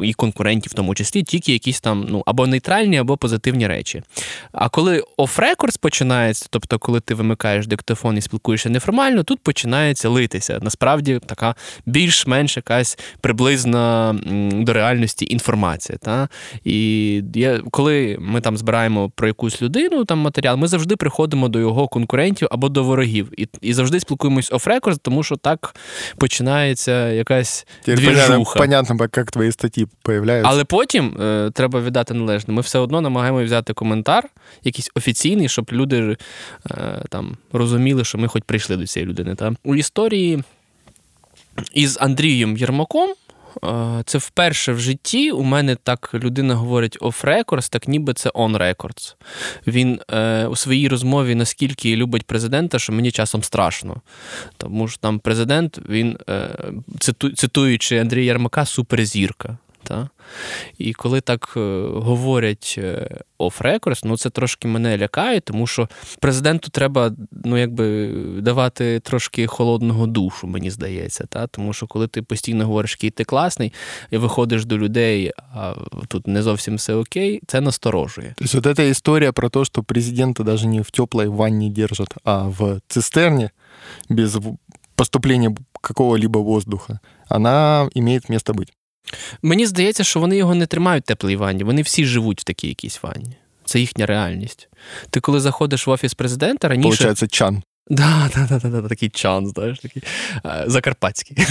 і 0.03 0.13
конкурентів, 0.13 0.73
в 0.73 0.75
тому 0.75 0.95
числі, 0.95 1.23
тільки 1.23 1.53
якісь 1.53 1.81
там 1.81 2.07
ну 2.09 2.23
або 2.27 2.47
нейтральні, 2.47 2.99
або 2.99 3.17
позитивні 3.17 3.67
речі. 3.67 4.03
А 4.53 4.69
коли 4.69 5.05
off 5.19 5.39
records 5.39 5.81
починається, 5.81 6.47
тобто 6.51 6.79
коли 6.79 7.01
ти 7.01 7.15
вимикаєш 7.15 7.67
диктофон 7.67 8.19
і 8.19 8.21
спілкуєшся 8.21 8.71
неформально, 8.71 9.23
тут 9.23 9.41
починається 9.41 10.09
литися. 10.09 10.59
Насправді 10.63 11.21
така 11.27 11.55
більш-менш 11.87 12.57
якась 12.57 12.99
приблизна 13.21 14.17
до 14.53 14.73
реальності 14.73 15.27
інформація. 15.31 15.99
Та? 15.99 16.24
І 16.65 17.23
я, 17.35 17.61
коли 17.71 18.17
ми 18.21 18.41
там 18.41 18.57
збираємо 18.57 19.11
про 19.15 19.27
якусь 19.27 19.63
людину 19.63 20.05
там 20.05 20.19
матеріал, 20.19 20.57
ми 20.57 20.69
завжди 20.69 20.97
приходимо 20.97 21.49
до 21.49 21.59
його 21.59 21.89
конкурентів 21.89 22.49
або 22.51 22.69
до 22.69 22.85
ворогів. 22.85 23.33
І 23.41 23.49
і 23.61 23.75
завжди 23.75 24.01
спілкуємось 24.01 24.53
оф-рекорд, 24.53 24.99
тому 25.03 25.23
що 25.23 25.37
так 25.37 25.75
починається 26.19 27.09
якась 27.09 27.67
двіжуха. 27.87 28.59
Понятно, 28.59 28.97
як 29.17 29.31
твої 29.31 29.53
статті 29.53 29.87
появляються. 30.03 30.51
Але 30.51 30.65
потім 30.65 31.17
е, 31.21 31.51
треба 31.55 31.81
віддати 31.81 32.15
належне. 32.15 32.55
Ми 32.55 32.61
все 32.61 32.79
одно 32.79 33.01
намагаємося 33.01 33.45
взяти 33.45 33.73
коментар, 33.73 34.29
якийсь 34.65 34.91
офіційний, 34.95 35.49
щоб 35.49 35.69
люди 35.73 36.17
е, 36.71 37.03
там 37.09 37.37
розуміли, 37.53 38.05
що 38.05 38.19
ми 38.19 38.29
хоч 38.29 38.43
прийшли 38.47 38.77
до 38.77 38.87
цієї 38.87 39.11
людини. 39.11 39.35
Та? 39.35 39.53
У 39.65 39.75
історії 39.75 40.43
із 41.75 41.99
Андрієм 42.01 42.57
Єрмаком. 42.57 43.15
Е, 43.65 44.03
це 44.07 44.19
вперше 44.19 44.73
в 44.73 44.79
житті 44.79 45.31
у 45.31 45.43
мене 45.43 45.77
так 45.77 46.11
людина 46.15 46.55
говорить 46.55 46.99
off 47.01 47.25
records, 47.25 47.71
так 47.71 47.89
ніби 47.89 48.15
це 48.15 48.31
on 48.31 48.59
records. 48.59 49.15
Він 49.67 50.01
е, 50.11 50.47
у 50.47 50.57
своїй 50.57 50.89
розмові 50.89 51.35
наскільки 51.35 51.97
любить 51.97 52.27
президента, 52.27 52.79
що 52.79 52.93
мені 52.93 53.11
часом 53.11 53.43
страшно. 53.43 54.01
Тому 54.57 54.89
що 54.89 54.99
там 55.01 55.19
президент, 55.19 55.81
він, 55.89 56.19
е, 56.29 56.49
циту, 56.99 57.31
цитуючи 57.31 57.99
Андрія 57.99 58.25
Ярмака, 58.25 58.65
суперзірка. 58.65 59.59
Та? 59.85 60.09
І 60.79 60.93
коли 60.93 61.21
так 61.21 61.55
е, 61.57 61.87
говорять 61.95 62.81
records, 63.61 64.01
ну 64.05 64.17
це 64.17 64.31
трошки 64.31 64.69
мене 64.69 64.99
лякає, 64.99 65.41
тому 65.41 65.67
що 65.67 65.89
президенту 66.21 66.71
треба 66.71 67.13
ну, 67.45 67.59
якби, 67.59 68.09
давати 68.41 69.01
трошки 69.01 69.47
холодного 69.47 70.07
душу, 70.07 70.47
мені 70.47 70.71
здається. 70.71 71.27
Та? 71.29 71.47
Тому 71.47 71.73
що 71.73 71.87
коли 71.87 72.09
ти 72.09 72.23
постійно 72.23 72.67
говориш, 72.67 72.93
який 72.93 73.11
ти 73.11 73.25
класний, 73.25 73.73
і 74.11 74.17
виходиш 74.17 74.65
до 74.65 74.79
людей, 74.79 75.33
а 75.55 75.75
тут 76.09 76.27
не 76.27 76.43
зовсім 76.43 76.77
все 76.77 76.95
окей, 76.95 77.41
це 77.47 77.61
насторожує. 77.61 78.35
Тобто 78.37 78.59
вот 78.59 78.67
эта 78.67 78.83
історія 78.83 79.33
про 79.33 79.49
те, 79.49 79.65
що 79.65 79.83
президента 79.83 80.45
навіть 80.45 80.65
не 80.65 80.81
в 80.81 80.91
теплій 80.91 81.27
ванні 81.27 81.71
держать, 81.71 82.15
а 82.25 82.43
в 82.43 82.81
цистерні 82.89 83.51
без 84.09 84.39
поступлення 84.95 85.55
какого-либо 85.81 86.43
воздуха, 86.43 86.99
вона 87.31 87.89
має 87.97 88.21
місце 88.29 88.53
бути. 88.53 88.73
Мені 89.43 89.67
здається, 89.67 90.05
що 90.05 90.21
вони 90.21 90.37
його 90.37 90.55
не 90.55 90.67
тримають 90.67 91.05
в 91.05 91.07
теплій 91.07 91.37
ванні. 91.37 91.65
Вони 91.65 91.83
всі 91.83 92.05
живуть 92.05 92.41
в 92.41 92.45
такій 92.45 92.69
якійсь 92.69 93.03
ванні. 93.03 93.37
Це 93.65 93.81
їхня 93.81 94.07
реальність. 94.07 94.69
Ти 95.11 95.21
коли 95.21 95.41
заходиш 95.41 95.87
в 95.87 95.91
офіс 95.91 96.15
президента, 96.15 96.69
раніше. 96.69 96.89
Получається, 96.89 97.29
чан. 97.29 97.63
Да, 97.91 98.31
да, 98.35 98.59
да, 98.59 98.69
да, 98.69 98.89
такий 98.89 99.09
чан, 99.09 99.47
знаєш, 99.47 99.79
такий 99.79 100.03
е, 100.47 100.65
закарпатський. 100.67 101.37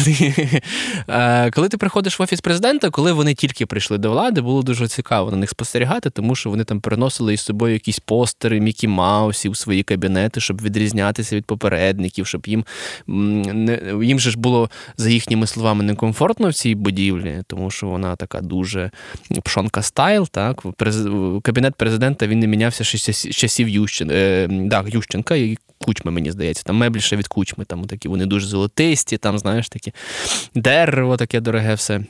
Е, 1.08 1.52
коли 1.52 1.69
ти 1.69 1.78
приходиш 1.78 2.19
в 2.19 2.22
офіс 2.22 2.41
президента, 2.41 2.89
коли 2.89 3.12
вони 3.12 3.34
тільки 3.34 3.65
прийшли 3.65 3.98
до 3.98 4.12
влади, 4.12 4.41
було 4.41 4.63
дуже 4.63 4.88
цікаво 4.88 5.32
на 5.32 5.38
них 5.38 5.50
спостерігати, 5.50 6.10
тому 6.10 6.36
що 6.36 6.50
вони 6.50 6.63
там 6.63 6.82
приносили 6.82 7.34
із 7.34 7.41
собою 7.41 7.74
якісь 7.74 8.00
постери 8.00 8.60
Мікі 8.60 8.88
Маусів 8.88 9.52
у 9.52 9.56
свої 9.56 9.84
кабінети, 9.84 10.39
щоб 10.39 10.62
відрізнятися 10.62 11.36
від 11.36 11.46
попередників, 11.46 12.28
щоб 12.28 12.48
їм 12.48 12.65
не 13.08 13.82
їм 14.04 14.19
же 14.19 14.32
ж 14.32 14.38
було, 14.38 14.69
за 14.98 15.10
їхніми 15.10 15.48
словами, 15.48 15.84
некомфортно 15.84 16.50
в 16.50 16.54
цій 16.54 16.76
будівлі, 16.76 17.43
тому 17.48 17.72
що 17.72 17.88
вона 17.88 18.15
така 18.15 18.41
дуже 18.41 18.91
пшонка 19.43 19.82
стайл. 19.82 20.28
Так? 20.32 20.63
Кабінет 21.41 21.76
президента 21.76 22.28
він 22.28 22.39
не 22.39 22.48
мінявся 22.48 22.84
з 22.84 23.30
часів 23.36 23.69
Ющенка, 23.69 24.13
е, 24.15 24.48
да, 24.50 24.86
Ющенка 24.88 25.36
кучми, 25.84 26.12
мені 26.12 26.32
здається. 26.32 26.63
Там 26.63 26.76
меблі 26.76 27.00
ще 27.00 27.15
від 27.15 27.28
кучми, 27.28 27.65
там 27.65 27.86
такі 27.86 28.08
вони 28.08 28.26
дуже 28.26 28.48
золотисті, 28.48 29.17
там, 29.17 29.39
знаєш, 29.39 29.69
такі 29.69 29.93
дерево 30.56 31.17
таке 31.17 31.39
дороге 31.39 31.74
все. 31.74 32.02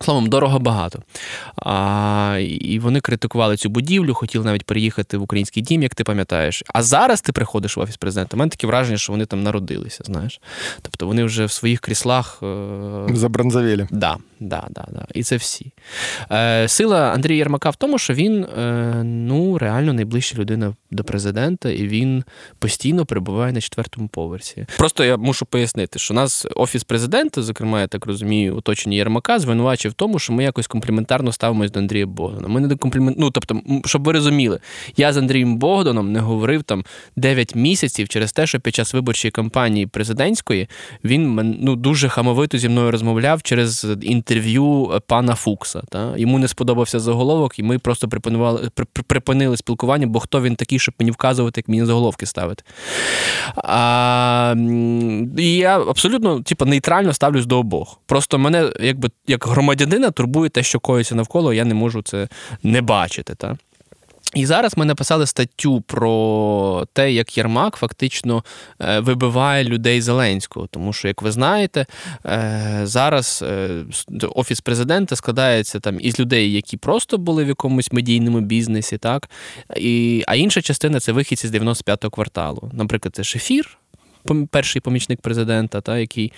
Словом, 0.00 0.28
дорого 0.28 0.58
багато. 0.58 1.02
А, 1.56 2.38
І 2.40 2.78
вони 2.78 3.00
критикували 3.00 3.56
цю 3.56 3.68
будівлю, 3.68 4.14
хотіли 4.14 4.44
навіть 4.44 4.64
переїхати 4.64 5.16
в 5.16 5.22
український 5.22 5.62
дім, 5.62 5.82
як 5.82 5.94
ти 5.94 6.04
пам'ятаєш. 6.04 6.62
А 6.66 6.82
зараз 6.82 7.20
ти 7.20 7.32
приходиш 7.32 7.76
в 7.76 7.80
офіс 7.80 7.96
президента. 7.96 8.36
У 8.36 8.38
мене 8.38 8.50
таке 8.50 8.66
враження, 8.66 8.98
що 8.98 9.12
вони 9.12 9.26
там 9.26 9.42
народилися, 9.42 10.04
знаєш. 10.04 10.40
Тобто 10.82 11.06
вони 11.06 11.24
вже 11.24 11.44
в 11.44 11.50
своїх 11.50 11.80
кріслах. 11.80 12.42
Забронзавілі. 13.12 13.86
Да, 13.90 14.16
Да, 14.44 14.66
да, 14.70 14.84
да. 14.92 15.06
І 15.14 15.22
це 15.22 15.36
всі. 15.36 15.72
Е, 16.30 16.68
Сила 16.68 17.12
Андрія 17.12 17.38
Єрмака 17.38 17.70
в 17.70 17.76
тому, 17.76 17.98
що 17.98 18.14
він 18.14 18.44
е, 18.44 19.02
ну, 19.04 19.58
реально 19.58 19.92
найближча 19.92 20.38
людина 20.38 20.74
до 20.90 21.04
президента, 21.04 21.70
і 21.70 21.88
він 21.88 22.24
постійно 22.58 23.06
перебуває 23.06 23.52
на 23.52 23.60
четвертому 23.60 24.08
поверсі. 24.08 24.66
Просто 24.78 25.04
я 25.04 25.16
мушу 25.16 25.46
пояснити, 25.46 25.98
що 25.98 26.14
нас 26.14 26.46
офіс 26.56 26.84
президента, 26.84 27.42
зокрема, 27.42 27.80
я 27.80 27.86
так 27.86 28.06
розумію, 28.06 28.56
оточення 28.56 28.96
Єрмака, 28.96 29.38
звинувачив 29.38 29.92
в 29.92 29.94
тому, 29.94 30.18
що 30.18 30.32
ми 30.32 30.42
якось 30.42 30.66
компліментарно 30.66 31.32
ставимось 31.32 31.70
до 31.70 31.78
Андрія 31.80 32.06
Богдана. 32.06 32.48
Ми 32.48 32.60
не 32.60 32.68
до 32.68 32.76
комплімент... 32.76 33.18
Ну, 33.18 33.30
тобто, 33.30 33.60
щоб 33.84 34.04
ви 34.04 34.12
розуміли, 34.12 34.60
я 34.96 35.12
з 35.12 35.16
Андрієм 35.16 35.56
Богданом 35.56 36.12
не 36.12 36.20
говорив 36.20 36.62
там 36.62 36.84
9 37.16 37.54
місяців 37.54 38.08
через 38.08 38.32
те, 38.32 38.46
що 38.46 38.60
під 38.60 38.74
час 38.74 38.94
виборчої 38.94 39.32
кампанії 39.32 39.86
президентської 39.86 40.68
він 41.04 41.56
ну, 41.60 41.76
дуже 41.76 42.08
хамовито 42.08 42.58
зі 42.58 42.68
мною 42.68 42.90
розмовляв 42.90 43.42
через 43.42 43.86
інтерв'ю 44.02 44.33
пана 45.06 45.34
Фукса. 45.34 45.82
Та? 45.88 46.16
Йому 46.16 46.38
не 46.38 46.48
сподобався 46.48 47.00
заголовок, 47.00 47.58
і 47.58 47.62
ми 47.62 47.78
просто 47.78 48.08
припинували, 48.08 48.70
припинили 49.06 49.56
спілкування, 49.56 50.06
бо 50.06 50.20
хто 50.20 50.42
він 50.42 50.56
такий, 50.56 50.78
щоб 50.78 50.94
мені 50.98 51.10
вказувати, 51.10 51.58
як 51.60 51.68
мені 51.68 51.84
заголовки 51.84 52.26
ставити. 52.26 52.64
І 55.42 55.56
я 55.56 55.80
абсолютно 55.80 56.40
типу, 56.40 56.64
нейтрально 56.64 57.12
ставлюсь 57.12 57.46
до 57.46 57.58
обох. 57.58 58.00
Просто 58.06 58.38
мене, 58.38 58.72
якби 58.80 59.10
як 59.26 59.46
громадянина, 59.46 60.10
турбує 60.10 60.50
те, 60.50 60.62
що 60.62 60.80
коїться 60.80 61.14
навколо, 61.14 61.52
я 61.52 61.64
не 61.64 61.74
можу 61.74 62.02
це 62.02 62.28
не 62.62 62.82
бачити. 62.82 63.34
Та? 63.34 63.56
І 64.34 64.46
зараз 64.46 64.76
ми 64.76 64.84
написали 64.84 65.26
статтю 65.26 65.80
про 65.80 66.86
те, 66.92 67.12
як 67.12 67.38
Єрмак 67.38 67.76
фактично 67.76 68.44
е, 68.80 69.00
вибиває 69.00 69.64
людей 69.64 70.00
Зеленського. 70.00 70.66
Тому 70.66 70.92
що, 70.92 71.08
як 71.08 71.22
ви 71.22 71.32
знаєте, 71.32 71.86
е, 72.26 72.80
зараз 72.82 73.44
е, 73.46 73.84
офіс 74.34 74.60
президента 74.60 75.16
складається 75.16 75.80
там 75.80 76.00
із 76.00 76.20
людей, 76.20 76.52
які 76.52 76.76
просто 76.76 77.18
були 77.18 77.44
в 77.44 77.48
якомусь 77.48 77.92
медійному 77.92 78.40
бізнесі, 78.40 78.98
так 78.98 79.30
і 79.76 80.24
а 80.26 80.34
інша 80.34 80.62
частина 80.62 81.00
це 81.00 81.12
вихідці 81.12 81.48
з 81.48 81.54
95-го 81.54 82.10
кварталу. 82.10 82.70
Наприклад, 82.72 83.16
це 83.16 83.24
Шефір 83.24 83.78
перший 84.50 84.80
помічник 84.80 85.20
президента, 85.20 85.80
та 85.80 85.98
який 85.98 86.32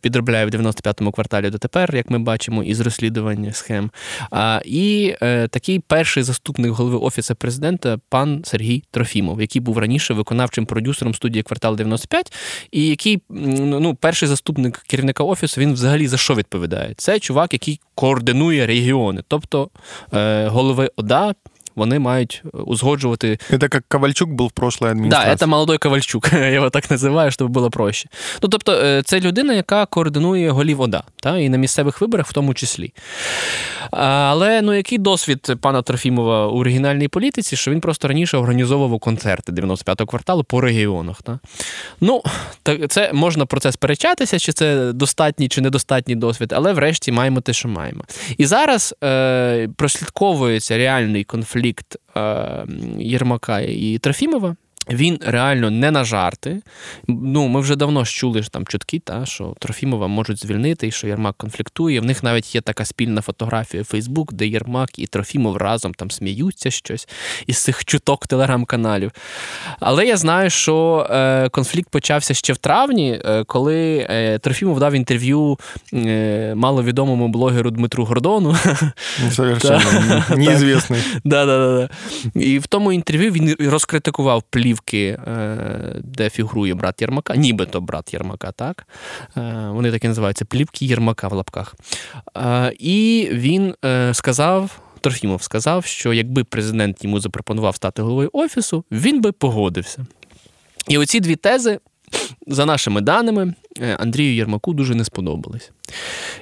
підробляє 0.00 0.46
в 0.46 0.48
95-му 0.48 1.12
кварталі 1.12 1.50
дотепер, 1.50 1.96
як 1.96 2.10
ми 2.10 2.18
бачимо, 2.18 2.64
із 2.64 2.80
розслідування 2.80 3.52
схем. 3.52 3.90
А, 4.30 4.60
І 4.64 5.14
е, 5.22 5.48
такий 5.48 5.78
перший 5.78 6.22
заступник 6.22 6.72
голови 6.72 6.98
офісу 6.98 7.34
президента, 7.34 7.98
пан 8.08 8.42
Сергій 8.44 8.84
Трофімов, 8.90 9.40
який 9.40 9.62
був 9.62 9.78
раніше 9.78 10.14
виконавчим 10.14 10.66
продюсером 10.66 11.14
студії 11.14 11.42
квартал 11.42 11.76
95, 11.76 12.32
і 12.70 12.86
який 12.86 13.22
ну, 13.28 13.94
перший 13.94 14.28
заступник 14.28 14.78
керівника 14.78 15.24
офісу, 15.24 15.60
він 15.60 15.72
взагалі 15.72 16.06
за 16.06 16.16
що 16.16 16.34
відповідає? 16.34 16.94
Це 16.96 17.18
чувак, 17.18 17.52
який 17.52 17.80
координує 17.94 18.66
регіони, 18.66 19.22
тобто 19.28 19.70
е, 20.14 20.46
голови 20.46 20.90
ОДА 20.96 21.34
вони 21.78 21.98
мають 21.98 22.42
е, 22.44 22.58
узгоджувати. 22.58 23.38
Це 23.50 23.58
як 23.60 23.84
Ковальчук 23.88 24.30
був 24.30 24.48
в 24.48 24.50
прошлій 24.50 24.86
адміністрації. 24.86 25.30
Так, 25.30 25.38
це 25.38 25.46
молодой 25.46 25.78
Ковальчук, 25.78 26.28
я 26.32 26.48
його 26.48 26.70
так 26.70 26.90
називаю, 26.90 27.30
щоб 27.30 27.50
було 27.50 27.70
проще. 27.70 28.08
Ну 28.42 28.48
тобто, 28.48 28.72
е, 28.72 29.02
це 29.02 29.20
людина, 29.20 29.54
яка 29.54 29.86
координує 29.86 30.50
голів 30.50 30.80
ОДА, 30.80 31.02
та, 31.22 31.38
і 31.38 31.48
на 31.48 31.58
місцевих 31.58 32.00
виборах 32.00 32.26
в 32.26 32.32
тому 32.32 32.54
числі. 32.54 32.92
Але 33.90 34.62
ну 34.62 34.74
який 34.74 34.98
досвід 34.98 35.52
пана 35.60 35.82
Трофімова 35.82 36.46
у 36.46 36.58
оригінальній 36.58 37.08
політиці, 37.08 37.56
що 37.56 37.70
він 37.70 37.80
просто 37.80 38.08
раніше 38.08 38.36
організовував 38.36 39.00
концерти 39.00 39.52
95-го 39.52 40.06
кварталу 40.06 40.44
по 40.44 40.60
регіонах. 40.60 41.22
Та? 41.22 41.38
Ну, 42.00 42.22
це 42.88 43.10
можна 43.12 43.46
про 43.46 43.60
це 43.60 43.72
сперечатися, 43.72 44.38
чи 44.38 44.52
це 44.52 44.92
достатній 44.92 45.48
чи 45.48 45.60
недостатній 45.60 46.16
досвід, 46.16 46.52
але 46.52 46.72
врешті 46.72 47.12
маємо 47.12 47.40
те, 47.40 47.52
що 47.52 47.68
маємо. 47.68 48.04
І 48.38 48.46
зараз 48.46 48.94
е, 49.04 49.68
прослідковується 49.76 50.78
реальний 50.78 51.24
конфлікт 51.24 51.67
е, 52.16 52.66
Єрмака 52.98 53.60
і 53.60 53.98
Трофімова. 53.98 54.56
Він 54.90 55.18
реально 55.26 55.70
не 55.70 55.90
на 55.90 56.04
жарти. 56.04 56.62
Ну, 57.08 57.48
Ми 57.48 57.60
вже 57.60 57.76
давно 57.76 58.04
чули 58.04 58.42
там 58.42 58.66
чутки, 58.66 58.98
та, 58.98 59.26
що 59.26 59.54
Трофімова 59.58 60.06
можуть 60.06 60.40
звільнити 60.40 60.86
і 60.86 60.90
що 60.90 61.06
Єрмак 61.06 61.36
конфліктує. 61.36 62.00
В 62.00 62.04
них 62.04 62.22
навіть 62.22 62.54
є 62.54 62.60
така 62.60 62.84
спільна 62.84 63.20
фотографія 63.20 63.84
Фейсбук, 63.84 64.32
де 64.32 64.46
Єрмак 64.46 64.98
і 64.98 65.06
Трофімов 65.06 65.56
разом 65.56 65.94
там 65.94 66.10
сміються 66.10 66.70
щось 66.70 67.08
із 67.46 67.58
цих 67.58 67.84
чуток 67.84 68.26
телеграм-каналів. 68.26 69.12
Але 69.80 70.06
я 70.06 70.16
знаю, 70.16 70.50
що 70.50 71.06
е, 71.10 71.48
конфлікт 71.48 71.90
почався 71.90 72.34
ще 72.34 72.52
в 72.52 72.56
травні, 72.56 73.20
е, 73.24 73.44
коли 73.44 74.06
е, 74.10 74.38
Трофімов 74.38 74.80
дав 74.80 74.94
інтерв'ю 74.94 75.58
е, 75.94 76.54
маловідомому 76.56 77.28
блогеру 77.28 77.70
Дмитру 77.70 78.04
Гордону. 78.04 78.56
Совершенно 79.32 80.24
неізвісний. 80.36 81.02
І 82.34 82.58
в 82.58 82.66
тому 82.66 82.92
інтерв'ю 82.92 83.32
він 83.32 83.56
розкритикував 83.60 84.42
плів 84.50 84.77
плівки, 84.78 85.18
е, 85.26 86.00
де 86.04 86.30
фігурує 86.30 86.74
брат 86.74 87.00
Єрмака, 87.00 87.36
нібито 87.36 87.80
брат 87.80 88.14
Єрмака, 88.14 88.52
так? 88.52 88.86
Е, 89.36 89.68
вони 89.72 89.92
так 89.92 90.04
і 90.04 90.08
називаються 90.08 90.44
плівки 90.44 90.86
Єрмака 90.86 91.28
в 91.28 91.32
лапках. 91.32 91.76
Е, 92.36 92.72
і 92.78 93.28
він 93.32 93.74
сказав. 94.12 94.80
Трофімов 95.00 95.42
сказав, 95.42 95.84
що 95.84 96.12
якби 96.12 96.44
президент 96.44 97.04
йому 97.04 97.20
запропонував 97.20 97.76
стати 97.76 98.02
головою 98.02 98.30
офісу, 98.32 98.84
він 98.90 99.20
би 99.20 99.32
погодився. 99.32 100.06
І 100.88 100.98
оці 100.98 101.20
дві 101.20 101.36
тези, 101.36 101.78
за 102.46 102.66
нашими 102.66 103.00
даними, 103.00 103.54
Андрію 103.98 104.34
Єрмаку 104.34 104.72
дуже 104.72 104.94
не 104.94 105.04
сподобались. 105.04 105.70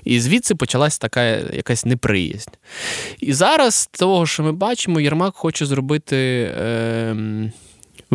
І 0.05 0.20
звідси 0.20 0.55
почалась 0.55 0.99
така 0.99 1.25
якась 1.53 1.85
неприязнь. 1.85 2.51
І 3.20 3.33
зараз, 3.33 3.75
з 3.75 3.87
того, 3.87 4.27
що 4.27 4.42
ми 4.42 4.53
бачимо, 4.53 5.01
Єрмак 5.01 5.35
хоче 5.35 5.66
зробити. 5.66 6.16
Е, 6.59 7.16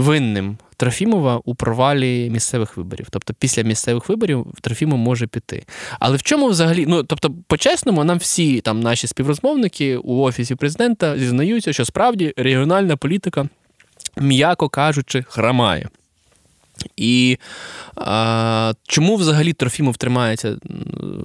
винним 0.02 0.58
Трофімова 0.78 1.42
у 1.46 1.56
провалі 1.56 2.30
місцевих 2.30 2.78
виборів. 2.78 3.08
Тобто, 3.10 3.34
після 3.34 3.62
місцевих 3.62 4.10
виборів 4.10 4.46
Трофімов 4.62 5.00
може 5.00 5.28
піти. 5.28 5.64
Але 6.00 6.18
в 6.18 6.24
чому 6.24 6.48
взагалі, 6.48 6.86
ну 6.88 7.04
тобто, 7.04 7.32
по-чесному, 7.48 8.04
нам 8.04 8.18
всі 8.18 8.62
там 8.62 8.80
наші 8.80 9.08
співрозмовники 9.08 9.98
у 9.98 10.22
офісі 10.22 10.56
президента 10.56 11.18
зізнаються, 11.18 11.74
що 11.74 11.86
справді 11.86 12.34
регіональна 12.38 12.98
політика, 12.98 13.50
м'яко 14.18 14.70
кажучи, 14.70 15.24
храмає. 15.28 15.90
І 16.98 17.38
а, 17.96 18.74
чому 18.88 19.16
взагалі 19.16 19.54
Трофімов 19.54 19.98
тримається 19.98 20.58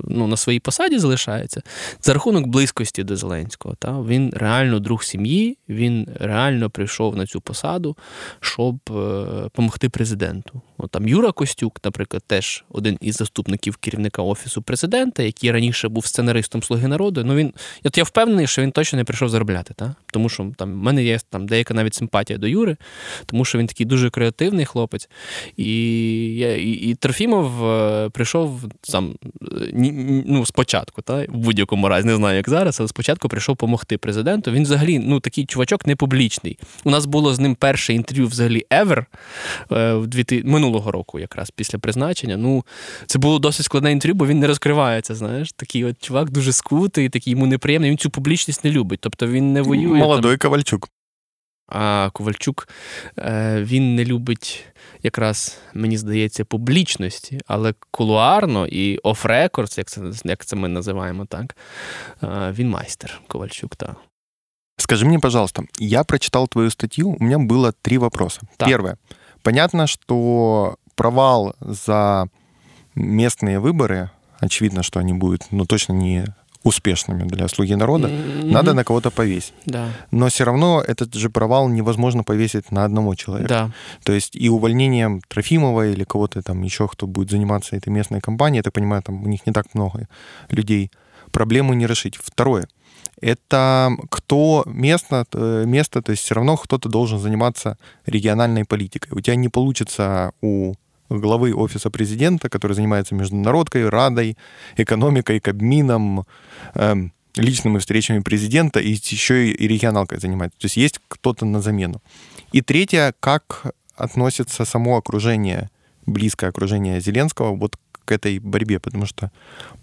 ну, 0.09 0.27
на 0.27 0.37
своїй 0.37 0.61
посаді, 0.61 0.99
залишається? 0.99 1.62
За 2.03 2.12
рахунок 2.12 2.47
близькості 2.47 3.05
до 3.05 3.16
Зеленського. 3.16 3.75
Та? 3.75 4.01
Він 4.01 4.33
реально 4.37 4.79
друг 4.79 5.05
сім'ї, 5.05 5.59
він 5.69 6.09
реально 6.21 6.71
прийшов 6.71 7.16
на 7.16 7.27
цю 7.27 7.40
посаду, 7.40 7.97
щоб 8.40 8.79
е, 8.90 9.88
президенту. 9.88 10.61
От, 10.79 10.91
там 10.91 11.09
Юра 11.09 11.33
Костюк, 11.33 11.81
наприклад, 11.85 12.23
теж 12.27 12.65
один 12.71 12.99
із 13.01 13.15
заступників 13.15 13.77
керівника 13.77 14.23
Офісу 14.23 14.62
президента, 14.62 15.23
який 15.23 15.53
раніше 15.53 15.89
був 15.89 16.07
сценаристом 16.07 16.62
Слуги 16.62 16.89
народу. 16.89 17.25
Ну 17.25 17.35
він, 17.35 17.53
от 17.85 17.99
я 17.99 18.05
впевнений, 18.05 18.47
що 18.47 18.62
він 18.62 18.73
точно 18.73 18.97
не 18.97 19.05
прийшов 19.05 19.29
заробляти. 19.29 19.75
Та? 19.75 19.95
Тому 20.12 20.29
що 20.29 20.53
там 20.57 20.73
в 20.73 20.77
мене 20.77 21.05
є 21.05 21.19
там 21.31 21.47
деяка 21.47 21.75
навіть 21.75 21.95
симпатія 21.95 22.39
до 22.39 22.47
Юри, 22.47 22.77
тому 23.27 23.45
що 23.45 23.59
він 23.59 23.67
такий 23.67 23.87
дуже 23.87 24.11
креативний 24.11 24.65
хлопець. 24.65 25.09
І 25.57 25.67
і, 26.59 26.73
і 26.73 26.95
Трофімов 26.95 27.65
е, 27.71 28.09
прийшов 28.09 28.65
сам 28.83 29.15
ну, 30.27 30.47
спочатку, 30.47 31.03
та, 31.03 31.25
в 31.29 31.37
будь-якому 31.37 31.89
разі, 31.89 32.07
не 32.07 32.17
знаю, 32.17 32.37
як 32.37 32.49
зараз, 32.49 32.81
але 32.81 32.89
спочатку 32.89 33.29
прийшов 33.29 33.57
допомогти 33.57 33.99
президенту. 33.99 34.51
Він 34.53 34.62
взагалі 34.62 34.99
ну, 34.99 35.21
такий 35.21 35.47
чувачок 35.47 35.87
не 35.87 35.97
публічний. 35.97 36.59
У 36.85 36.91
нас 36.91 37.07
було 37.07 37.35
з 37.35 37.39
ним 37.39 37.55
перше 37.55 37.95
інтерв'ю 37.95 38.27
взагалі 38.27 38.65
ever 38.71 39.05
е, 39.73 39.95
в 39.95 40.07
2000, 40.07 40.49
минулого 40.66 40.92
року, 40.92 41.18
якраз 41.18 41.50
після 41.50 41.79
призначення. 41.79 42.37
Ну, 42.37 42.64
Це 43.07 43.18
було 43.18 43.38
досить 43.38 43.66
складне 43.66 43.92
інтерв'ю, 43.92 44.14
бо 44.14 44.26
він 44.26 44.38
не 44.38 44.46
розкривається. 44.46 45.14
знаєш. 45.14 45.52
Такий 45.52 45.85
от 45.85 46.02
чувак 46.02 46.31
дуже 46.31 46.52
скутий, 46.52 47.09
такий 47.09 47.31
йому 47.31 47.46
неприємний. 47.46 47.90
Він 47.90 47.98
цю 47.98 48.11
публічність 48.11 48.64
не 48.64 48.70
любить. 48.70 49.00
Тобто 49.00 49.26
він 49.26 49.52
не 49.52 49.62
воює. 49.62 49.98
Молодой 49.98 50.37
там... 50.37 50.50
Ковальчук. 50.50 50.88
А 51.68 52.11
Ковальчук 52.12 52.68
е, 53.18 53.62
він 53.62 53.94
не 53.94 54.05
любить 54.05 54.64
якраз, 55.02 55.59
мені 55.74 55.98
здається, 55.98 56.44
публічності, 56.44 57.40
але 57.46 57.74
кулуарно 57.90 58.66
і 58.66 58.98
оф-рекордс, 58.98 59.79
як 59.79 59.87
це 59.88 60.00
як 60.24 60.44
це 60.44 60.57
ми 60.57 60.68
називаємо 60.68 61.24
так, 61.24 61.57
е, 62.22 62.55
він 62.59 62.70
майстер 62.70 63.20
Ковальчук. 63.29 63.76
так. 63.76 63.96
Скажи 64.79 65.07
мне, 65.07 65.18
пожалуйста, 65.18 65.62
я 65.81 66.05
прочитал 66.05 66.48
твою 66.48 66.70
статью, 66.70 67.16
у 67.20 67.24
меня 67.24 67.38
было 67.38 67.72
три 67.83 67.98
вопроса. 67.98 68.40
Первое. 68.59 68.96
Понятно, 69.47 69.87
что 69.87 70.75
провал 70.97 71.55
за 71.61 72.27
местные 72.97 73.61
выборы, 73.61 74.11
очевидно, 74.41 74.83
что 74.83 74.99
они 74.99 75.13
будут, 75.13 75.43
ну, 75.53 75.65
точно 75.65 75.93
не 75.93 76.25
успешными 76.65 77.23
для 77.29 77.47
слуги 77.47 77.77
народа, 77.77 78.09
mm-hmm. 78.09 78.51
надо 78.51 78.75
на 78.75 78.83
кого-то 78.83 79.13
повесить. 79.13 79.55
Да. 79.65 79.91
Но 80.11 80.27
все 80.31 80.43
равно 80.43 80.83
этот 80.85 81.15
же 81.15 81.31
провал 81.31 81.69
невозможно 81.69 82.25
повесить 82.25 82.73
на 82.73 82.85
одного 82.85 83.15
человека. 83.15 83.49
Да. 83.49 83.71
То 84.03 84.13
есть 84.13 84.35
и 84.35 84.49
увольнением 84.49 85.21
Трофимова 85.29 85.87
или 85.93 86.03
кого-то 86.03 86.43
там 86.43 86.63
еще, 86.63 86.89
кто 86.89 87.07
будет 87.07 87.31
заниматься 87.31 87.77
этой 87.77 87.91
местной 87.91 88.21
компанией, 88.21 88.57
я 88.59 88.63
так 88.65 88.73
понимаю, 88.73 89.05
там 89.05 89.23
у 89.23 89.29
них 89.29 89.47
не 89.47 89.53
так 89.53 89.67
много 89.75 90.09
людей, 90.51 90.91
проблему 91.31 91.73
не 91.75 91.87
решить. 91.87 92.17
Второе. 92.17 92.67
Это 93.20 93.96
кто 94.11 94.62
место, 94.66 95.24
э, 95.33 95.64
место, 95.66 96.02
то 96.02 96.11
есть 96.12 96.22
все 96.22 96.35
равно 96.35 96.57
кто-то 96.57 96.88
должен 96.88 97.18
заниматься 97.18 97.79
региональной 98.05 98.64
политикой. 98.64 99.09
У 99.12 99.20
тебя 99.20 99.37
не 99.37 99.48
получится 99.48 100.33
у 100.42 100.74
главы 101.09 101.55
офиса 101.55 101.90
президента, 101.90 102.48
который 102.48 102.72
занимается 102.72 103.14
международкой, 103.14 103.88
радой, 103.88 104.37
экономикой, 104.76 105.40
кабмином, 105.40 106.26
эм, 106.74 107.12
личными 107.37 107.79
встречами 107.79 108.20
президента, 108.20 108.81
и 108.81 108.90
еще 108.90 109.50
и 109.50 109.68
регионалкой 109.68 110.18
занимается. 110.18 110.59
То 110.59 110.66
есть 110.66 110.76
есть 110.76 111.00
кто-то 111.09 111.44
на 111.44 111.61
замену. 111.61 112.02
И 112.52 112.62
третье, 112.62 113.14
как 113.20 113.72
относится 113.94 114.64
само 114.64 114.96
окружение, 114.96 115.70
близкое 116.07 116.48
окружение 116.48 117.00
Зеленского 117.00 117.57
вот 117.57 117.76
к 118.07 118.12
этой 118.12 118.38
борьбе, 118.38 118.81
потому 118.81 119.05
что 119.05 119.31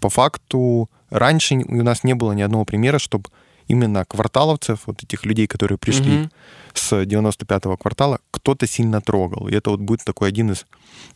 по 0.00 0.08
факту 0.08 0.90
раньше 1.10 1.54
у 1.54 1.82
нас 1.82 2.02
не 2.02 2.14
было 2.14 2.32
ни 2.32 2.42
одного 2.42 2.64
примера, 2.64 2.98
чтобы 2.98 3.30
именно 3.68 4.04
кварталовцев, 4.04 4.80
вот 4.86 5.02
этих 5.02 5.24
людей, 5.24 5.46
которые 5.46 5.78
пришли 5.78 6.22
угу. 6.22 6.30
с 6.74 6.92
95-го 6.92 7.76
квартала, 7.76 8.18
кто-то 8.30 8.66
сильно 8.66 9.00
трогал. 9.00 9.48
И 9.48 9.54
это 9.54 9.70
вот 9.70 9.80
будет 9.80 10.04
такой 10.04 10.28
один 10.28 10.50
из 10.50 10.66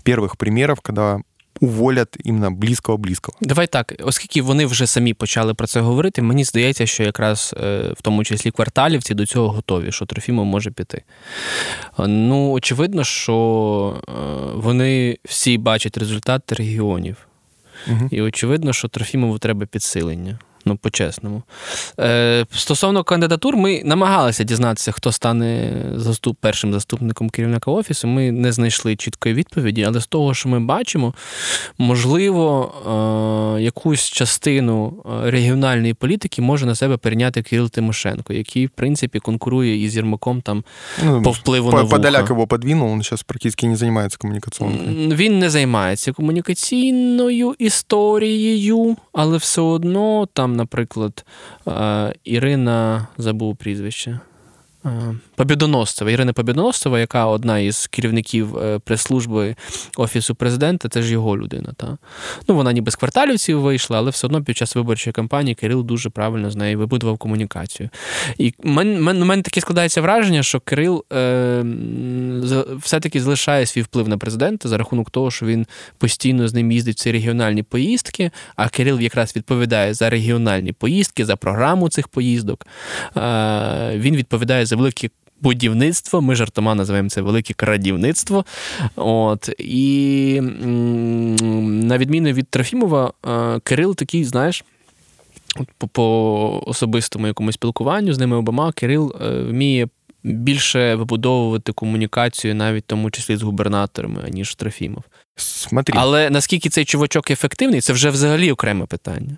первых 0.04 0.38
примеров, 0.38 0.80
когда 0.80 1.20
уволять 1.60 2.16
іменно 2.24 2.50
близького-близького. 2.50 3.38
Давай 3.40 3.66
так, 3.66 3.94
оскільки 4.04 4.42
вони 4.42 4.66
вже 4.66 4.86
самі 4.86 5.14
почали 5.14 5.54
про 5.54 5.66
це 5.66 5.80
говорити, 5.80 6.22
мені 6.22 6.44
здається, 6.44 6.86
що 6.86 7.02
якраз 7.02 7.54
е, 7.60 7.92
в 7.96 8.02
тому 8.02 8.24
числі 8.24 8.50
кварталівці 8.50 9.14
до 9.14 9.26
цього 9.26 9.48
готові, 9.48 9.92
що 9.92 10.06
Трофімов 10.06 10.46
може 10.46 10.70
піти. 10.70 11.02
Ну, 11.98 12.50
очевидно, 12.50 13.04
що 13.04 14.02
е, 14.08 14.12
вони 14.54 15.18
всі 15.24 15.58
бачать 15.58 15.98
результат 15.98 16.52
регіонів. 16.52 17.16
Угу. 17.88 18.08
І 18.10 18.22
очевидно, 18.22 18.72
що 18.72 18.88
Трофімову 18.88 19.38
треба 19.38 19.66
підсилення 19.66 20.38
ну 20.68 20.76
по-чесному. 20.76 21.42
Е, 22.00 22.46
Стосовно 22.52 23.04
кандидатур, 23.04 23.56
ми 23.56 23.82
намагалися 23.84 24.44
дізнатися, 24.44 24.92
хто 24.92 25.12
стане 25.12 25.82
заступ, 25.96 26.36
першим 26.40 26.72
заступником 26.72 27.30
керівника 27.30 27.70
офісу. 27.70 28.08
Ми 28.08 28.32
не 28.32 28.52
знайшли 28.52 28.96
чіткої 28.96 29.34
відповіді, 29.34 29.84
але 29.84 30.00
з 30.00 30.06
того, 30.06 30.34
що 30.34 30.48
ми 30.48 30.60
бачимо, 30.60 31.14
можливо, 31.78 32.72
е, 33.58 33.62
якусь 33.62 34.10
частину 34.10 35.04
е, 35.24 35.30
регіональної 35.30 35.94
політики 35.94 36.42
може 36.42 36.66
на 36.66 36.74
себе 36.74 36.96
перейняти 36.96 37.42
Кирил 37.42 37.70
Тимошенко, 37.70 38.32
який, 38.32 38.66
в 38.66 38.70
принципі, 38.70 39.18
конкурує 39.20 39.84
із 39.84 39.96
Єрмаком 39.96 40.40
там 40.40 40.64
ну, 41.04 41.22
по 41.22 41.30
впливу 41.30 41.70
по, 41.70 41.76
на 41.76 41.82
вуха. 41.82 41.96
Подоляк 41.96 42.30
його 42.30 42.46
подвинув, 42.46 42.92
він 42.92 43.02
зараз 43.02 43.22
практично 43.22 43.68
не 43.68 43.76
займається 43.76 44.18
комунікацією. 44.18 44.76
Він 45.14 45.38
не 45.38 45.50
займається 45.50 46.12
комунікаційною 46.12 47.54
історією, 47.58 48.96
але 49.12 49.36
все 49.36 49.60
одно 49.60 50.28
там 50.32 50.56
наприклад, 50.58 51.24
е, 51.68 52.12
Ірина 52.24 53.06
забув 53.18 53.56
прізвище. 53.56 54.20
Е, 54.88 55.14
Побідоносцева, 55.36 56.10
Ірина 56.10 56.32
Побідоносцева, 56.32 57.00
яка 57.00 57.26
одна 57.26 57.58
із 57.58 57.86
керівників 57.86 58.58
е, 58.58 58.78
прес-служби 58.78 59.56
Офісу 59.96 60.34
президента, 60.34 60.88
це 60.88 61.02
ж 61.02 61.12
його 61.12 61.36
людина. 61.38 61.72
Та? 61.76 61.98
Ну, 62.48 62.54
Вона 62.54 62.72
ніби 62.72 62.90
з 62.90 62.96
кварталівців 62.96 63.60
вийшла, 63.60 63.98
але 63.98 64.10
все 64.10 64.26
одно 64.26 64.44
під 64.44 64.56
час 64.56 64.76
виборчої 64.76 65.12
кампанії 65.12 65.54
Кирил 65.54 65.84
дуже 65.84 66.10
правильно 66.10 66.50
з 66.50 66.56
нею 66.56 66.78
вибудував 66.78 67.18
комунікацію. 67.18 67.88
І 68.38 68.54
в 68.58 68.66
мене, 68.68 69.24
мене 69.24 69.42
таке 69.42 69.60
складається 69.60 70.00
враження, 70.00 70.42
що 70.42 70.60
Кирил 70.60 71.04
е, 71.12 71.64
все-таки 72.76 73.20
залишає 73.20 73.66
свій 73.66 73.82
вплив 73.82 74.08
на 74.08 74.18
президента 74.18 74.68
за 74.68 74.78
рахунок 74.78 75.10
того, 75.10 75.30
що 75.30 75.46
він 75.46 75.66
постійно 75.98 76.48
з 76.48 76.54
ним 76.54 76.72
їздить 76.72 76.96
в 76.96 77.00
ці 77.00 77.12
регіональні 77.12 77.62
поїздки, 77.62 78.30
а 78.56 78.68
Кирил 78.68 79.00
якраз 79.00 79.36
відповідає 79.36 79.94
за 79.94 80.10
регіональні 80.10 80.72
поїздки, 80.72 81.24
за 81.24 81.36
програму 81.36 81.88
цих 81.88 82.08
поїздок. 82.08 82.66
Е, 83.16 83.92
Він 83.96 84.16
відповідає 84.16 84.66
за 84.66 84.76
великі 84.78 85.10
будівництво. 85.40 86.20
Ми 86.20 86.34
жартома 86.34 86.74
називаємо 86.74 87.08
це 87.08 87.20
велике 87.20 87.54
крадівництво. 87.54 88.44
От. 88.96 89.50
І 89.58 90.40
на 91.62 91.98
відміну 91.98 92.32
від 92.32 92.48
Трофімова, 92.48 93.12
е, 93.26 93.60
Кирил 93.60 93.94
такий, 93.94 94.24
знаєш. 94.24 94.64
По, 95.78 95.88
по 95.88 96.62
особистому 96.66 97.26
якомусь 97.26 97.54
спілкуванню 97.54 98.12
з 98.12 98.18
ними 98.18 98.36
обома 98.36 98.72
Кирил 98.72 99.16
е, 99.20 99.42
вміє 99.42 99.88
більше 100.22 100.94
вибудовувати 100.94 101.72
комунікацію, 101.72 102.54
навіть 102.54 102.84
в 102.84 102.86
тому 102.86 103.10
числі 103.10 103.36
з 103.36 103.42
губернаторами, 103.42 104.22
аніж 104.26 104.54
Трофімов. 104.54 105.02
Смотри. 105.36 105.94
Але 105.98 106.30
наскільки 106.30 106.68
цей 106.68 106.84
чувачок 106.84 107.30
ефективний, 107.30 107.80
це 107.80 107.92
вже 107.92 108.10
взагалі 108.10 108.52
окреме 108.52 108.86
питання. 108.86 109.36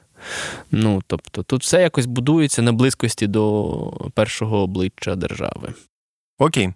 Ну, 0.72 1.02
тобто, 1.08 1.44
тут 1.44 1.62
все 1.62 1.82
якось 1.82 2.06
будується 2.06 2.62
на 2.62 2.74
близькості 2.74 3.28
до 3.28 4.12
першого 4.14 4.58
обличчя 4.58 5.16
держави. 5.16 5.74
Окей. 6.40 6.74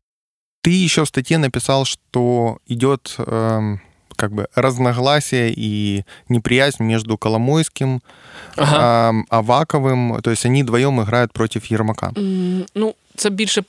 Ты 0.62 0.86
еще 0.86 1.03
в 1.03 1.08
статье 1.08 1.38
написал, 1.38 1.86
что 1.86 2.58
идет 2.67 3.15
э, 3.17 3.77
как 4.15 4.34
бы 4.34 4.47
разногласие 4.55 5.53
и 5.55 6.03
неприязнь 6.27 6.84
между 6.84 7.17
Коломойским, 7.17 8.01
ага. 8.58 9.12
э, 9.13 9.23
Аваковым. 9.29 10.21
То 10.21 10.32
есть 10.32 10.45
они 10.45 10.63
вдвоем 10.63 11.01
играют 11.01 11.32
против 11.32 11.71
Єрмака. 11.71 12.10
Mm, 12.10 12.67
ну, 12.75 12.93
це 13.15 13.29
більше 13.29 13.63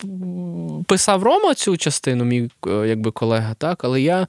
писав 0.87 1.23
Рома 1.23 1.55
цю 1.55 1.77
частину, 1.77 2.25
мій 2.25 2.51
якби 2.67 3.11
колега, 3.11 3.55
так, 3.55 3.85
але 3.85 4.01
я 4.01 4.27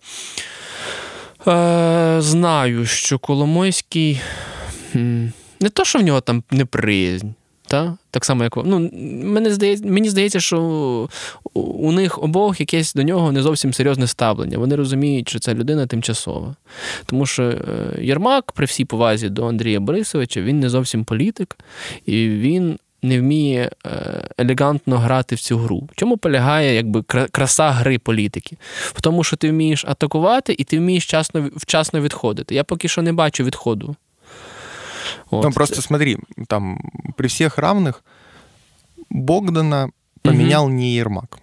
е, 1.48 2.16
знаю, 2.22 2.86
що 2.86 3.20
Коломойський 3.20 4.22
не 5.61 5.69
то, 5.73 5.85
що 5.85 5.99
в 5.99 6.03
нього 6.03 6.21
там 6.21 6.43
неприязнь. 6.51 7.29
Та? 7.69 7.97
Так 8.11 8.25
само, 8.25 8.45
як 8.45 8.57
ну, 8.57 8.91
мені 9.25 9.51
здається, 9.51 9.87
мені 9.87 10.09
здається, 10.09 10.41
що 10.41 11.09
у 11.55 11.93
них 11.93 12.23
обох 12.23 12.61
якесь 12.61 12.95
до 12.95 13.03
нього 13.03 13.33
не 13.33 13.43
зовсім 13.43 13.73
серйозне 13.73 14.07
ставлення. 14.07 14.59
Вони 14.59 14.77
розуміють, 14.77 15.29
що 15.29 15.39
ця 15.39 15.55
людина 15.55 15.87
тимчасова. 15.87 16.57
Тому 17.07 17.27
що 17.27 17.43
е, 17.43 17.59
Єрмак, 18.01 18.53
при 18.53 18.67
всій 18.67 18.85
повазі 18.85 19.29
до 19.29 19.47
Андрія 19.47 19.81
Борисовича, 19.81 20.41
він 20.41 20.61
не 20.61 20.69
зовсім 20.69 21.05
політик, 21.05 21.57
і 22.07 22.29
він 22.29 22.79
не 23.03 23.21
вміє 23.21 23.71
е, 23.87 23.91
елегантно 24.39 24.99
грати 24.99 25.35
в 25.35 25.41
цю 25.41 25.59
гру. 25.59 25.89
В 25.93 25.97
чому 25.97 26.17
полягає 26.17 26.75
якби 26.75 27.03
краса 27.31 27.71
гри 27.71 27.99
політики? 27.99 28.57
В 28.81 29.01
тому, 29.01 29.25
що 29.25 29.37
ти 29.37 29.51
вмієш 29.51 29.85
атакувати 29.89 30.55
і 30.59 30.65
ти 30.65 30.79
вмієш 30.79 31.05
вчасно, 31.05 31.51
вчасно 31.57 32.01
відходити. 32.01 32.55
Я 32.55 32.65
поки 32.65 32.89
що 32.89 33.03
не 33.03 33.13
бачу 33.13 33.45
відходу. 33.45 33.97
Вот. 35.31 35.45
Ну, 35.45 35.53
просто 35.53 35.83
смотри, 35.83 36.19
там 36.49 36.79
при 37.17 37.29
всех 37.29 37.59
равных 37.59 38.05
Богдана 39.11 39.91
поменял 40.23 40.65
угу. 40.65 40.73
не 40.73 40.95
Ермак. 40.95 41.39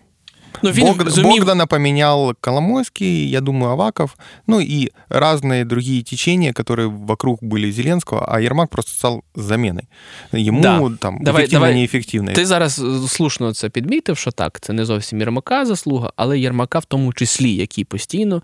Ну, 0.63 0.71
він 0.71 0.87
Бог, 0.87 1.11
зумів... 1.11 1.31
Богдана 1.31 1.67
поменял 1.67 2.35
Коломойский, 2.41 3.31
я 3.31 3.41
думаю, 3.41 3.73
Аваков, 3.73 4.17
ну 4.47 4.61
и 4.61 4.91
разные 5.09 5.65
другие 5.65 6.03
течения, 6.03 6.53
которые 6.53 6.89
вокруг 6.89 7.39
были 7.43 7.71
Зеленского, 7.71 8.25
а 8.29 8.41
Єрмак 8.41 8.71
просто 8.71 8.93
став 8.93 9.23
заменой. 9.35 9.85
Йому 10.33 10.61
да. 10.61 10.91
там 11.01 11.19
давай, 11.21 11.43
ефективно, 11.43 11.67
давай. 11.67 11.75
неефективно. 11.75 12.33
Ти 12.33 12.47
зараз 12.47 12.79
е, 12.79 13.09
слушно 13.09 13.55
це 13.55 13.69
підмітив, 13.69 14.17
що 14.19 14.31
так, 14.31 14.61
це 14.61 14.73
не 14.73 14.85
зовсім 14.85 15.19
Єрмака 15.19 15.67
заслуга, 15.67 16.13
але 16.17 16.39
Єрмака 16.39 16.79
в 16.79 16.85
тому 16.85 17.13
числі, 17.13 17.55
який 17.55 17.85
постійно 17.85 18.43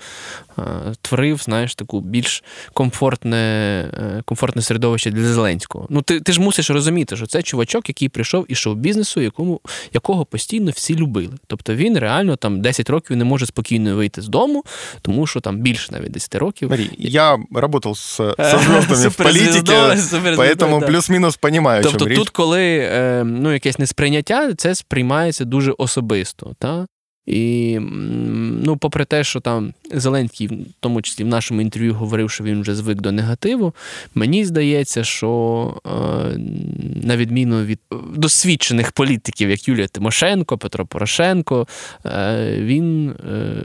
е, 0.59 0.62
творив, 1.01 1.40
знаєш, 1.44 1.75
таку 1.75 2.01
більш 2.01 2.44
комфортне 2.73 3.37
е, 3.94 4.23
комфортне 4.25 4.62
середовище 4.62 5.11
для 5.11 5.33
Зеленського. 5.33 5.87
Ну, 5.90 6.03
ти 6.03 6.20
ти 6.20 6.33
ж 6.33 6.40
мусиш 6.40 6.70
розуміти, 6.70 7.16
що 7.16 7.27
це 7.27 7.42
чувачок, 7.42 7.88
який 7.88 8.09
прийшов 8.09 8.44
із 8.49 8.59
шоу-бізнесу, 8.59 9.20
якому, 9.20 9.61
якого 9.92 10.25
постійно 10.25 10.70
всі 10.70 10.97
любили. 10.97 11.35
Тобто 11.47 11.75
він 11.75 11.99
реально 11.99 12.08
там 12.36 12.62
10 12.62 12.89
років 12.89 13.17
не 13.17 13.24
може 13.24 13.45
спокійно 13.45 13.95
вийти 13.95 14.22
з 14.22 14.28
дому, 14.28 14.63
тому 15.02 15.28
що 15.28 15.39
там 15.39 15.58
більше 15.58 15.91
навіть 15.91 16.12
10 16.12 16.36
років. 16.36 16.69
Марі, 16.69 16.89
я 16.98 17.38
працював 17.54 17.98
з, 17.98 18.17
зв'язками 18.39 19.08
в 19.08 19.15
політиці, 19.15 19.74
поэтому 20.38 20.86
плюс-мінус 20.88 21.38
понимаю, 21.38 21.84
Тобто 21.84 22.06
тут, 22.06 22.30
коли 22.30 22.78
е, 22.78 23.24
ну, 23.26 23.54
якесь 23.54 23.80
несприйняття, 23.80 24.54
це 24.54 24.76
сприймається 24.76 25.45
дуже 25.45 25.72
особисто. 25.78 26.54
Та? 26.60 26.88
І, 27.29 27.79
ну, 27.81 28.77
попри 28.77 29.05
те, 29.05 29.25
що 29.25 29.40
там 29.40 29.75
Зеленський, 29.92 30.47
в 30.47 30.66
тому 30.81 31.03
числі 31.03 31.25
в 31.25 31.27
нашому 31.27 31.61
інтерв'ю, 31.61 31.94
говорив, 31.94 32.31
що 32.31 32.44
він 32.44 32.61
вже 32.61 32.75
звик 32.75 33.01
до 33.01 33.12
негативу, 33.12 33.75
мені 34.14 34.44
здається, 34.44 35.05
що 35.05 35.81
е, 35.87 35.90
на 37.03 37.16
відміну 37.16 37.64
від 37.64 37.81
досвідчених 38.16 38.92
політиків, 38.92 39.51
як 39.51 39.68
Юлія 39.68 39.88
Тимошенко, 39.88 40.59
Петро 40.59 40.87
Порошенко, 40.87 41.68
е, 42.07 42.57
він 42.61 43.11
е, 43.11 43.64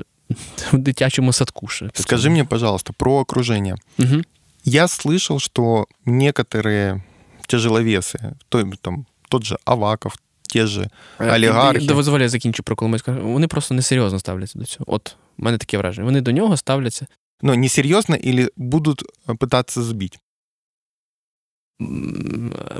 в 0.71 0.77
дитячому 0.77 1.33
садку. 1.33 1.67
ще. 1.67 1.89
Скажи 1.93 2.29
мне, 2.29 2.45
пожалуйста, 2.45 2.93
про 2.97 3.13
окружение. 3.13 3.75
Угу. 3.99 4.21
Я 4.63 4.87
слышал, 4.87 5.39
что 5.39 5.87
некоторые 6.05 7.01
тяжеловесы, 7.47 8.35
то, 8.49 8.63
там, 8.81 9.05
тот 9.29 9.43
же 9.43 9.57
Аваков, 9.65 10.13
ті 10.54 10.66
ж 10.66 10.88
олігархи. 11.18 11.86
Дозволю, 11.86 12.22
я 12.22 12.28
закінчу 12.28 12.62
про 12.62 12.76
Коломойського. 12.76 13.20
Вони 13.20 13.46
просто 13.46 13.74
несерйозно 13.74 14.18
ставляться 14.18 14.58
до 14.58 14.64
цього. 14.64 14.84
От, 14.88 15.16
у 15.38 15.44
мене 15.44 15.58
таке 15.58 15.78
враження. 15.78 16.04
Вони 16.04 16.20
до 16.20 16.32
нього 16.32 16.56
ставляться. 16.56 17.06
Ну, 17.42 17.54
несерйозно, 17.54 18.16
або 18.16 18.48
будуть 18.56 19.02
питатися 19.38 19.82
збити? 19.82 20.18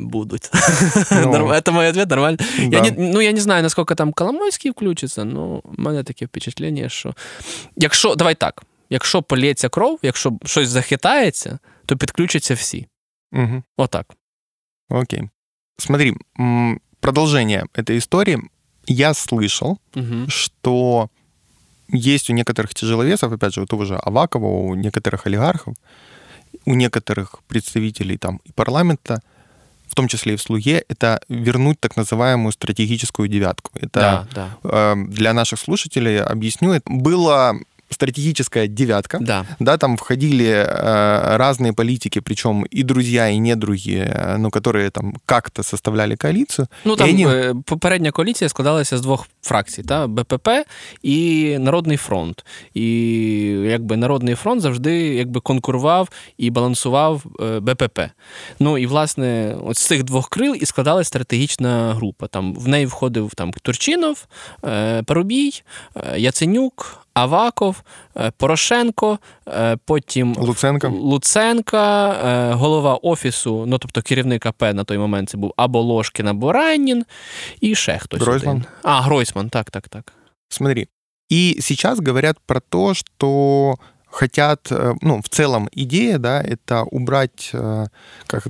будут. 0.01 0.51
Ну, 1.11 1.53
Это 1.53 1.73
мой 1.73 1.89
ответ, 1.89 2.11
нормально. 2.11 2.39
Да. 2.59 2.77
Я 2.77 2.81
не, 2.83 2.91
ну, 3.13 3.21
я 3.21 3.33
не 3.33 3.41
знаю, 3.41 3.63
наскільки 3.63 3.95
там 3.95 4.13
Коломойський 4.13 4.71
включиться, 4.71 5.25
ну, 5.25 5.63
в 5.65 5.81
мене 5.81 6.05
таке 6.05 6.27
впечатлення, 6.27 6.89
що 6.89 7.15
якщо, 7.77 8.15
давай 8.15 8.35
так, 8.35 8.63
якщо 8.91 9.23
полється 9.23 9.69
кров, 9.69 9.99
якщо 10.03 10.39
щось 10.45 10.69
захитається, 10.69 11.59
то 11.87 11.97
підключаться 11.97 12.55
всі. 12.55 12.87
Угу. 13.33 13.63
Отак. 13.77 14.07
Окей. 14.91 15.29
Смотри, 15.79 16.15
продолжение 17.05 17.67
этой 17.75 17.99
истории. 17.99 18.39
Я 18.87 19.13
слышал, 19.13 19.79
угу. 19.95 20.27
что 20.29 21.11
есть 21.93 22.31
у 22.31 22.33
некоторых 22.33 22.75
тяжеловесов, 22.75 23.31
опять 23.31 23.55
же, 23.55 23.61
у 23.61 23.67
того 23.67 23.85
же 23.85 23.97
Авакова, 23.97 24.47
у 24.47 24.75
некоторых 24.75 25.27
олигархов, 25.27 25.75
у 26.65 26.75
некоторых 26.75 27.43
представителей 27.47 28.17
там 28.17 28.41
и 28.47 28.53
парламента, 28.53 29.21
в 29.87 29.95
том 29.95 30.09
числе 30.09 30.33
и 30.33 30.37
в 30.37 30.41
слуге, 30.41 30.83
это 30.89 31.21
вернуть 31.29 31.79
так 31.79 31.97
называемую 31.97 32.53
стратегическую 32.53 33.29
девятку. 33.29 33.71
Это 33.75 34.01
да, 34.01 34.27
да. 34.35 34.49
Э, 34.63 34.95
для 34.97 35.35
наших 35.35 35.61
слушателей 35.61 36.23
объясню. 36.23 36.73
Это 36.73 36.91
было 36.91 37.55
стратегическая 37.90 38.68
девятка. 38.68 39.18
Да. 39.20 39.46
Да, 39.60 39.78
там 39.78 39.98
входили 39.98 40.46
э, 40.46 41.38
разные 41.38 41.74
политики, 41.74 42.20
причем 42.20 42.64
и 42.64 42.84
друзья, 42.84 43.30
и 43.30 43.38
недруги, 43.38 43.98
э, 43.98 44.38
ну, 44.38 44.50
которые 44.50 44.90
там 44.92 45.16
как-то 45.26 45.64
составляли 45.64 46.16
коалицію. 46.16 46.68
Ну 46.86 46.96
там 46.96 47.10
они... 47.10 47.26
Е, 47.26 47.56
попередня 47.66 48.12
коаліція 48.12 48.50
складалася 48.50 48.98
з 48.98 49.02
двох 49.02 49.28
фракцій: 49.42 49.84
та 49.84 50.08
БПП 50.08 50.50
і 51.04 51.58
Народний 51.60 51.98
фронт. 51.98 52.46
І 52.74 52.86
якби 53.66 53.98
Народний 53.98 54.36
фронт 54.36 54.62
завжди 54.62 55.16
якби 55.16 55.40
конкурував 55.40 56.10
і 56.38 56.50
балансував 56.50 57.24
е, 57.42 57.60
БПП. 57.60 58.00
Ну 58.60 58.78
і 58.78 58.86
власне, 58.86 59.56
от 59.64 59.78
з 59.78 59.86
цих 59.86 60.04
двох 60.04 60.30
крил 60.30 60.56
і 60.62 60.66
складалася 60.66 61.08
стратегічна 61.08 61.94
група. 61.94 62.28
Там 62.28 62.56
в 62.56 62.68
неї 62.68 62.86
входив 62.86 63.32
там 63.36 63.52
Турчинов, 63.62 64.28
е, 64.66 65.04
Парубій, 65.04 65.64
Яценюк. 66.18 67.03
Аваков, 67.15 67.83
е, 68.17 68.31
Порошенко, 68.31 69.19
е, 69.49 69.77
потім 69.85 70.35
Луценка, 70.39 70.89
Луценка, 70.89 72.13
е, 72.13 72.55
голова 72.55 72.95
офісу, 72.95 73.65
ну 73.67 73.79
тобто 73.79 74.03
керівник 74.03 74.47
АП 74.47 74.63
на 74.63 74.85
той 74.85 74.99
момент 74.99 75.31
це 75.31 75.37
був 75.37 75.55
або 75.57 75.81
Ложкін, 75.81 76.29
або 76.29 76.53
Раннін, 76.53 77.05
і 77.61 77.75
ще 77.75 77.99
хтось. 77.99 78.21
Гройсман. 78.21 78.57
Один. 78.57 78.67
А, 78.83 79.01
Гройсман, 79.01 79.51
так, 79.51 79.71
так, 79.71 79.89
так. 79.89 80.13
Смотри. 80.49 80.89
И 81.33 81.57
сейчас 81.61 82.01
говорят 82.01 82.37
про 82.47 82.61
то, 82.61 82.95
что 82.95 83.77
хотят, 84.07 84.73
ну, 85.03 85.21
в 85.21 85.29
целом 85.29 85.69
идея, 85.73 86.19
да, 86.19 86.43
это 86.43 86.85
убрать 86.85 87.51
как, 88.27 88.47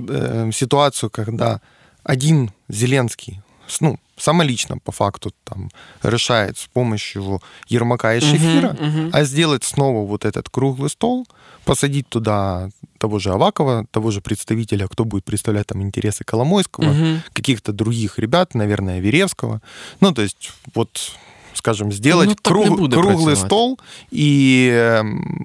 ситуацию, 0.51 1.09
когда 1.09 1.61
один 2.03 2.51
Зеленский, 2.69 3.39
ну, 3.79 3.97
самолично 4.17 4.77
по 4.77 4.91
факту 4.91 5.33
там 5.43 5.69
решает 6.03 6.57
с 6.57 6.67
помощью 6.67 7.41
Ермака 7.67 8.15
и 8.15 8.19
Шефира, 8.19 8.69
uh-huh, 8.69 8.79
uh-huh. 8.79 9.09
а 9.13 9.23
сделать 9.23 9.63
снова 9.63 10.07
вот 10.07 10.25
этот 10.25 10.49
круглый 10.49 10.89
стол, 10.89 11.27
посадить 11.65 12.07
туда 12.07 12.69
того 12.97 13.19
же 13.19 13.31
Авакова, 13.31 13.85
того 13.91 14.11
же 14.11 14.21
представителя, 14.21 14.87
кто 14.87 15.05
будет 15.05 15.25
представлять 15.25 15.67
там 15.67 15.81
интересы 15.81 16.23
Коломойского, 16.23 16.85
uh-huh. 16.85 17.19
каких-то 17.33 17.73
других 17.73 18.19
ребят, 18.19 18.53
наверное, 18.55 18.99
Веревского. 18.99 19.61
Ну, 19.99 20.13
то 20.13 20.21
есть 20.21 20.51
вот 20.73 21.17
скажем, 21.53 21.91
сделать 21.91 22.27
ну, 22.27 22.35
круг, 22.41 22.91
круглый 22.91 23.35
стол 23.35 23.79
и 24.11 24.69
э, 24.71 25.01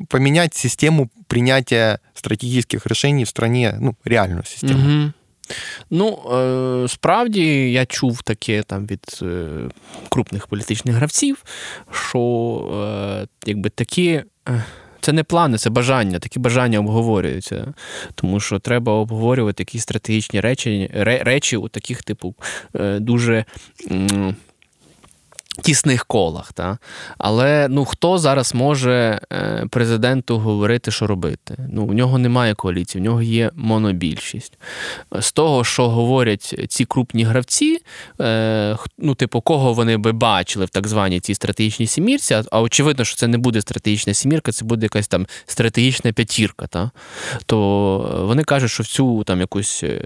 поменять 0.08 0.54
систему 0.54 1.08
принятия 1.28 2.00
стратегических 2.14 2.84
решений 2.86 3.24
в 3.24 3.28
стране, 3.28 3.76
ну, 3.78 3.94
реальную 4.04 4.44
систему. 4.44 5.04
Угу. 5.04 5.12
Ну, 5.90 6.18
е, 6.84 6.88
справді 6.88 7.72
я 7.72 7.86
чув 7.86 8.22
таке 8.22 8.62
там 8.62 8.86
від 8.86 9.18
е, 9.22 9.46
крупних 10.08 10.46
політичних 10.46 10.94
гравців, 10.94 11.44
що 11.90 12.20
е, 13.22 13.26
якби 13.46 13.70
такі. 13.70 14.22
Це 15.02 15.12
не 15.12 15.24
плани, 15.24 15.58
це 15.58 15.70
бажання. 15.70 16.18
Такі 16.18 16.38
бажання 16.38 16.78
обговорюються. 16.78 17.74
Тому 18.14 18.40
що 18.40 18.58
треба 18.58 18.92
обговорювати 18.92 19.62
якісь 19.62 19.82
стратегічні 19.82 20.40
речі 20.40 20.90
речі 21.22 21.56
у 21.56 21.68
таких, 21.68 22.02
типу, 22.02 22.34
дуже 22.98 23.44
тісних 25.62 26.06
колах. 26.06 26.52
Та? 26.52 26.78
Але 27.18 27.68
ну, 27.68 27.84
хто 27.84 28.18
зараз 28.18 28.54
може 28.54 29.20
е, 29.32 29.66
президенту 29.70 30.38
говорити, 30.38 30.90
що 30.90 31.06
робити? 31.06 31.56
Ну, 31.72 31.82
У 31.82 31.92
нього 31.92 32.18
немає 32.18 32.54
коаліції, 32.54 33.02
в 33.02 33.04
нього 33.04 33.22
є 33.22 33.50
монобільшість. 33.54 34.58
З 35.20 35.32
того, 35.32 35.64
що 35.64 35.88
говорять 35.88 36.54
ці 36.68 36.84
крупні 36.84 37.24
гравці, 37.24 37.78
е, 38.20 38.76
ну, 38.98 39.14
типу, 39.14 39.40
кого 39.40 39.72
вони 39.72 39.96
би 39.96 40.12
бачили 40.12 40.64
в 40.64 40.68
так 40.68 40.86
званій 40.86 41.20
цій 41.20 41.34
стратегічній 41.34 41.86
сімірці, 41.86 42.42
а 42.50 42.60
очевидно, 42.60 43.04
що 43.04 43.16
це 43.16 43.26
не 43.26 43.38
буде 43.38 43.60
стратегічна 43.60 44.14
сімірка, 44.14 44.52
це 44.52 44.64
буде 44.64 44.86
якась 44.86 45.08
там 45.08 45.26
стратегічна 45.46 46.12
п'ятірка. 46.12 46.66
Та? 46.66 46.90
То 47.46 48.24
вони 48.26 48.44
кажуть, 48.44 48.70
що 48.70 48.82
в 48.82 48.86
цю 48.86 49.24
там 49.24 49.40
якусь 49.40 49.80
е, 49.82 50.00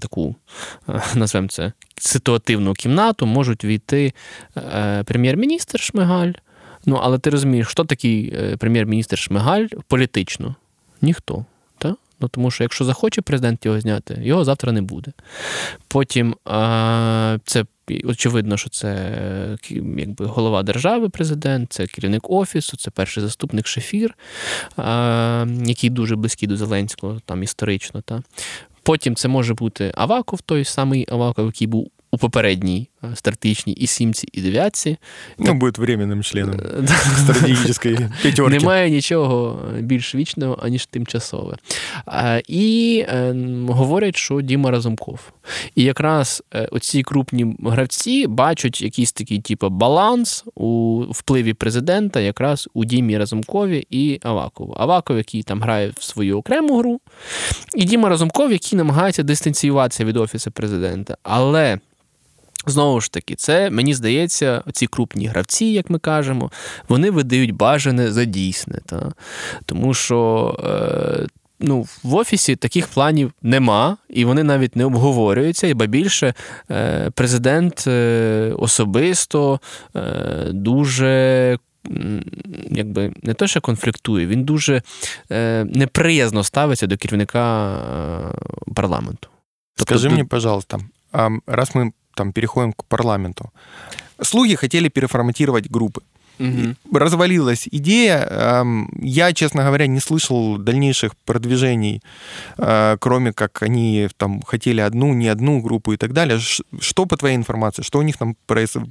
таку, 0.00 0.36
назвемо 1.14 1.48
це, 1.48 1.72
ситуативну 2.00 2.74
кімнату 2.74 3.26
можуть 3.26 3.64
війти 3.64 4.06
е, 4.06 4.49
прем'єр-міністр 5.04 5.80
Шмигаль. 5.80 6.32
Ну, 6.86 6.98
але 7.02 7.18
ти 7.18 7.30
розумієш, 7.30 7.66
хто 7.66 7.84
такий 7.84 8.34
е, 8.36 8.56
прем'єр-міністр 8.56 9.18
Шмигаль 9.18 9.66
політично? 9.88 10.54
Ніхто. 11.02 11.44
Та? 11.78 11.94
Ну, 12.20 12.28
Тому 12.28 12.50
що 12.50 12.64
якщо 12.64 12.84
захоче 12.84 13.22
президент 13.22 13.66
його 13.66 13.80
зняти, 13.80 14.18
його 14.22 14.44
завтра 14.44 14.72
не 14.72 14.82
буде. 14.82 15.12
Потім 15.88 16.34
е, 16.48 17.38
це 17.44 17.64
очевидно, 18.04 18.56
що 18.56 18.70
це 18.70 19.18
якби 19.96 20.26
голова 20.26 20.62
держави, 20.62 21.08
президент, 21.08 21.72
це 21.72 21.86
керівник 21.86 22.30
офісу, 22.30 22.76
це 22.76 22.90
перший 22.90 23.22
заступник 23.22 23.66
Шефір, 23.66 24.14
який 25.64 25.90
дуже 25.90 26.16
близький 26.16 26.48
до 26.48 26.56
Зеленського, 26.56 27.20
там 27.24 27.42
історично. 27.42 28.00
Та. 28.00 28.22
Потім 28.82 29.14
це 29.14 29.28
може 29.28 29.54
бути 29.54 29.92
Аваков, 29.94 30.40
той 30.40 30.64
самий 30.64 31.06
Аваков, 31.08 31.46
який 31.46 31.66
був 31.66 31.90
у 32.10 32.18
попередній 32.18 32.88
е, 32.88 32.89
стратегічній 33.14 33.72
і 33.72 33.86
сімці, 33.86 34.28
і 34.32 34.40
дев'ятці. 34.40 34.96
Ну, 35.38 35.54
буде 35.54 35.82
временним 35.82 36.22
членом 36.22 36.60
е, 36.82 36.88
стратегічної 37.18 38.08
п'ятерки. 38.22 38.58
Немає 38.58 38.90
нічого 38.90 39.62
більш 39.80 40.14
вічного, 40.14 40.58
аніж 40.62 40.86
тимчасове. 40.86 41.56
І 42.48 43.04
ем, 43.08 43.68
говорять, 43.68 44.16
що 44.16 44.40
Діма 44.40 44.70
Разумков. 44.70 45.32
І 45.74 45.82
якраз 45.82 46.42
е, 46.54 46.68
оці 46.70 47.02
крупні 47.02 47.56
гравці 47.64 48.26
бачать 48.26 48.82
якийсь 48.82 49.12
такий, 49.12 49.40
типу, 49.40 49.70
баланс 49.70 50.44
у 50.54 51.00
впливі 51.10 51.54
президента, 51.54 52.20
якраз 52.20 52.68
у 52.74 52.84
Дімі 52.84 53.18
Разумкові 53.18 53.86
і 53.90 54.20
Авакову. 54.22 54.74
Аваков, 54.78 55.16
який 55.16 55.42
там 55.42 55.62
грає 55.62 55.92
в 55.98 56.02
свою 56.02 56.38
окрему 56.38 56.78
гру, 56.78 57.00
і 57.74 57.84
Діма 57.84 58.08
Разумков, 58.08 58.52
який 58.52 58.76
намагається 58.76 59.22
дистанціюватися 59.22 60.04
від 60.04 60.16
офісу 60.16 60.50
президента. 60.50 61.16
Але. 61.22 61.78
Знову 62.66 63.00
ж 63.00 63.12
таки, 63.12 63.34
це 63.34 63.70
мені 63.70 63.94
здається, 63.94 64.62
ці 64.72 64.86
крупні 64.86 65.26
гравці, 65.26 65.64
як 65.64 65.90
ми 65.90 65.98
кажемо, 65.98 66.50
вони 66.88 67.10
видають 67.10 67.54
бажане 67.54 68.12
за 68.12 68.24
дійсне. 68.24 68.78
Та? 68.86 69.12
Тому 69.66 69.94
що 69.94 70.56
е, 70.64 71.26
ну, 71.60 71.86
в 72.02 72.14
офісі 72.14 72.56
таких 72.56 72.88
планів 72.88 73.32
нема, 73.42 73.96
і 74.08 74.24
вони 74.24 74.42
навіть 74.42 74.76
не 74.76 74.84
обговорюються. 74.84 75.66
І 75.66 75.74
ба 75.74 75.86
більше 75.86 76.34
е, 76.70 77.10
президент 77.14 77.84
е, 77.86 78.54
особисто 78.58 79.60
е, 79.96 80.02
дуже. 80.50 81.58
Якби 82.70 83.12
не 83.22 83.34
те, 83.34 83.48
що 83.48 83.60
конфліктує, 83.60 84.26
він 84.26 84.44
дуже 84.44 84.82
е, 85.32 85.64
неприязно 85.64 86.44
ставиться 86.44 86.86
до 86.86 86.96
керівника 86.96 87.74
е, 88.68 88.72
парламенту. 88.74 89.28
Тобто, 89.76 89.94
Скажи 89.94 90.08
мені, 90.08 90.24
пожалуйста, 90.24 90.78
раз 91.46 91.74
ми 91.74 91.92
там 92.15 92.31
переходим 92.31 92.73
к 92.73 92.83
парламенту. 92.87 93.51
Слуги 94.21 94.55
хотели 94.55 94.89
переформатировать 94.89 95.69
группы. 95.69 96.01
Угу. 96.39 96.99
Развалилась 96.99 97.67
идея. 97.71 98.63
Я, 99.01 99.33
честно 99.33 99.63
говоря, 99.63 99.87
не 99.87 99.99
слышал 99.99 100.57
дальнейших 100.57 101.15
продвижений, 101.25 102.01
э, 102.57 102.97
кроме 102.99 103.31
как 103.31 103.63
они 103.63 104.09
там 104.17 104.41
хотели 104.41 104.81
одну, 104.81 105.13
не 105.13 105.31
одну 105.31 105.61
группу 105.61 105.93
и 105.93 105.97
так 105.97 106.13
далее. 106.13 106.39
Что 106.79 107.05
по 107.05 107.17
твоей 107.17 107.35
информации? 107.35 107.83
Что 107.83 107.99
у 107.99 108.01
них 108.01 108.17
там 108.17 108.35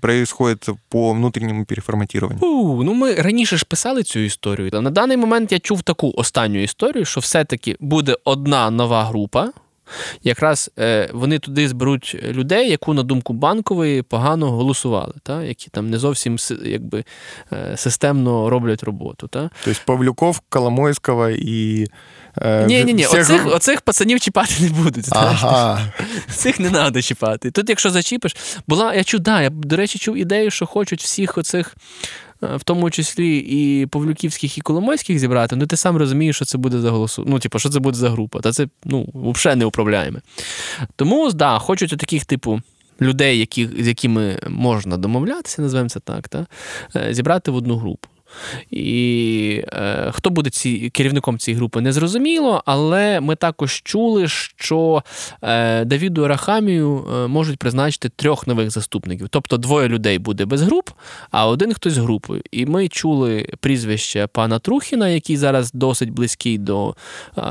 происходит 0.00 0.68
по 0.88 1.12
внутрішньому 1.12 1.64
переформатуванню? 1.64 2.38
У, 2.40 2.82
ну 2.84 2.94
ми 2.94 3.14
раніше 3.14 3.56
ж 3.56 3.64
писали 3.64 4.02
цю 4.02 4.18
історію. 4.18 4.70
На 4.72 4.90
даний 4.90 5.16
момент 5.16 5.52
я 5.52 5.58
чув 5.58 5.82
таку 5.82 6.12
останню 6.16 6.62
історію, 6.62 7.04
що 7.04 7.20
все-таки 7.20 7.76
буде 7.80 8.16
одна 8.24 8.70
нова 8.70 9.04
група. 9.04 9.52
Якраз 10.23 10.71
е, 10.79 11.09
вони 11.13 11.39
туди 11.39 11.67
зберуть 11.67 12.17
людей, 12.23 12.69
яку, 12.69 12.93
на 12.93 13.03
думку 13.03 13.33
банкової, 13.33 14.01
погано 14.01 14.51
голосували, 14.51 15.13
та? 15.23 15.43
які 15.43 15.69
там 15.69 15.89
не 15.89 15.97
зовсім 15.97 16.37
якби, 16.65 17.03
е, 17.53 17.77
системно 17.77 18.49
роблять 18.49 18.83
роботу. 18.83 19.27
Та? 19.27 19.49
Тобто 19.63 19.81
Павлюков, 19.85 20.41
Коломойського 20.49 21.29
і. 21.29 21.87
Е, 22.41 22.65
ні, 22.65 22.83
ні, 22.83 22.93
ні, 22.93 23.05
оцих, 23.05 23.55
оцих 23.55 23.81
пацанів 23.81 24.19
чіпати 24.19 24.53
не 24.59 24.69
будуть. 24.69 25.05
Ага. 25.11 25.93
Цих 26.29 26.59
не 26.59 26.69
треба 26.69 27.01
чіпати. 27.01 27.51
Тут, 27.51 27.69
якщо 27.69 27.89
зачіпиш, 27.89 28.35
була, 28.67 28.93
я 28.93 29.03
чув, 29.03 29.19
да, 29.19 29.41
я, 29.41 29.49
до 29.49 29.75
речі, 29.75 29.99
чув 29.99 30.17
ідею, 30.17 30.51
що 30.51 30.65
хочуть 30.65 31.01
всіх 31.01 31.37
оцих 31.37 31.75
в 32.41 32.63
тому 32.63 32.91
числі 32.91 33.37
і 33.37 33.85
Павлюківських, 33.85 34.57
і 34.57 34.61
Коломойських 34.61 35.19
зібрати, 35.19 35.55
ну 35.55 35.67
ти 35.67 35.77
сам 35.77 35.97
розумієш, 35.97 36.35
що 36.35 36.45
це 36.45 36.57
буде 36.57 36.79
за 36.79 36.91
голосу. 36.91 37.23
Ну, 37.27 37.39
типу, 37.39 37.59
що 37.59 37.69
це 37.69 37.79
буде 37.79 37.97
за 37.97 38.09
група. 38.09 38.39
Та 38.39 38.51
це 38.51 38.67
ну, 38.85 39.09
взагалі 39.13 39.59
не 39.59 39.65
управляємо. 39.65 40.19
Тому, 40.95 41.31
да, 41.31 41.59
хочуть 41.59 41.97
таких, 41.97 42.25
типу. 42.25 42.61
Людей, 43.01 43.39
які, 43.39 43.69
з 43.79 43.87
якими 43.87 44.39
можна 44.47 44.97
домовлятися, 44.97 45.61
називаємо 45.61 45.89
це 45.89 45.99
так, 45.99 46.27
та, 46.27 46.45
е, 46.95 47.13
зібрати 47.13 47.51
в 47.51 47.55
одну 47.55 47.77
групу. 47.77 48.07
І 48.71 49.63
е, 49.73 50.11
хто 50.11 50.29
буде 50.29 50.49
ці, 50.49 50.89
керівником 50.89 51.37
цієї 51.37 51.57
групи, 51.57 51.81
не 51.81 51.93
зрозуміло, 51.93 52.63
але 52.65 53.19
ми 53.19 53.35
також 53.35 53.81
чули, 53.83 54.27
що 54.27 55.03
е, 55.41 55.85
Давіду 55.85 56.23
Арахамію 56.23 57.05
е, 57.13 57.27
можуть 57.27 57.59
призначити 57.59 58.09
трьох 58.15 58.47
нових 58.47 58.71
заступників. 58.71 59.29
Тобто 59.29 59.57
двоє 59.57 59.87
людей 59.87 60.19
буде 60.19 60.45
без 60.45 60.61
груп, 60.61 60.89
а 61.31 61.47
один 61.47 61.73
хтось 61.73 61.93
з 61.93 61.97
групою. 61.97 62.41
І 62.51 62.65
ми 62.65 62.87
чули 62.87 63.49
прізвище 63.59 64.27
пана 64.27 64.59
Трухіна, 64.59 65.09
який 65.09 65.37
зараз 65.37 65.71
досить 65.73 66.09
близький 66.09 66.57
до, 66.57 66.95
е, 67.37 67.41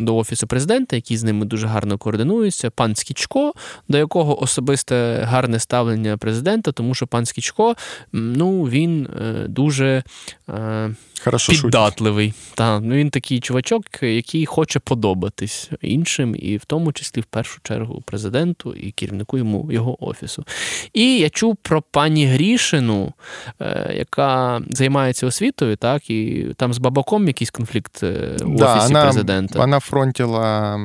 до 0.00 0.16
Офісу 0.16 0.46
президента, 0.46 0.96
який 0.96 1.16
з 1.16 1.24
ними 1.24 1.46
дуже 1.46 1.66
гарно 1.66 1.98
координується. 1.98 2.70
Пан 2.70 2.94
Скічко, 2.94 3.52
до 3.88 3.98
якого 3.98 4.42
особисте 4.42 5.20
гарне 5.22 5.58
ставлення 5.58 6.16
президента, 6.16 6.72
тому 6.72 6.94
що 6.94 7.06
пан 7.06 7.26
Скічко, 7.26 7.74
ну 8.12 8.62
він 8.62 9.08
дуже 9.48 9.63
duży. 9.64 10.02
E, 10.48 10.90
Хорошо 11.24 11.52
піддатливий. 11.52 12.34
Та, 12.54 12.80
ну, 12.80 12.94
Він 12.94 13.10
такий 13.10 13.40
чувачок, 13.40 13.84
який 14.02 14.46
хоче 14.46 14.78
подобатись 14.78 15.70
іншим, 15.80 16.36
і 16.38 16.56
в 16.56 16.64
тому 16.64 16.92
числі 16.92 17.20
в 17.20 17.24
першу 17.24 17.60
чергу 17.62 18.02
президенту 18.06 18.74
і 18.74 18.90
керівнику 18.90 19.38
йому 19.38 19.72
його 19.72 20.04
офісу. 20.04 20.44
І 20.92 21.18
я 21.18 21.30
чув 21.30 21.56
про 21.56 21.82
пані 21.82 22.26
Грішину, 22.26 23.12
е, 23.60 23.94
яка 23.98 24.62
займається 24.70 25.26
освітою, 25.26 25.76
так, 25.76 26.10
і 26.10 26.46
там 26.56 26.74
з 26.74 26.78
бабаком 26.78 27.26
якийсь 27.26 27.50
конфлікт 27.50 28.02
е, 28.02 28.36
у 28.44 28.56
да, 28.56 28.72
офісі 28.72 28.86
вона, 28.86 29.04
президента. 29.04 29.58
Вона 29.58 29.80
фронтила 29.80 30.76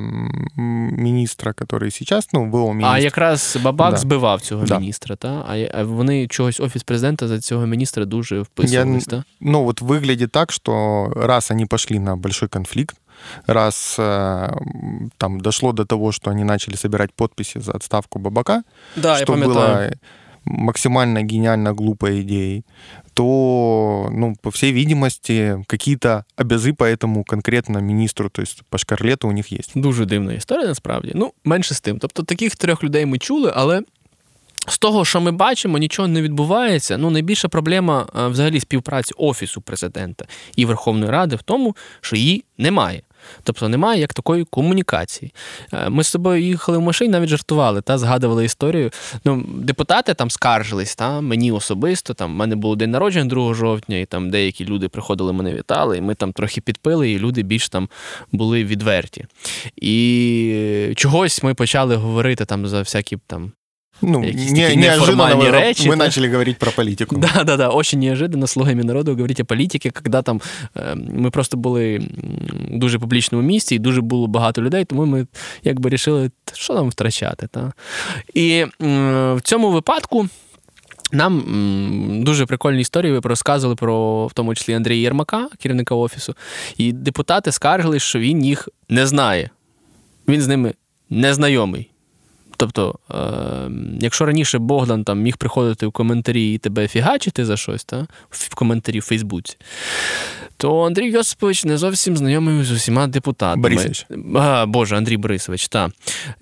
міністра, 0.97 1.53
який 1.71 2.07
зараз, 2.07 2.29
ну, 2.33 2.45
був 2.45 2.75
міністр. 2.75 2.95
А 2.95 2.99
якраз 2.99 3.57
бабак 3.63 3.91
да. 3.91 3.97
збивав 3.97 4.41
цього 4.41 4.65
да. 4.65 4.79
міністра, 4.79 5.15
та? 5.15 5.45
а 5.73 5.83
вони 5.83 6.27
чогось 6.27 6.59
офіс 6.59 6.83
президента 6.83 7.27
за 7.27 7.39
цього 7.39 7.65
міністра 7.65 8.05
дуже 8.05 8.41
вписувались. 8.41 9.07
Я, 9.07 9.11
та? 9.11 9.23
Ну, 9.41 9.67
от 9.67 9.81
виглядить 9.81 10.28
так, 10.28 10.52
что 10.52 11.10
раз 11.16 11.50
они 11.50 11.66
пошли 11.66 11.98
на 11.98 12.16
большой 12.16 12.48
конфликт, 12.48 12.96
раз 13.46 13.96
э, 13.98 14.50
там 15.16 15.40
дошло 15.40 15.72
до 15.72 15.84
того, 15.84 16.12
что 16.12 16.30
они 16.30 16.44
начали 16.44 16.76
собирать 16.76 17.12
подписи 17.12 17.60
за 17.60 17.72
отставку 17.72 18.18
Бабака, 18.18 18.62
да, 18.96 19.16
что 19.16 19.34
было 19.34 19.90
максимально 20.44 21.22
гениально 21.22 21.72
глупой 21.72 22.20
идеей, 22.20 22.64
то, 23.14 24.08
ну, 24.12 24.34
по 24.42 24.50
всей 24.50 24.72
видимости, 24.72 25.64
какие-то 25.66 26.24
обязи 26.36 26.72
по 26.72 26.84
этому 26.84 27.24
конкретно 27.24 27.80
міністру, 27.80 28.28
то 28.28 28.42
есть 28.42 28.62
по 28.70 28.78
шкарлету 28.78 29.28
у 29.28 29.32
них 29.32 29.52
є. 29.52 29.58
Дуже 29.74 30.04
дивна 30.04 30.32
історія, 30.32 30.66
насправді. 30.66 31.12
Ну, 31.14 31.32
менше 31.44 31.74
з 31.74 31.80
тим. 31.80 31.98
Тобто 31.98 32.22
таких 32.22 32.56
трьох 32.56 32.84
людей 32.84 33.06
ми 33.06 33.18
чули, 33.18 33.52
але 33.56 33.82
з 34.69 34.77
того, 34.77 35.05
що 35.05 35.21
ми 35.21 35.31
бачимо, 35.31 35.77
нічого 35.77 36.07
не 36.07 36.21
відбувається. 36.21 36.97
Ну, 36.97 37.09
найбільша 37.09 37.47
проблема 37.47 38.07
е, 38.19 38.27
взагалі 38.27 38.59
співпраці 38.59 39.13
Офісу 39.17 39.61
президента 39.61 40.25
і 40.55 40.65
Верховної 40.65 41.11
Ради 41.11 41.35
в 41.35 41.41
тому, 41.41 41.75
що 42.01 42.15
її 42.15 42.43
немає. 42.57 43.01
Тобто 43.43 43.69
немає 43.69 44.01
як 44.01 44.13
такої 44.13 44.45
комунікації. 44.45 45.33
Е, 45.73 45.89
ми 45.89 46.03
з 46.03 46.11
тобою 46.11 46.43
їхали 46.43 46.77
в 46.77 46.81
машині, 46.81 47.11
навіть 47.11 47.29
жартували, 47.29 47.81
та 47.81 47.97
згадували 47.97 48.45
історію. 48.45 48.91
Ну, 49.25 49.45
Депутати 49.47 50.13
там 50.13 50.31
скаржились, 50.31 50.95
та, 50.95 51.21
мені 51.21 51.51
особисто. 51.51 52.13
Там 52.13 52.31
в 52.31 52.35
мене 52.35 52.55
було 52.55 52.75
день 52.75 52.91
народження 52.91 53.29
2 53.29 53.53
жовтня, 53.53 53.97
і 53.97 54.05
там 54.05 54.29
деякі 54.29 54.65
люди 54.65 54.89
приходили, 54.89 55.33
мене 55.33 55.53
вітали, 55.53 55.97
і 55.97 56.01
ми 56.01 56.15
там 56.15 56.33
трохи 56.33 56.61
підпили, 56.61 57.11
і 57.11 57.19
люди 57.19 57.43
більш 57.43 57.69
там 57.69 57.89
були 58.31 58.63
відверті. 58.63 59.25
І 59.75 60.93
чогось 60.95 61.43
ми 61.43 61.53
почали 61.53 61.95
говорити 61.95 62.45
там 62.45 62.67
за 62.67 62.79
всякі 62.79 63.17
там 63.27 63.51
ну, 64.01 64.19
не, 64.19 64.75
неожиданно 64.75 65.51
речи. 65.51 65.89
Мы 65.89 65.95
начали 65.95 66.27
говорить 66.27 66.57
про 66.57 66.71
политику. 66.71 67.17
Да, 67.17 67.43
да, 67.43 67.57
да. 67.57 67.69
Очень 67.69 67.99
неожиданно 67.99 68.47
слугами 68.47 68.83
народу 68.83 69.11
говорити 69.11 69.43
о 69.43 69.45
політиці, 69.45 69.89
коли 69.89 70.21
там 70.21 70.41
ми 70.95 71.29
просто 71.29 71.57
були 71.57 71.97
в 71.97 72.77
дуже 72.77 72.99
публічному 72.99 73.43
місці, 73.47 73.75
і 73.75 73.79
дуже 73.79 74.01
було 74.01 74.27
багато 74.27 74.61
людей, 74.61 74.85
тому 74.85 75.05
ми 75.05 75.27
якби 75.63 75.83
вирішили, 75.83 76.31
що 76.53 76.73
нам 76.73 76.89
втрачати. 76.89 77.47
Та? 77.51 77.73
І 78.33 78.65
в 78.79 79.41
цьому 79.43 79.71
випадку. 79.71 80.27
Нам 81.11 81.43
дуже 82.25 82.45
прикольні 82.45 82.81
історії 82.81 83.13
ви 83.13 83.19
розказували 83.23 83.75
про, 83.75 84.27
в 84.27 84.33
тому 84.33 84.55
числі 84.55 84.73
Андрія 84.73 85.01
Єрмака, 85.01 85.49
керівника 85.59 85.95
офісу, 85.95 86.35
і 86.77 86.91
депутати 86.91 87.51
скаржили, 87.51 87.99
що 87.99 88.19
він 88.19 88.45
їх 88.45 88.69
не 88.89 89.07
знає. 89.07 89.49
Він 90.27 90.41
з 90.41 90.47
ними 90.47 90.73
не 91.09 91.33
знайомий. 91.33 91.89
Тобто, 92.59 92.99
е, 93.11 93.15
якщо 93.99 94.25
раніше 94.25 94.59
Богдан 94.59 95.03
там 95.03 95.21
міг 95.21 95.37
приходити 95.37 95.87
в 95.87 95.91
коментарі 95.91 96.53
і 96.53 96.57
тебе 96.57 96.87
фігачити 96.87 97.45
за 97.45 97.57
щось, 97.57 97.83
та, 97.83 98.07
в 98.29 98.55
коментарі 98.55 98.99
в 98.99 99.03
Фейсбуці, 99.03 99.57
то 100.59 100.81
Андрій 100.81 101.11
Йосипович 101.11 101.65
не 101.65 101.77
зовсім 101.77 102.17
знайомий 102.17 102.63
з 102.63 102.71
усіма 102.71 103.07
депутатами. 103.07 103.61
Борисович. 103.61 104.05
А, 104.35 104.65
Боже, 104.65 104.97
Андрій 104.97 105.17
Борисович, 105.17 105.67
так. 105.67 105.91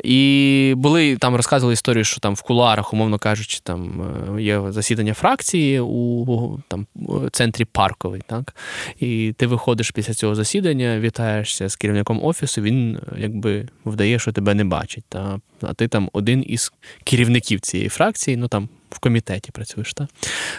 І 0.04 0.74
були 0.78 1.18
там 1.18 1.36
розказували 1.36 1.74
історію, 1.74 2.04
що 2.04 2.20
там 2.20 2.36
в 2.36 2.42
кулуарах, 2.42 2.94
умовно 2.94 3.20
кажучи, 3.20 3.60
там 3.64 4.02
е, 4.38 4.42
є 4.42 4.62
засідання 4.70 5.14
фракції 5.14 5.80
у 5.80 6.60
там, 6.68 6.88
центрі 7.32 7.66
парковий. 7.66 8.22
так? 8.28 8.56
І 9.00 9.34
ти 9.38 9.48
виходиш 9.48 9.92
після 9.92 10.14
цього 10.14 10.36
засідання, 10.36 11.00
вітаєшся 11.00 11.70
з 11.70 11.76
керівником 11.76 12.26
офісу, 12.26 12.62
він 12.62 13.00
якби 13.18 13.68
вдає, 13.86 14.20
що 14.20 14.32
тебе 14.32 14.54
не 14.54 14.64
бачить. 14.64 15.04
Та? 15.10 15.40
А 15.62 15.74
ти 15.74 15.88
там 15.88 16.10
один 16.14 16.44
із 16.48 16.74
керівників 17.04 17.60
цієї 17.60 17.90
фракції, 17.90 18.38
ну 18.38 18.48
там 18.48 18.70
в 18.90 19.00
комітеті 19.00 19.52
працюєш. 19.52 19.94
Та? 19.94 20.08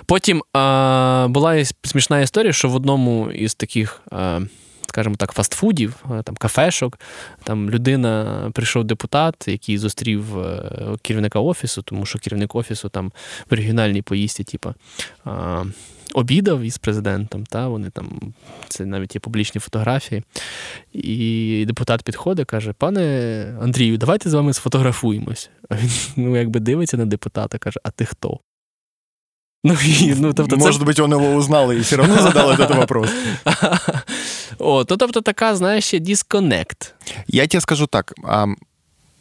Потім 0.07 0.37
е, 0.39 1.27
була 1.27 1.65
смішна 1.85 2.21
історія, 2.21 2.53
що 2.53 2.69
в 2.69 2.75
одному 2.75 3.31
із 3.31 3.55
таких. 3.55 4.03
А, 4.11 4.41
Скажімо 4.89 5.15
так, 5.17 5.33
фастфудів, 5.33 6.05
там 6.25 6.37
кафешок. 6.37 6.99
Там 7.45 7.71
людина 7.71 8.51
прийшов 8.55 8.85
депутат, 8.85 9.49
який 9.49 9.79
зустрів 9.79 10.39
е, 10.39 10.97
керівника 11.03 11.41
офісу, 11.41 11.83
тому 11.83 12.07
що 12.07 12.19
керівник 12.19 12.55
офісу 12.55 12.89
там 12.89 13.13
в 13.51 13.53
оригінальній 13.53 14.03
поїзді, 14.03 14.45
типу, 14.45 14.75
обідав 16.15 16.63
із 16.63 16.79
президентом. 16.79 17.47
Та, 17.47 17.69
Вони 17.69 17.91
там, 17.91 18.35
Це 18.69 18.87
навіть 18.87 19.15
є 19.15 19.21
публічні 19.21 19.61
фотографії. 19.61 20.23
І 20.93 21.65
депутат 21.67 22.03
підходить 22.03 22.47
каже: 22.47 22.73
Пане 22.73 23.59
Андрію, 23.63 23.99
давайте 23.99 24.31
з 24.31 24.35
вами 24.35 24.53
сфотографуємось. 24.53 25.51
А 25.69 25.75
він 25.75 25.91
ну, 26.17 26.37
якби 26.37 26.61
дивиться 26.61 26.97
на 26.97 27.07
депутата, 27.07 27.59
каже: 27.59 27.81
А 27.83 27.91
ти 27.91 28.05
хто? 28.05 28.41
Ну, 29.68 29.74
и, 29.74 30.16
ну, 30.20 30.34
тобто, 30.34 30.58
Может 30.58 30.82
це... 30.82 30.86
быть, 30.86 31.04
он 31.04 31.14
его 31.14 31.36
узнал 31.36 31.72
и 31.72 31.80
все 31.80 31.96
равно 31.96 32.22
задал 32.22 32.52
этот 32.52 32.76
вопрос. 32.76 33.10
О, 34.60 34.84
то 34.84 34.98
тобто 34.98 35.22
така, 35.22 35.56
знаєш, 35.56 35.94
дисконнект. 36.00 36.96
Я 37.28 37.48
тебе 37.48 37.62
скажу 37.62 37.88
так. 37.88 38.14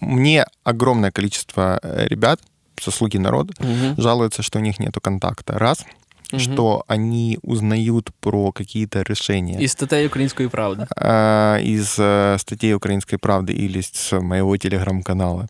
Мне 0.00 0.46
огромное 0.64 1.10
количество 1.10 1.78
э, 1.82 2.08
ребят 2.08 2.40
со 2.80 2.90
«Слуги 2.90 3.18
народа» 3.18 3.54
угу. 3.60 4.02
жалуются, 4.02 4.42
что 4.42 4.58
у 4.58 4.62
них 4.62 4.80
нет 4.80 4.96
контакта. 5.00 5.58
Раз – 5.58 5.96
Угу. 6.31 6.39
что 6.39 6.83
они 6.87 7.39
узнают 7.41 8.11
про 8.19 8.51
какие-то 8.51 9.01
решения. 9.01 9.59
Из 9.59 9.71
статей 9.71 10.07
«Украинской 10.07 10.49
правды». 10.49 10.87
А, 10.95 11.57
из 11.57 11.95
э, 11.97 12.37
статей 12.39 12.73
«Украинской 12.73 13.17
правды» 13.17 13.53
или 13.53 13.81
с 13.81 14.19
моего 14.19 14.57
телеграм-канала 14.57 15.47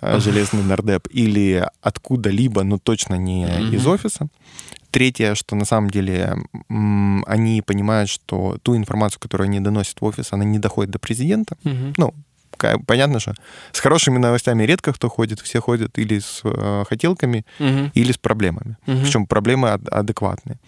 э, 0.00 0.18
«Железный 0.20 0.62
нардеп», 0.62 1.08
или 1.10 1.66
откуда-либо, 1.80 2.62
но 2.62 2.78
точно 2.78 3.14
не 3.14 3.46
угу. 3.46 3.74
из 3.74 3.86
офиса. 3.86 4.28
Третье, 4.90 5.34
что 5.34 5.56
на 5.56 5.64
самом 5.64 5.88
деле 5.88 6.36
они 6.68 7.62
понимают, 7.62 8.10
что 8.10 8.58
ту 8.62 8.76
информацию, 8.76 9.20
которую 9.20 9.46
они 9.46 9.58
доносят 9.58 9.98
в 10.00 10.04
офис, 10.04 10.32
она 10.32 10.44
не 10.44 10.58
доходит 10.58 10.90
до 10.90 10.98
президента. 10.98 11.56
Угу. 11.64 11.94
Ну, 11.96 12.14
понятно 12.86 13.20
же, 13.20 13.34
с 13.72 13.80
хорошими 13.80 14.18
новостями 14.18 14.64
редко 14.64 14.92
кто 14.92 15.08
ходит, 15.08 15.40
все 15.40 15.60
ходят 15.60 15.98
или 15.98 16.18
с 16.18 16.40
э, 16.44 16.84
хотелками, 16.88 17.44
угу. 17.58 17.90
или 17.94 18.12
с 18.12 18.18
проблемами. 18.18 18.76
Угу. 18.86 18.98
Причем 19.02 19.26
проблемы 19.26 19.68
ад- 19.68 19.88
адекватные. 19.88 20.58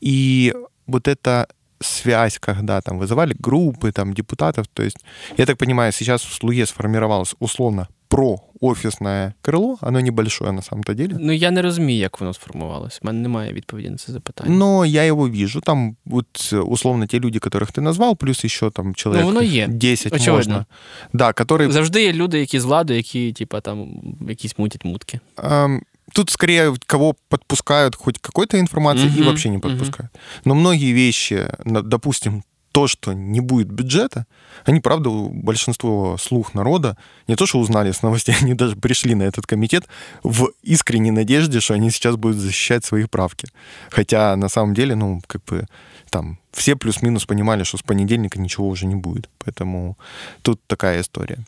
И 0.00 0.54
вот 0.86 1.08
это 1.08 1.46
связь, 1.81 2.39
когда 2.39 2.81
там 2.81 2.99
вызывали 2.99 3.35
группы 3.39 3.91
там 3.91 4.13
депутатов. 4.13 4.67
То 4.73 4.83
есть, 4.83 4.97
я 5.37 5.45
так 5.45 5.57
понимаю, 5.57 5.91
сейчас 5.91 6.23
в 6.23 6.33
Слуге 6.33 6.65
сформировалось 6.65 7.35
условно 7.39 7.87
про 8.07 8.39
офісне 8.61 9.33
крило, 9.41 9.77
оно 9.81 9.99
небольшое 9.99 10.51
на 10.51 10.61
самом-то 10.61 10.93
деле. 10.93 11.17
Ну, 11.19 11.31
я 11.31 11.51
не 11.51 11.61
розумію, 11.61 11.99
як 11.99 12.19
воно 12.19 12.33
сформувалось. 12.33 12.99
У 13.03 13.07
мене 13.07 13.19
немає 13.19 13.53
відповіді 13.53 13.89
на 13.89 13.97
це 13.97 14.11
запитання. 14.11 14.55
Но 14.55 14.85
я 14.85 15.05
его 15.05 15.29
вижу. 15.29 15.61
Там 15.61 15.95
вот 16.05 16.53
условно 16.53 17.07
те 17.07 17.19
люди, 17.19 17.39
которых 17.39 17.71
ты 17.71 17.81
назвал, 17.81 18.15
плюс 18.15 18.45
еще 18.45 18.69
там 18.69 18.95
человек 18.95 19.25
ну, 19.25 19.27
воно 19.27 19.41
є. 19.41 19.67
10 19.67 20.13
Очевидно. 20.13 20.33
можна. 20.33 20.65
Да, 21.13 21.31
которые... 21.31 21.71
Завжди 21.71 22.03
є 22.03 22.13
люди, 22.13 22.39
які 22.39 22.59
з 22.59 22.65
влади, 22.65 22.95
які, 22.95 23.33
типа, 23.33 23.61
там, 23.61 23.89
якісь 24.29 24.57
мутять 24.57 24.85
мутки. 24.85 25.19
Эм, 25.37 25.81
тут 26.12 26.30
скорее 26.30 26.74
кого 26.86 27.16
подпускают 27.28 27.96
хоть 27.96 28.18
какой-то 28.18 28.58
информации 28.58 29.06
Мгм, 29.06 29.18
и 29.18 29.22
вообще 29.22 29.48
не 29.48 29.58
подпускают. 29.58 30.12
Но 30.44 30.54
многие 30.54 30.92
вещи, 30.92 31.48
допустим, 31.64 32.44
то, 32.72 32.88
что 32.88 33.12
не 33.12 33.40
будет 33.40 33.70
бюджета, 33.70 34.26
они, 34.64 34.80
правда, 34.80 35.10
большинство 35.10 36.16
слух 36.18 36.54
народа 36.54 36.96
не 37.28 37.36
то, 37.36 37.46
что 37.46 37.58
узнали 37.58 37.92
с 37.92 38.02
новостей, 38.02 38.34
они 38.40 38.54
даже 38.54 38.76
пришли 38.76 39.14
на 39.14 39.24
этот 39.24 39.46
комитет 39.46 39.84
в 40.22 40.50
искренней 40.62 41.10
надежде, 41.10 41.60
что 41.60 41.74
они 41.74 41.90
сейчас 41.90 42.16
будут 42.16 42.38
защищать 42.38 42.84
свои 42.84 43.04
правки. 43.04 43.46
Хотя 43.90 44.34
на 44.36 44.48
самом 44.48 44.74
деле, 44.74 44.94
ну, 44.94 45.20
как 45.26 45.44
бы 45.44 45.66
там 46.10 46.38
все 46.52 46.74
плюс-минус 46.76 47.26
понимали, 47.26 47.62
что 47.62 47.76
с 47.78 47.82
понедельника 47.82 48.40
ничего 48.40 48.68
уже 48.68 48.86
не 48.86 48.94
будет. 48.94 49.28
Поэтому 49.38 49.96
тут 50.42 50.60
такая 50.66 51.00
история. 51.00 51.38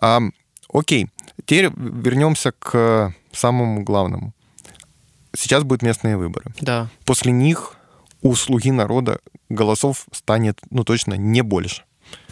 А, 0.00 0.20
окей, 0.72 1.08
теперь 1.44 1.70
вернемся 1.76 2.52
к 2.58 3.12
самому 3.32 3.84
главному. 3.84 4.32
Сейчас 5.34 5.62
будут 5.62 5.82
местные 5.82 6.16
выборы. 6.16 6.52
Да. 6.60 6.88
После 7.04 7.32
них 7.32 7.74
у 8.22 8.34
слуги 8.34 8.72
народа 8.72 9.18
голосов 9.50 10.06
станет, 10.12 10.58
ну, 10.70 10.84
точно 10.84 11.16
не 11.16 11.42
больше. 11.42 11.82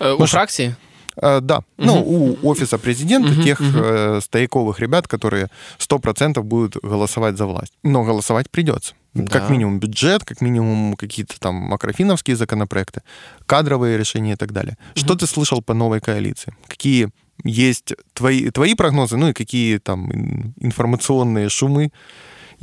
Е, 0.01 0.13
у 0.13 0.27
що? 0.27 0.37
фракції? 0.37 0.75
А, 1.17 1.41
да, 1.41 1.63
ну, 1.79 2.01
у 2.03 2.49
офиса 2.51 2.79
президента, 2.79 3.29
Мгм, 3.29 3.43
тех 3.43 3.61
мгм. 3.61 3.81
э, 3.81 4.21
стояковых 4.21 4.81
ребят, 4.81 5.07
которые 5.07 5.49
100% 5.79 6.43
будут 6.43 6.77
голосовать 6.85 7.37
за 7.37 7.47
власть. 7.47 7.73
Но 7.85 8.05
голосовать 8.05 8.51
придется. 8.51 8.95
Как 9.15 9.47
Да. 9.47 9.49
минимум 9.49 9.79
бюджет, 9.79 10.25
как 10.25 10.41
минимум 10.41 10.97
какие-то 10.97 11.39
там 11.39 11.55
макрофиновские 11.55 12.37
законопроекты, 12.37 13.01
кадровые 13.47 13.97
решения 13.99 14.33
и 14.33 14.37
так 14.37 14.51
далее. 14.53 14.77
Что 14.95 15.15
ты 15.15 15.27
слышал 15.27 15.63
по 15.63 15.75
новой 15.75 16.01
коалиции? 16.01 16.53
Какие 16.67 17.11
есть 17.46 17.94
твои, 18.14 18.50
твои 18.52 18.76
прогнозы, 18.76 19.18
ну 19.18 19.28
и 19.30 19.34
какие 19.34 19.78
там 19.78 20.12
ин- 20.12 20.54
информационные 20.62 21.50
шумы 21.50 21.92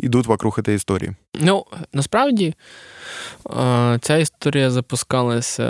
идут 0.02 0.26
вокруг 0.26 0.58
этой 0.58 0.74
истории? 0.76 1.16
Ну, 1.34 1.64
насправді, 1.92 2.54
е, 3.50 3.98
ця 4.02 4.16
історія 4.16 4.70
запускалася 4.70 5.64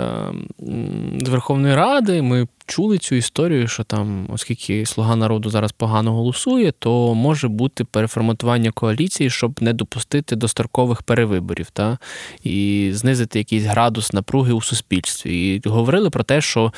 м, 0.61 1.19
з 1.25 1.29
Верховної 1.29 1.75
Ради. 1.75 2.21
Ми 2.21 2.47
чули 2.72 2.98
цю 2.98 3.14
історію, 3.14 3.68
що 3.68 3.84
там, 3.84 4.26
оскільки 4.28 4.86
Слуга 4.86 5.16
народу 5.16 5.50
зараз 5.50 5.72
погано 5.72 6.12
голосує, 6.12 6.72
то 6.78 7.14
може 7.14 7.48
бути 7.48 7.84
переформатування 7.84 8.70
коаліції, 8.70 9.30
щоб 9.30 9.62
не 9.62 9.72
допустити 9.72 10.36
дострокових 10.36 11.02
перевиборів 11.02 11.70
та? 11.70 11.98
і 12.44 12.90
знизити 12.94 13.38
якийсь 13.38 13.64
градус 13.64 14.12
напруги 14.12 14.52
у 14.52 14.62
суспільстві. 14.62 15.60
І 15.64 15.68
говорили 15.68 16.10
про 16.10 16.22
те, 16.22 16.40
що 16.40 16.72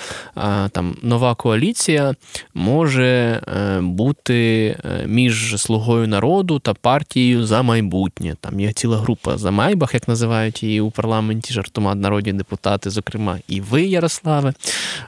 там 0.72 0.97
нова 1.03 1.34
коаліція 1.34 2.14
може 2.55 3.07
е, 3.07 3.80
бути 3.80 4.66
е, 4.84 5.07
між 5.07 5.55
слугою 5.61 6.09
народу 6.09 6.59
та 6.59 6.74
партією 6.74 7.47
за 7.47 7.62
майбутнє. 7.62 8.36
Там 8.40 8.61
є 8.61 8.72
ціла 8.72 8.99
група 8.99 9.38
за 9.38 9.51
Майбах, 9.51 9.95
як 9.95 10.09
називають 10.09 10.62
її 10.62 10.80
у 10.80 10.90
парламенті 10.90 11.55
жартома 11.55 11.95
народні 11.95 12.32
депутати, 12.32 12.90
зокрема, 12.90 13.38
і 13.49 13.61
ви, 13.61 13.82
Ярославе. 13.82 14.53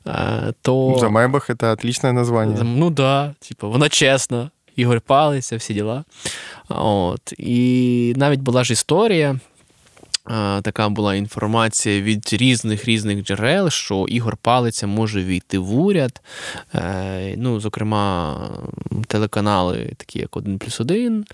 Е, 0.06 0.52
То 0.94 0.98
За 1.00 1.08
Майбах 1.08 1.50
это 1.50 1.72
отличное 1.72 2.12
название. 2.12 2.62
Ну 2.62 2.90
да, 2.90 3.34
типу, 3.40 3.70
вона 3.70 3.88
чесна. 3.88 4.50
Ігор 4.76 5.00
Палиця, 5.00 5.56
всі 5.56 5.74
діла. 5.74 6.04
От. 6.68 7.32
І 7.38 8.12
навіть 8.16 8.40
була 8.40 8.64
ж 8.64 8.72
історія. 8.72 9.40
е, 10.30 10.60
Така 10.62 10.88
була 10.88 11.14
інформація 11.14 12.00
від 12.00 12.32
різних 12.32 12.84
різних 12.84 13.24
джерел, 13.24 13.70
що 13.70 14.04
Ігор 14.08 14.36
Палиця 14.36 14.86
може 14.86 15.24
війти 15.24 15.58
в 15.58 15.78
уряд. 15.78 16.20
Е, 16.74 17.34
Ну, 17.36 17.60
зокрема, 17.60 18.36
телеканали, 19.06 19.92
такі 19.96 20.18
як 20.18 20.36
1 20.36 20.58
плюс 20.58 20.80
1, 20.80 21.24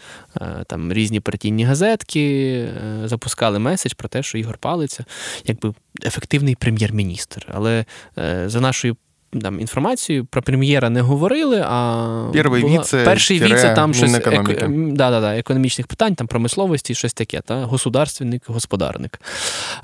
там 0.67 0.93
різні 0.93 1.21
партійні 1.21 1.65
газетки 1.65 2.51
е, 2.59 3.09
запускали 3.09 3.59
меседж 3.59 3.93
про 3.93 4.09
те, 4.09 4.23
що 4.23 4.39
Ігор 4.39 4.59
Палиця 4.59 5.05
якби 5.47 5.75
ефективний 6.05 6.55
прем'єр-міністр. 6.55 7.47
Але 7.55 7.85
е, 8.19 8.49
за 8.49 8.61
нашою 8.61 8.97
там 9.41 9.61
інформацію 9.61 10.25
про 10.25 10.43
прем'єра 10.43 10.91
не 10.91 11.01
говорили, 11.01 11.65
а 11.69 12.31
Перший 12.33 12.61
була- 12.61 12.79
віце 12.81 13.05
перший 13.05 13.41
віце 13.41 13.75
там 13.75 13.95
щось 13.95 14.15
ек... 14.15 14.69
да, 14.69 15.11
да, 15.11 15.21
да, 15.21 15.39
економічних 15.39 15.87
питань, 15.87 16.15
там 16.15 16.27
промисловості, 16.27 16.95
щось 16.95 17.15
таке, 17.15 17.41
та 17.41 17.65
государственник, 17.65 18.43
господарник. 18.47 19.21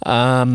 А, 0.01 0.47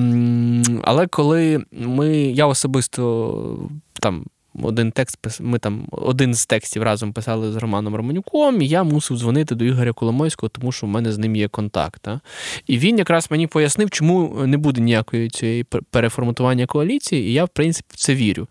але 0.83 1.07
коли 1.07 1.63
ми, 1.71 2.09
я 2.17 2.45
особисто 2.45 3.69
там. 3.99 4.25
Один 4.61 4.91
текст 4.91 5.17
ми 5.39 5.59
там 5.59 5.87
один 5.91 6.33
з 6.33 6.45
текстів 6.45 6.83
разом 6.83 7.13
писали 7.13 7.51
з 7.51 7.55
Романом 7.55 7.95
Романюком, 7.95 8.61
і 8.61 8.67
я 8.67 8.83
мусив 8.83 9.17
дзвонити 9.17 9.55
до 9.55 9.65
Ігоря 9.65 9.93
Коломойського, 9.93 10.49
тому 10.49 10.71
що 10.71 10.87
в 10.87 10.89
мене 10.89 11.11
з 11.11 11.17
ним 11.17 11.35
є 11.35 11.47
контакт. 11.47 12.01
Та? 12.01 12.19
І 12.67 12.77
він 12.77 12.97
якраз 12.97 13.31
мені 13.31 13.47
пояснив, 13.47 13.89
чому 13.89 14.45
не 14.45 14.57
буде 14.57 14.81
ніякої 14.81 15.29
цієї 15.29 15.63
переформатування 15.63 16.65
коаліції, 16.65 17.29
і 17.29 17.33
я, 17.33 17.45
в 17.45 17.49
принципі, 17.49 17.87
в 17.93 17.95
це 17.95 18.15
вірю. 18.15 18.47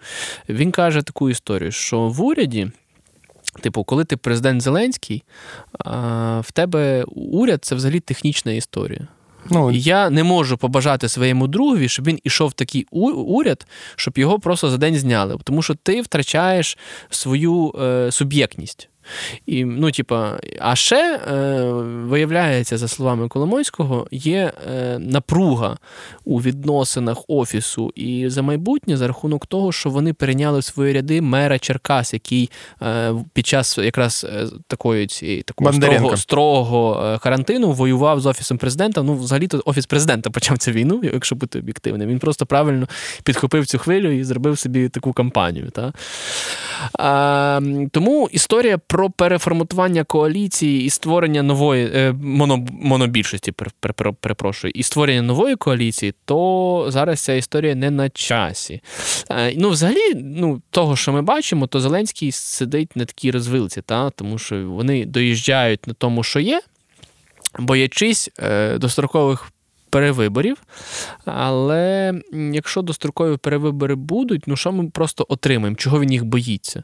Він 0.48 0.70
каже 0.70 1.02
таку 1.02 1.30
історію, 1.30 1.72
що 1.72 2.08
в 2.08 2.22
уряді. 2.22 2.70
Типу, 3.60 3.84
коли 3.84 4.04
ти 4.04 4.16
президент 4.16 4.62
Зеленський, 4.62 5.22
в 6.40 6.52
тебе 6.52 7.04
уряд 7.14 7.64
це 7.64 7.74
взагалі 7.74 8.00
технічна 8.00 8.52
історія. 8.52 9.08
Ну, 9.50 9.70
я 9.70 10.10
не 10.10 10.24
можу 10.24 10.56
побажати 10.56 11.08
своєму 11.08 11.46
другові, 11.46 11.88
щоб 11.88 12.06
він 12.06 12.18
ішов 12.24 12.48
в 12.48 12.52
такий 12.52 12.86
уряд, 12.90 13.66
щоб 13.96 14.18
його 14.18 14.38
просто 14.38 14.70
за 14.70 14.76
день 14.76 14.96
зняли. 14.96 15.38
Тому 15.44 15.62
що 15.62 15.74
ти 15.74 16.00
втрачаєш 16.00 16.78
свою 17.10 17.74
е, 17.80 18.12
суб'єктність. 18.12 18.88
І, 19.46 19.64
ну, 19.64 19.90
типа, 19.90 20.38
а 20.60 20.76
ще 20.76 21.16
е, 21.16 21.62
виявляється, 21.82 22.78
за 22.78 22.88
словами 22.88 23.28
Коломойського, 23.28 24.06
є 24.10 24.52
е, 24.72 24.98
напруга 24.98 25.76
у 26.24 26.40
відносинах 26.40 27.18
офісу 27.28 27.92
і 27.94 28.28
за 28.28 28.42
майбутнє 28.42 28.96
за 28.96 29.06
рахунок 29.06 29.46
того, 29.46 29.72
що 29.72 29.90
вони 29.90 30.12
перейняли 30.12 30.58
в 30.58 30.64
свої 30.64 30.92
ряди 30.92 31.20
мера 31.20 31.58
Черкас, 31.58 32.12
який 32.12 32.50
е, 32.82 33.14
під 33.32 33.46
час 33.46 33.78
якраз 33.78 34.26
е, 34.28 34.46
такої 34.66 35.06
цієї 35.06 35.42
такого 35.42 35.72
строго, 35.72 36.16
строгого 36.16 37.06
е, 37.06 37.18
карантину 37.18 37.72
воював 37.72 38.20
з 38.20 38.26
офісом 38.26 38.58
президента. 38.58 39.02
Ну, 39.02 39.14
взагалі-то 39.14 39.62
офіс 39.64 39.86
президента 39.86 40.30
почав 40.30 40.58
цю 40.58 40.70
війну, 40.70 41.00
якщо 41.02 41.34
бути 41.34 41.58
об'єктивним. 41.58 42.08
Він 42.08 42.18
просто 42.18 42.46
правильно 42.46 42.88
підхопив 43.24 43.66
цю 43.66 43.78
хвилю 43.78 44.10
і 44.10 44.24
зробив 44.24 44.58
собі 44.58 44.88
таку 44.88 45.12
кампанію. 45.12 45.70
Та? 45.70 45.92
А, 46.98 47.60
тому 47.90 48.28
історія 48.32 48.78
про 48.92 49.10
переформатування 49.10 50.04
коаліції 50.04 50.84
і 50.84 50.90
створення 50.90 51.42
нової 51.42 51.90
е, 51.94 52.12
моно, 52.22 52.66
монобільшості, 52.72 53.52
пер- 53.52 53.70
пер- 53.80 53.94
пер- 53.94 54.14
перепрошую, 54.20 54.72
і 54.76 54.82
створення 54.82 55.22
нової 55.22 55.56
коаліції, 55.56 56.14
то 56.24 56.86
зараз 56.88 57.20
ця 57.20 57.32
історія 57.32 57.74
не 57.74 57.90
на 57.90 58.10
часі. 58.10 58.80
Е, 59.30 59.54
ну, 59.56 59.70
взагалі, 59.70 60.14
ну, 60.14 60.62
того, 60.70 60.96
що 60.96 61.12
ми 61.12 61.22
бачимо, 61.22 61.66
то 61.66 61.80
Зеленський 61.80 62.32
сидить 62.32 62.96
на 62.96 63.04
такій 63.04 63.30
розвилці, 63.30 63.82
та? 63.82 64.10
тому 64.10 64.38
що 64.38 64.68
вони 64.68 65.04
доїжджають 65.06 65.86
на 65.86 65.94
тому, 65.94 66.22
що 66.22 66.40
є, 66.40 66.62
боячись 67.58 68.30
е, 68.38 68.78
дострокових 68.78 69.52
перевиборів. 69.92 70.56
Але 71.24 72.14
якщо 72.32 72.82
дострокові 72.82 73.36
перевибори 73.36 73.94
будуть, 73.94 74.42
ну 74.46 74.56
що 74.56 74.72
ми 74.72 74.90
просто 74.90 75.26
отримаємо? 75.28 75.76
Чого 75.76 76.00
він 76.00 76.12
їх 76.12 76.24
боїться? 76.24 76.82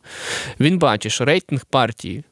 Він 0.61 0.79
бачить, 0.79 1.13
що 1.13 1.25
рейтинг 1.25 1.65
партії 1.65 2.25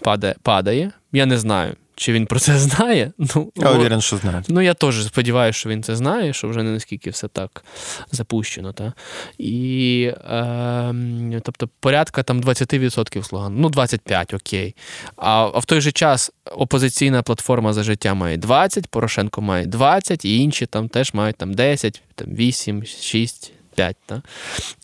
падає. 0.00 0.34
падає. 0.42 0.90
Я 1.12 1.26
не 1.26 1.38
знаю, 1.38 1.74
чи 2.02 2.12
він 2.12 2.26
про 2.26 2.38
це 2.38 2.58
знає. 2.58 3.12
Ну, 3.34 3.52
я 3.56 3.70
уверен, 3.70 4.00
что 4.00 4.16
знает. 4.16 4.44
Ну, 4.48 4.60
я 4.60 4.74
теж 4.74 5.04
сподіваюся, 5.06 5.58
що 5.58 5.68
він 5.68 5.82
це 5.82 5.96
знає, 5.96 6.32
що 6.32 6.48
вже 6.48 6.62
не 6.62 6.70
наскільки 6.70 7.10
все 7.10 7.28
так 7.28 7.64
запущено. 8.12 8.72
Та? 8.72 8.92
І, 9.38 10.02
е, 10.30 11.40
тобто, 11.42 11.68
порядка 11.80 12.22
там 12.22 12.40
20% 12.40 13.22
слуган, 13.22 13.60
ну 13.60 13.68
25, 13.68 14.34
окей. 14.34 14.74
А, 15.16 15.50
а 15.54 15.58
в 15.58 15.64
той 15.64 15.80
же 15.80 15.92
час 15.92 16.32
опозиційна 16.56 17.22
платформа 17.22 17.72
за 17.72 17.82
життя 17.82 18.14
має 18.14 18.36
20, 18.36 18.86
Порошенко 18.86 19.42
має 19.42 19.66
20, 19.66 20.24
і 20.24 20.36
інші 20.36 20.66
там 20.66 20.88
теж 20.88 21.14
мають 21.14 21.36
там 21.36 21.54
10, 21.54 22.02
там 22.14 22.28
8, 22.28 22.84
6. 22.84 23.52
5, 23.74 23.96
та? 24.06 24.22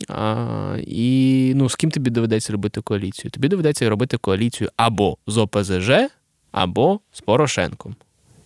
А, 0.09 0.77
і 0.87 1.53
ну, 1.57 1.69
з 1.69 1.75
ким 1.75 1.91
тобі 1.91 2.11
доведеться 2.11 2.53
робити 2.53 2.81
коаліцію? 2.81 3.31
Тобі 3.31 3.49
доведеться 3.49 3.91
робити 3.91 4.17
коаліцію 4.17 4.71
або 4.77 5.17
з 5.27 5.39
ОПЗЖ, 5.39 5.91
або 6.53 7.01
з 7.13 7.21
Порошенком. 7.21 7.97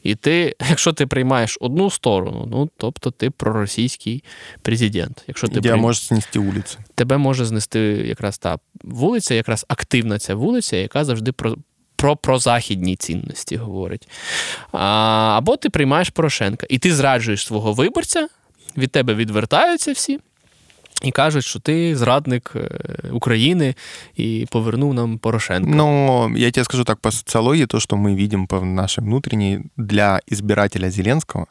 І 0.03 0.15
ти, 0.15 0.57
якщо 0.71 0.93
ти 0.93 1.07
приймаєш 1.07 1.59
одну 1.61 1.91
сторону, 1.91 2.49
ну 2.51 2.69
тобто 2.77 3.11
ти 3.11 3.31
проросійський 3.31 4.25
президент. 4.63 5.25
Якщо 5.27 5.49
ти 5.49 5.61
прийм... 5.61 5.79
може 5.79 6.01
знести 6.01 6.39
вулицю. 6.39 6.79
Тебе 6.95 7.17
може 7.17 7.45
знести 7.45 7.81
якраз 8.07 8.39
та 8.39 8.59
вулиця, 8.85 9.35
якраз 9.35 9.67
активна 9.69 10.19
ця 10.19 10.35
вулиця, 10.35 10.77
яка 10.77 11.05
завжди 11.05 11.33
про 11.33 11.57
про 11.97 12.17
прозахідні 12.17 12.97
цінності 12.97 13.57
говорить. 13.57 14.09
А, 14.73 14.79
Або 15.37 15.57
ти 15.57 15.71
приймаєш 15.71 16.11
Порошенка, 16.11 16.67
і 16.71 16.79
ти 16.79 16.95
зраджуєш 16.95 17.47
свого 17.47 17.73
виборця, 17.73 18.29
від 18.77 18.91
тебе 18.91 19.15
відвертаються 19.15 19.93
всі. 19.93 20.21
І 21.04 21.12
кажуть, 21.12 21.46
що 21.46 21.60
ти 21.60 21.96
зрадник 21.96 22.54
України 23.12 23.76
і 24.16 24.48
повернув 24.50 24.94
нам 24.94 25.18
Порошенка. 25.18 25.70
Ну, 25.76 26.32
я 26.38 26.52
тебе 26.52 26.64
скажу 26.64 26.84
так, 26.84 27.00
по 27.00 27.12
социологии, 27.12 27.66
то, 27.66 27.80
что 27.80 27.96
мы 27.96 28.16
видим 28.16 28.48
по 28.48 28.62
нашей 28.62 29.04
внутренней, 29.04 29.60
для 29.78 30.20
избирателя 30.32 30.90
Зеленского 30.90 31.46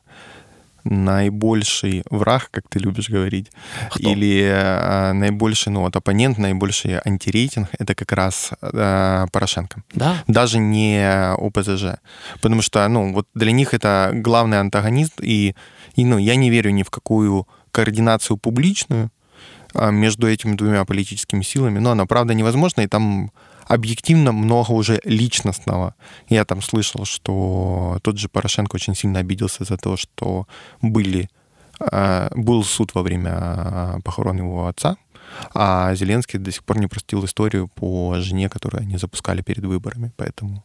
наибольший 0.90 2.02
враг, 2.10 2.48
как 2.50 2.64
ты 2.68 2.78
любишь 2.78 3.10
говорить, 3.10 3.50
Кто? 3.90 4.08
или 4.08 4.42
э, 4.42 5.12
наибольший, 5.12 5.72
ну 5.72 5.80
вот 5.80 5.96
оппонент, 5.96 6.38
наибольший 6.38 6.98
антирейтинг, 7.04 7.68
это 7.78 7.94
как 7.94 8.12
раз 8.12 8.52
э, 8.62 9.26
Порошенко. 9.32 9.82
Да. 9.94 10.22
Даже 10.28 10.58
не 10.58 11.34
ОПЗЖ. 11.38 11.98
Потому 12.40 12.62
что, 12.62 12.88
ну, 12.88 13.12
вот 13.12 13.26
для 13.34 13.52
них 13.52 13.74
это 13.74 14.10
главный 14.14 14.60
антагонист, 14.60 15.20
и, 15.20 15.54
и 15.96 16.04
ну, 16.04 16.18
я 16.18 16.36
не 16.36 16.50
верю 16.50 16.70
ни 16.70 16.82
в 16.82 16.90
какую 16.90 17.46
координацию 17.72 18.36
публичную, 18.36 19.06
а, 19.06 19.08
между 19.74 20.26
этими 20.26 20.54
двумя 20.54 20.84
политическими 20.84 21.42
силами, 21.42 21.78
но 21.78 21.90
она, 21.90 22.06
правда, 22.06 22.34
невозможна, 22.34 22.82
и 22.82 22.86
там 22.86 23.30
объективно 23.68 24.32
много 24.32 24.72
уже 24.72 25.00
личностного. 25.04 25.94
Я 26.28 26.44
там 26.44 26.62
слышал, 26.62 27.04
что 27.04 27.98
тот 28.02 28.18
же 28.18 28.28
Порошенко 28.28 28.76
очень 28.76 28.94
сильно 28.94 29.20
обиделся 29.20 29.64
за 29.64 29.76
то, 29.76 29.96
что 29.96 30.46
были, 30.82 31.28
а, 31.80 32.30
был 32.34 32.64
суд 32.64 32.94
во 32.94 33.02
время 33.02 34.00
похорон 34.04 34.38
его 34.38 34.66
отца, 34.66 34.96
а 35.54 35.94
Зеленский 35.94 36.38
до 36.38 36.52
сих 36.52 36.62
пор 36.62 36.78
не 36.78 36.86
простил 36.86 37.24
историю 37.24 37.68
по 37.68 38.14
жене, 38.20 38.48
которую 38.48 38.82
они 38.82 38.96
запускали 38.96 39.42
перед 39.42 39.64
виборами. 39.64 40.12
Поэтому, 40.16 40.62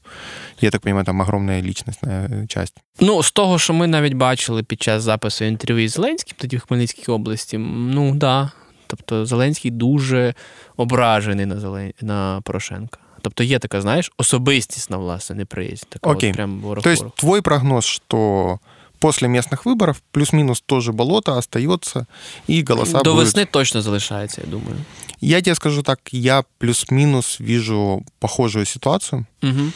я 0.59 0.71
так 0.71 0.81
понимаю, 0.81 1.05
там 1.05 1.21
огромна 1.21 1.61
лічностна 1.61 2.29
часть. 2.47 2.75
Ну, 2.99 3.23
з 3.23 3.31
того, 3.31 3.59
що 3.59 3.73
ми 3.73 3.87
навіть 3.87 4.13
бачили 4.13 4.63
під 4.63 4.81
час 4.81 5.03
запису 5.03 5.45
інтерв'ю 5.45 5.89
з 5.89 5.93
Зеленським, 5.93 6.37
тоді 6.37 6.57
в 6.57 6.61
Хмельницькій 6.61 7.11
області, 7.11 7.57
ну 7.57 8.15
да, 8.15 8.51
Тобто 8.86 9.26
Зеленський 9.26 9.70
дуже 9.70 10.34
ображений 10.76 11.46
на 11.46 11.60
Зелен... 11.60 11.92
на 12.00 12.40
Порошенка. 12.44 12.98
Тобто 13.22 13.44
є 13.44 13.58
така, 13.58 13.80
знаєш, 13.80 14.12
особистісна, 14.18 14.96
власне, 14.96 15.36
неприязнь. 15.36 15.86
Така 15.88 16.10
Окей. 16.10 16.30
От 16.30 16.36
прям 16.36 16.80
То 16.82 16.90
есть 16.90 17.04
твой 17.14 17.42
прогноз, 17.42 17.84
что 17.84 18.58
после 18.98 19.28
местных 19.28 19.64
выборов 19.64 19.96
плюс-минус 20.12 20.60
тоже 20.60 20.92
болото 20.92 21.36
остается, 21.36 22.06
и 22.48 22.62
голоса 22.62 23.00
До 23.02 23.12
будут... 23.12 23.26
весни 23.26 23.44
точно 23.44 23.82
залишається, 23.82 24.40
я 24.44 24.50
думаю. 24.50 24.76
Я 25.20 25.40
тебе 25.40 25.54
скажу 25.54 25.82
так, 25.82 25.98
я 26.12 26.44
плюс-минус 26.58 27.40
вижу 27.40 28.04
похожую 28.18 28.66
ситуацию. 28.66 29.26
Угу. 29.42 29.72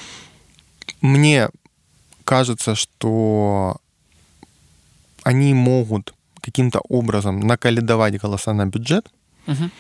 Мне 1.03 1.49
кажется, 2.25 2.75
что 2.75 3.77
они 5.23 5.55
могут 5.55 6.15
каким-то 6.41 6.81
образом 6.89 7.41
накалидовать 7.41 8.21
голоса 8.21 8.53
на 8.53 8.67
бюджет. 8.67 9.07
Угу. 9.47 9.71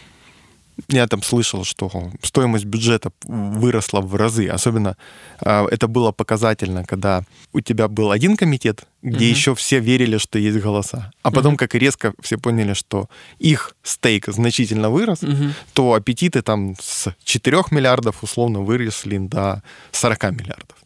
Я 0.88 1.06
там 1.06 1.22
слышал, 1.22 1.64
что 1.64 1.90
стоимость 2.22 2.64
бюджета 2.64 3.10
выросла 3.24 4.00
в 4.00 4.14
разы. 4.14 4.48
Особенно 4.48 4.96
э, 5.44 5.66
это 5.70 5.88
было 5.88 6.12
показательно, 6.12 6.84
когда 6.84 7.22
у 7.52 7.60
тебя 7.60 7.88
был 7.88 8.10
один 8.10 8.36
комитет, 8.36 8.86
где 9.02 9.24
угу. 9.26 9.30
еще 9.30 9.54
все 9.54 9.80
верили, 9.80 10.18
что 10.18 10.38
есть 10.38 10.58
голоса. 10.58 11.10
А 11.22 11.30
потом, 11.30 11.54
угу. 11.54 11.58
как 11.58 11.74
резко 11.74 12.12
все 12.20 12.36
поняли, 12.36 12.74
что 12.74 13.08
их 13.38 13.74
стейк 13.82 14.26
значительно 14.28 14.90
вырос, 14.90 15.22
угу. 15.22 15.52
то 15.72 15.94
аппетиты 15.94 16.42
там 16.42 16.74
с 16.80 17.14
4 17.24 17.62
миллиардов 17.70 18.22
условно 18.22 18.60
выросли 18.60 19.18
до 19.18 19.62
40 19.92 20.22
миллиардов. 20.32 20.76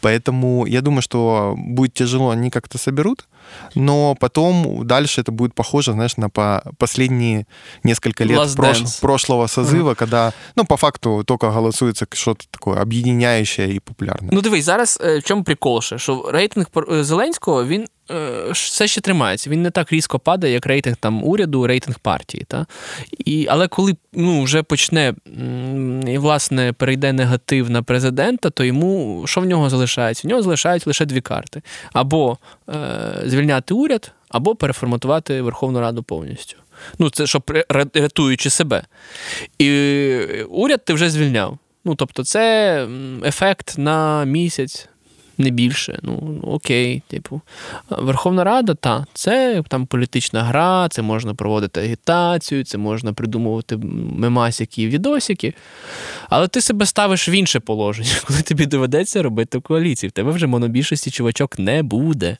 Поэтому 0.00 0.66
я 0.66 0.80
думаю, 0.80 1.02
что 1.02 1.54
будет 1.56 1.94
тяжело, 1.94 2.30
они 2.30 2.50
как-то 2.50 2.78
соберут, 2.78 3.26
но 3.74 4.14
потом 4.14 4.86
дальше 4.86 5.20
это 5.20 5.32
будет 5.32 5.54
похоже, 5.54 5.92
знаешь, 5.92 6.16
на 6.16 6.28
по 6.28 6.62
последние 6.78 7.46
несколько 7.82 8.24
лет 8.24 8.54
прош... 8.56 8.82
прошлого 9.00 9.46
созыва, 9.46 9.92
uh-huh. 9.92 9.96
когда, 9.96 10.32
ну, 10.56 10.64
по 10.64 10.76
факту 10.76 11.24
только 11.24 11.50
голосуется 11.50 12.06
что-то 12.12 12.46
такое 12.50 12.80
объединяющее 12.80 13.72
и 13.72 13.80
популярное. 13.80 14.30
Ну, 14.32 14.42
дивись, 14.42 14.64
зараз 14.64 14.98
в 15.00 15.22
чому 15.22 15.44
прикол 15.44 15.82
ще, 15.82 15.98
що 15.98 16.30
рейтинг 16.32 16.66
Зеленського, 17.00 17.59
він 17.66 17.86
все 18.52 18.86
ще 18.86 19.00
тримається. 19.00 19.50
Він 19.50 19.62
не 19.62 19.70
так 19.70 19.92
різко 19.92 20.18
падає, 20.18 20.52
як 20.52 20.66
рейтинг 20.66 20.96
там 20.96 21.24
уряду, 21.24 21.66
рейтинг 21.66 21.98
партії. 21.98 22.44
Та? 22.48 22.66
І, 23.18 23.46
Але 23.50 23.68
коли 23.68 23.96
ну, 24.12 24.42
вже 24.42 24.62
почне 24.62 25.14
і, 26.06 26.18
власне, 26.18 26.72
перейде 26.72 27.12
негатив 27.12 27.70
на 27.70 27.82
президента, 27.82 28.50
то 28.50 28.64
йому 28.64 29.22
що 29.26 29.40
в 29.40 29.44
нього 29.44 29.70
залишається? 29.70 30.28
В 30.28 30.30
нього 30.30 30.42
залишаються 30.42 30.90
лише 30.90 31.04
дві 31.04 31.20
карти: 31.20 31.62
або 31.92 32.38
е, 32.68 32.74
звільняти 33.26 33.74
уряд, 33.74 34.12
або 34.28 34.54
переформатувати 34.54 35.42
Верховну 35.42 35.80
Раду 35.80 36.02
повністю. 36.02 36.56
Ну, 36.98 37.10
це 37.10 37.26
щоб 37.26 37.52
рятуючи 37.94 38.50
себе. 38.50 38.82
І 39.58 39.68
уряд 40.48 40.84
ти 40.84 40.94
вже 40.94 41.10
звільняв. 41.10 41.58
Ну, 41.84 41.94
тобто, 41.94 42.24
це 42.24 42.86
ефект 43.24 43.78
на 43.78 44.24
місяць 44.24 44.88
не 45.38 45.50
більше. 45.50 45.98
Ну, 46.02 46.40
окей, 46.42 47.02
типу. 47.08 47.40
Верховна 47.90 48.44
Рада, 48.44 48.74
та, 48.74 49.06
це 49.14 49.62
там 49.68 49.86
політична 49.86 50.42
гра, 50.42 50.88
це 50.88 51.02
можна 51.02 51.34
проводити 51.34 51.80
агітацію, 51.80 52.64
це 52.64 52.78
можна 52.78 53.12
придумувати 53.12 53.76
мемасики 54.16 54.82
і 54.82 54.88
відосики. 54.88 55.54
Але 56.28 56.48
ти 56.48 56.60
себе 56.60 56.86
ставиш 56.86 57.28
в 57.28 57.30
інше 57.30 57.60
положення, 57.60 58.10
коли 58.26 58.42
тобі 58.42 58.66
доведеться 58.66 59.22
робити 59.22 59.60
коаліцію. 59.60 60.10
В 60.10 60.12
тебе 60.12 60.30
вже 60.30 60.46
монобільшості 60.46 61.10
чувачок 61.10 61.58
не 61.58 61.82
буде. 61.82 62.36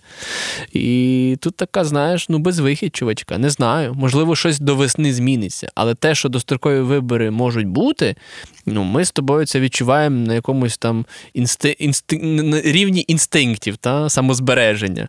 І 0.72 1.36
тут 1.41 1.57
така, 1.57 1.84
знаєш, 1.84 2.28
ну 2.28 2.38
безвихід 2.38 2.97
чувачка. 2.97 3.38
Не 3.38 3.51
знаю. 3.51 3.95
Можливо, 3.95 4.36
щось 4.36 4.61
до 4.61 4.76
весни 4.76 5.14
зміниться. 5.14 5.68
Але 5.74 5.95
те, 5.95 6.14
що 6.14 6.28
дострокові 6.28 6.80
вибори 6.80 7.30
можуть 7.30 7.66
бути, 7.66 8.16
ну, 8.66 8.84
ми 8.84 9.04
з 9.04 9.11
тобою 9.11 9.46
це 9.46 9.61
відчуваємо 9.61 10.26
на 10.26 10.34
якомусь 10.34 10.78
там 10.78 11.06
інсти... 11.34 11.70
інсти... 11.70 12.16
рівні 12.64 13.04
інстинктів 13.08 13.76
та 13.76 14.11
самозбереження. 14.11 15.08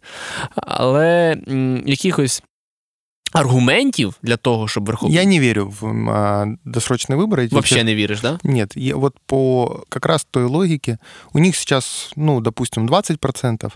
Але 0.55 1.37
якихось. 1.85 2.43
Аргументів 3.31 4.13
для 4.21 4.37
того, 4.37 4.67
щоб 4.67 4.89
Верховный... 4.89 5.11
Я 5.11 5.23
не 5.23 5.39
верю 5.39 5.73
в 5.79 6.09
а, 6.09 6.47
досрочные 6.65 7.17
выборы. 7.17 7.47
Вообще 7.51 7.83
не 7.83 7.95
веришь, 7.95 8.21
да? 8.21 8.39
Нет. 8.43 8.75
Я, 8.75 8.95
вот 8.95 9.15
по 9.25 9.83
как 9.89 10.05
раз 10.05 10.27
той 10.31 10.45
логике, 10.45 10.97
у 11.33 11.39
них 11.39 11.55
сейчас, 11.55 12.11
ну, 12.15 12.41
допустим, 12.41 12.87
20%. 12.87 13.71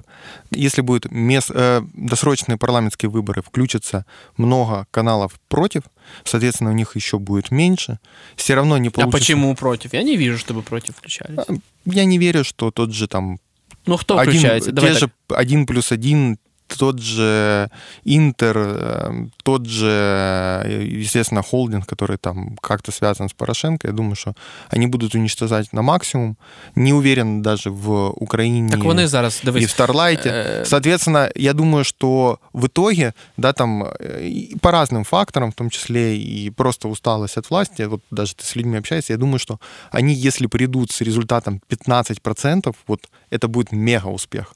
Если 0.51 0.81
будет 0.81 1.11
мест, 1.11 1.51
э, 1.53 1.81
досрочные 1.93 2.57
парламентские 2.57 3.09
выборы, 3.09 3.41
включится 3.41 4.05
много 4.37 4.87
каналов 4.91 5.31
против, 5.47 5.83
соответственно, 6.23 6.71
у 6.71 6.73
них 6.73 6.95
еще 6.95 7.17
будет 7.17 7.51
меньше. 7.51 7.99
Все 8.35 8.55
равно 8.55 8.77
не 8.77 8.89
получится... 8.89 9.17
А 9.17 9.19
почему 9.19 9.55
против? 9.55 9.93
Я 9.93 10.03
не 10.03 10.17
вижу, 10.17 10.37
чтобы 10.37 10.61
против 10.61 10.95
включались. 10.97 11.39
Я 11.85 12.05
не 12.05 12.17
верю, 12.17 12.43
что 12.43 12.71
тот 12.71 12.93
же 12.93 13.07
там 13.07 13.39
ну, 13.85 13.97
кто 13.97 14.17
один, 14.17 14.33
включается? 14.33 14.71
Давай 14.71 14.93
те 14.93 14.99
так. 14.99 15.09
же 15.09 15.35
один 15.35 15.65
плюс 15.65 15.91
один 15.91 16.37
тот 16.67 16.99
же 16.99 17.69
Интер, 18.03 18.57
э, 18.57 19.27
тот 19.43 19.65
же, 19.65 20.85
естественно, 20.89 21.41
холдинг, 21.41 21.85
который 21.85 22.17
там 22.17 22.57
как-то 22.61 22.91
связан 22.91 23.29
с 23.29 23.33
Порошенко, 23.33 23.87
я 23.87 23.93
думаю, 23.93 24.15
что 24.15 24.33
они 24.69 24.87
будут 24.87 25.15
уничтожать 25.15 25.73
на 25.73 25.81
максимум. 25.81 26.37
Не 26.75 26.93
уверен 26.93 27.41
даже 27.41 27.69
в 27.69 28.09
Украине 28.09 28.69
так 28.69 28.83
вони 28.83 29.07
зараз, 29.07 29.41
дивись, 29.43 29.63
и 29.63 29.65
в 29.65 29.69
Старлайте. 29.69 30.29
Э... 30.29 30.65
Соответственно, 30.65 31.31
я 31.35 31.53
думаю, 31.53 31.83
что 31.83 32.39
в 32.53 32.65
итоге, 32.65 33.13
да, 33.37 33.53
там 33.53 33.83
э, 33.83 34.57
по 34.61 34.71
разным 34.71 35.03
факторам, 35.03 35.51
в 35.51 35.55
том 35.55 35.69
числе 35.69 36.17
и 36.17 36.49
просто 36.49 36.87
усталость 36.87 37.37
от 37.37 37.49
власти, 37.49 37.83
вот 37.87 38.01
даже 38.11 38.35
ты 38.35 38.43
с 38.43 38.55
людьми 38.55 38.77
общаешься, 38.77 39.13
я 39.13 39.17
думаю, 39.17 39.39
что 39.39 39.59
они, 39.91 40.13
если 40.13 40.47
придут 40.47 40.91
с 40.91 41.01
результатом 41.01 41.61
15%, 41.69 42.75
вот 42.87 42.99
это 43.29 43.47
будет 43.47 43.71
мега 43.71 44.07
успех. 44.07 44.55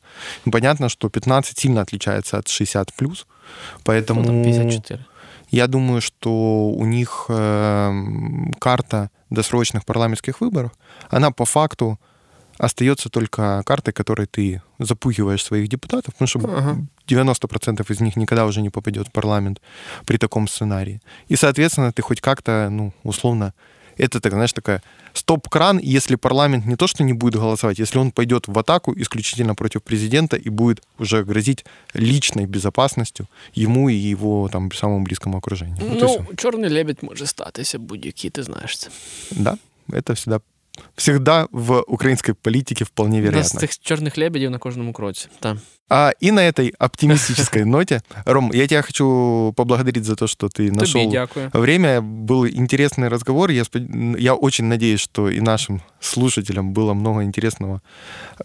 Понятно, 0.52 0.90
что 0.90 1.10
15 1.10 1.60
сильно 1.60 1.82
отличается 1.82 1.99
отличается 2.00 2.38
от 2.38 2.48
60 2.48 2.94
плюс. 2.94 3.28
Поэтому 3.84 4.24
54. 4.24 5.06
я 5.52 5.68
думаю, 5.68 6.02
что 6.02 6.70
у 6.70 6.86
них 6.86 7.26
э, 7.30 7.94
карта 8.60 9.10
досрочных 9.30 9.86
парламентских 9.86 10.42
выборов, 10.42 10.72
она 11.10 11.32
по 11.32 11.46
факту 11.46 12.00
остается 12.58 13.10
только 13.10 13.64
картой, 13.66 13.94
которой 13.94 14.28
ты 14.28 14.62
запугиваешь 14.80 15.44
своих 15.44 15.70
депутатов, 15.70 16.14
потому 16.14 16.28
что 16.28 16.40
ага. 16.40 16.78
90% 17.08 17.94
из 17.94 18.02
них 18.02 18.18
никогда 18.18 18.46
уже 18.46 18.62
не 18.62 18.70
попадет 18.70 19.08
в 19.08 19.12
парламент 19.12 19.62
при 20.06 20.18
таком 20.18 20.48
сценарии. 20.48 21.02
И, 21.30 21.38
соответственно, 21.38 21.92
ты 21.92 22.02
хоть 22.02 22.22
как-то, 22.22 22.70
ну, 22.72 22.92
условно, 23.04 23.54
это, 24.00 24.20
так, 24.20 24.34
знаешь, 24.34 24.54
такая 24.54 24.82
стоп-кран, 25.14 25.80
если 25.98 26.16
парламент 26.16 26.66
не 26.66 26.76
то, 26.76 26.88
что 26.88 27.04
не 27.04 27.14
будет 27.14 27.36
голосовать, 27.36 27.80
если 27.80 28.00
он 28.00 28.12
пойдет 28.12 28.48
в 28.48 28.58
атаку 28.58 28.94
исключительно 28.98 29.56
против 29.56 29.82
президента 29.84 30.38
и 30.38 30.50
будет 30.50 30.82
уже 31.00 31.24
грозить 31.24 31.66
личной 31.94 32.46
безопасностью 32.46 33.28
ему 33.54 33.90
и 33.90 34.12
его 34.12 34.50
там 34.50 34.72
самому 34.72 35.06
близкому 35.06 35.38
окружению. 35.38 35.78
Ну, 35.80 36.08
вот 36.08 36.40
чорний 36.40 36.70
лебедь 36.70 37.04
може 37.04 37.28
статися 37.28 37.80
будь-який, 37.80 38.30
ти 38.30 38.44
знаєш 38.44 38.78
це. 38.78 38.90
Да, 39.32 39.58
это 39.90 40.14
всегда 40.14 40.42
всегда 40.97 41.47
в 41.53 41.83
украинской 41.87 42.35
политике 42.35 42.85
вполне 42.85 43.21
вероятно. 43.21 43.51
У 43.51 43.55
нас 43.55 43.61
цих 43.61 43.79
чорних 43.79 44.19
лебедів 44.19 44.51
на 44.51 44.59
кожному 44.59 44.93
кроці. 44.93 45.29
Так. 45.41 45.57
А, 45.91 46.13
и 46.23 46.33
на 46.33 46.41
этой 46.41 46.73
оптимистической 46.79 47.65
ноте, 47.65 48.01
Ром, 48.25 48.51
я 48.55 48.67
тебя 48.67 48.83
хочу 48.83 49.53
поблагодарить 49.57 50.05
за 50.05 50.17
то, 50.17 50.27
что 50.27 50.49
ты 50.49 50.73
нашел 50.73 51.13
время. 51.53 52.01
Был 52.01 52.47
интересный 52.47 53.09
разговор. 53.09 53.51
Я, 53.51 53.65
я 54.19 54.35
очень 54.35 54.65
надеюсь, 54.65 55.01
что 55.01 55.29
и 55.29 55.41
нашим 55.41 55.83
слушателям 56.01 56.73
было 56.73 56.95
много 56.95 57.23
интересного, 57.23 57.81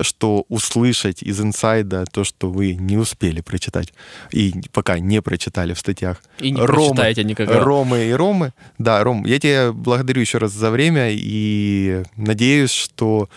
что 0.01 0.45
услышать 0.49 1.23
из 1.23 1.39
инсайда 1.41 2.05
то, 2.05 2.23
что 2.23 2.49
вы 2.49 2.75
не 2.75 2.97
успели 2.97 3.41
прочитать 3.41 3.93
и 4.31 4.53
пока 4.71 4.99
не 4.99 5.21
прочитали 5.21 5.73
в 5.73 5.79
статьях. 5.79 6.21
И 6.39 6.51
не 6.51 6.61
Ромы, 6.61 6.87
прочитаете 6.87 7.23
никогда. 7.23 7.59
Ромы 7.59 8.05
и 8.05 8.13
Ромы. 8.13 8.53
Да, 8.77 9.03
Ром, 9.03 9.25
я 9.25 9.39
тебя 9.39 9.71
благодарю 9.71 10.21
еще 10.21 10.37
раз 10.37 10.51
за 10.51 10.71
время 10.71 11.09
и 11.11 12.03
надеюсь, 12.15 12.71
что 12.71 13.29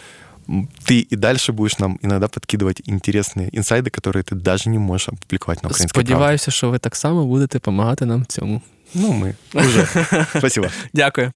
ты 0.85 1.01
и 1.01 1.17
дальше 1.17 1.53
будешь 1.53 1.79
нам 1.79 1.99
иногда 2.03 2.29
подкидывать 2.29 2.83
интересные 2.85 3.49
инсайды, 3.53 3.91
которые 3.91 4.23
ты 4.25 4.35
даже 4.35 4.69
не 4.69 4.79
можешь 4.79 5.09
опубликовать 5.09 5.63
на 5.63 5.69
українській 5.69 5.89
Сподіваюся, 5.89 6.51
що 6.51 6.71
ви 6.71 6.79
так 6.79 6.97
само 6.97 7.27
будете 7.27 7.59
допомагати 7.59 8.07
нам 8.07 8.23
в 8.23 8.27
цьому. 8.27 8.63
Ну, 8.95 9.13
ми 9.13 9.35
уже. 9.55 9.87
Спасибо. 10.39 10.67
Дякую. 10.93 11.33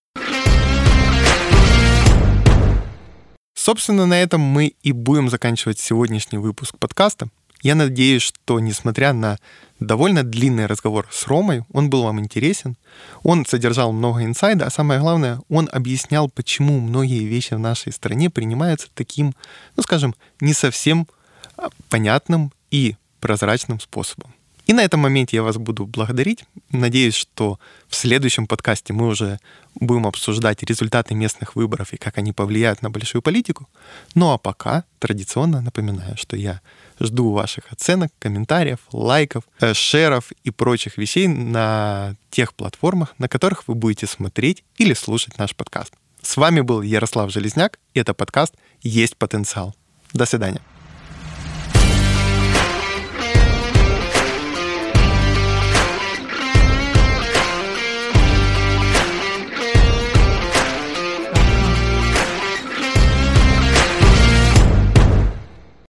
Собственно, 3.63 4.07
на 4.07 4.19
этом 4.19 4.41
мы 4.41 4.73
и 4.81 4.91
будем 4.91 5.29
заканчивать 5.29 5.77
сегодняшний 5.77 6.39
выпуск 6.39 6.79
подкаста. 6.79 7.27
Я 7.61 7.75
надеюсь, 7.75 8.23
что, 8.23 8.59
несмотря 8.59 9.13
на 9.13 9.37
довольно 9.79 10.23
длинный 10.23 10.65
разговор 10.65 11.07
с 11.11 11.27
Ромой, 11.27 11.63
он 11.71 11.91
был 11.91 12.01
вам 12.01 12.19
интересен, 12.19 12.75
он 13.21 13.45
содержал 13.45 13.91
много 13.91 14.23
инсайда, 14.23 14.65
а 14.65 14.71
самое 14.71 14.99
главное, 14.99 15.41
он 15.47 15.69
объяснял, 15.71 16.27
почему 16.27 16.79
многие 16.79 17.23
вещи 17.25 17.53
в 17.53 17.59
нашей 17.59 17.91
стране 17.91 18.31
принимаются 18.31 18.87
таким, 18.95 19.35
ну, 19.75 19.83
скажем, 19.83 20.15
не 20.39 20.53
совсем 20.53 21.07
а, 21.55 21.69
понятным 21.87 22.51
и 22.71 22.95
прозрачным 23.19 23.79
способом. 23.79 24.33
И 24.71 24.73
на 24.73 24.85
этом 24.85 25.01
моменте 25.01 25.35
я 25.35 25.43
вас 25.43 25.57
буду 25.57 25.85
благодарить. 25.85 26.45
Надеюсь, 26.69 27.15
что 27.15 27.59
в 27.89 27.95
следующем 27.97 28.47
подкасте 28.47 28.93
мы 28.93 29.07
уже 29.07 29.37
будем 29.75 30.07
обсуждать 30.07 30.63
результаты 30.63 31.13
местных 31.13 31.57
выборов 31.57 31.91
и 31.91 31.97
как 31.97 32.17
они 32.17 32.31
повлияют 32.31 32.81
на 32.81 32.89
большую 32.89 33.21
политику. 33.21 33.67
Ну 34.15 34.31
а 34.31 34.37
пока 34.37 34.85
традиционно 34.99 35.59
напоминаю, 35.59 36.15
что 36.15 36.37
я 36.37 36.61
жду 37.01 37.33
ваших 37.33 37.65
оценок, 37.69 38.13
комментариев, 38.17 38.79
лайков, 38.93 39.43
э, 39.59 39.73
шеров 39.73 40.31
и 40.45 40.51
прочих 40.51 40.97
вещей 40.97 41.27
на 41.27 42.15
тех 42.29 42.53
платформах, 42.53 43.13
на 43.17 43.27
которых 43.27 43.67
вы 43.67 43.75
будете 43.75 44.07
смотреть 44.07 44.63
или 44.77 44.93
слушать 44.93 45.37
наш 45.37 45.53
подкаст. 45.53 45.91
С 46.21 46.37
вами 46.37 46.61
был 46.61 46.81
Ярослав 46.81 47.29
Железняк, 47.29 47.77
и 47.93 47.99
это 47.99 48.13
подкаст 48.13 48.53
«Есть 48.81 49.17
потенциал». 49.17 49.75
До 50.13 50.25
свидания. 50.25 50.61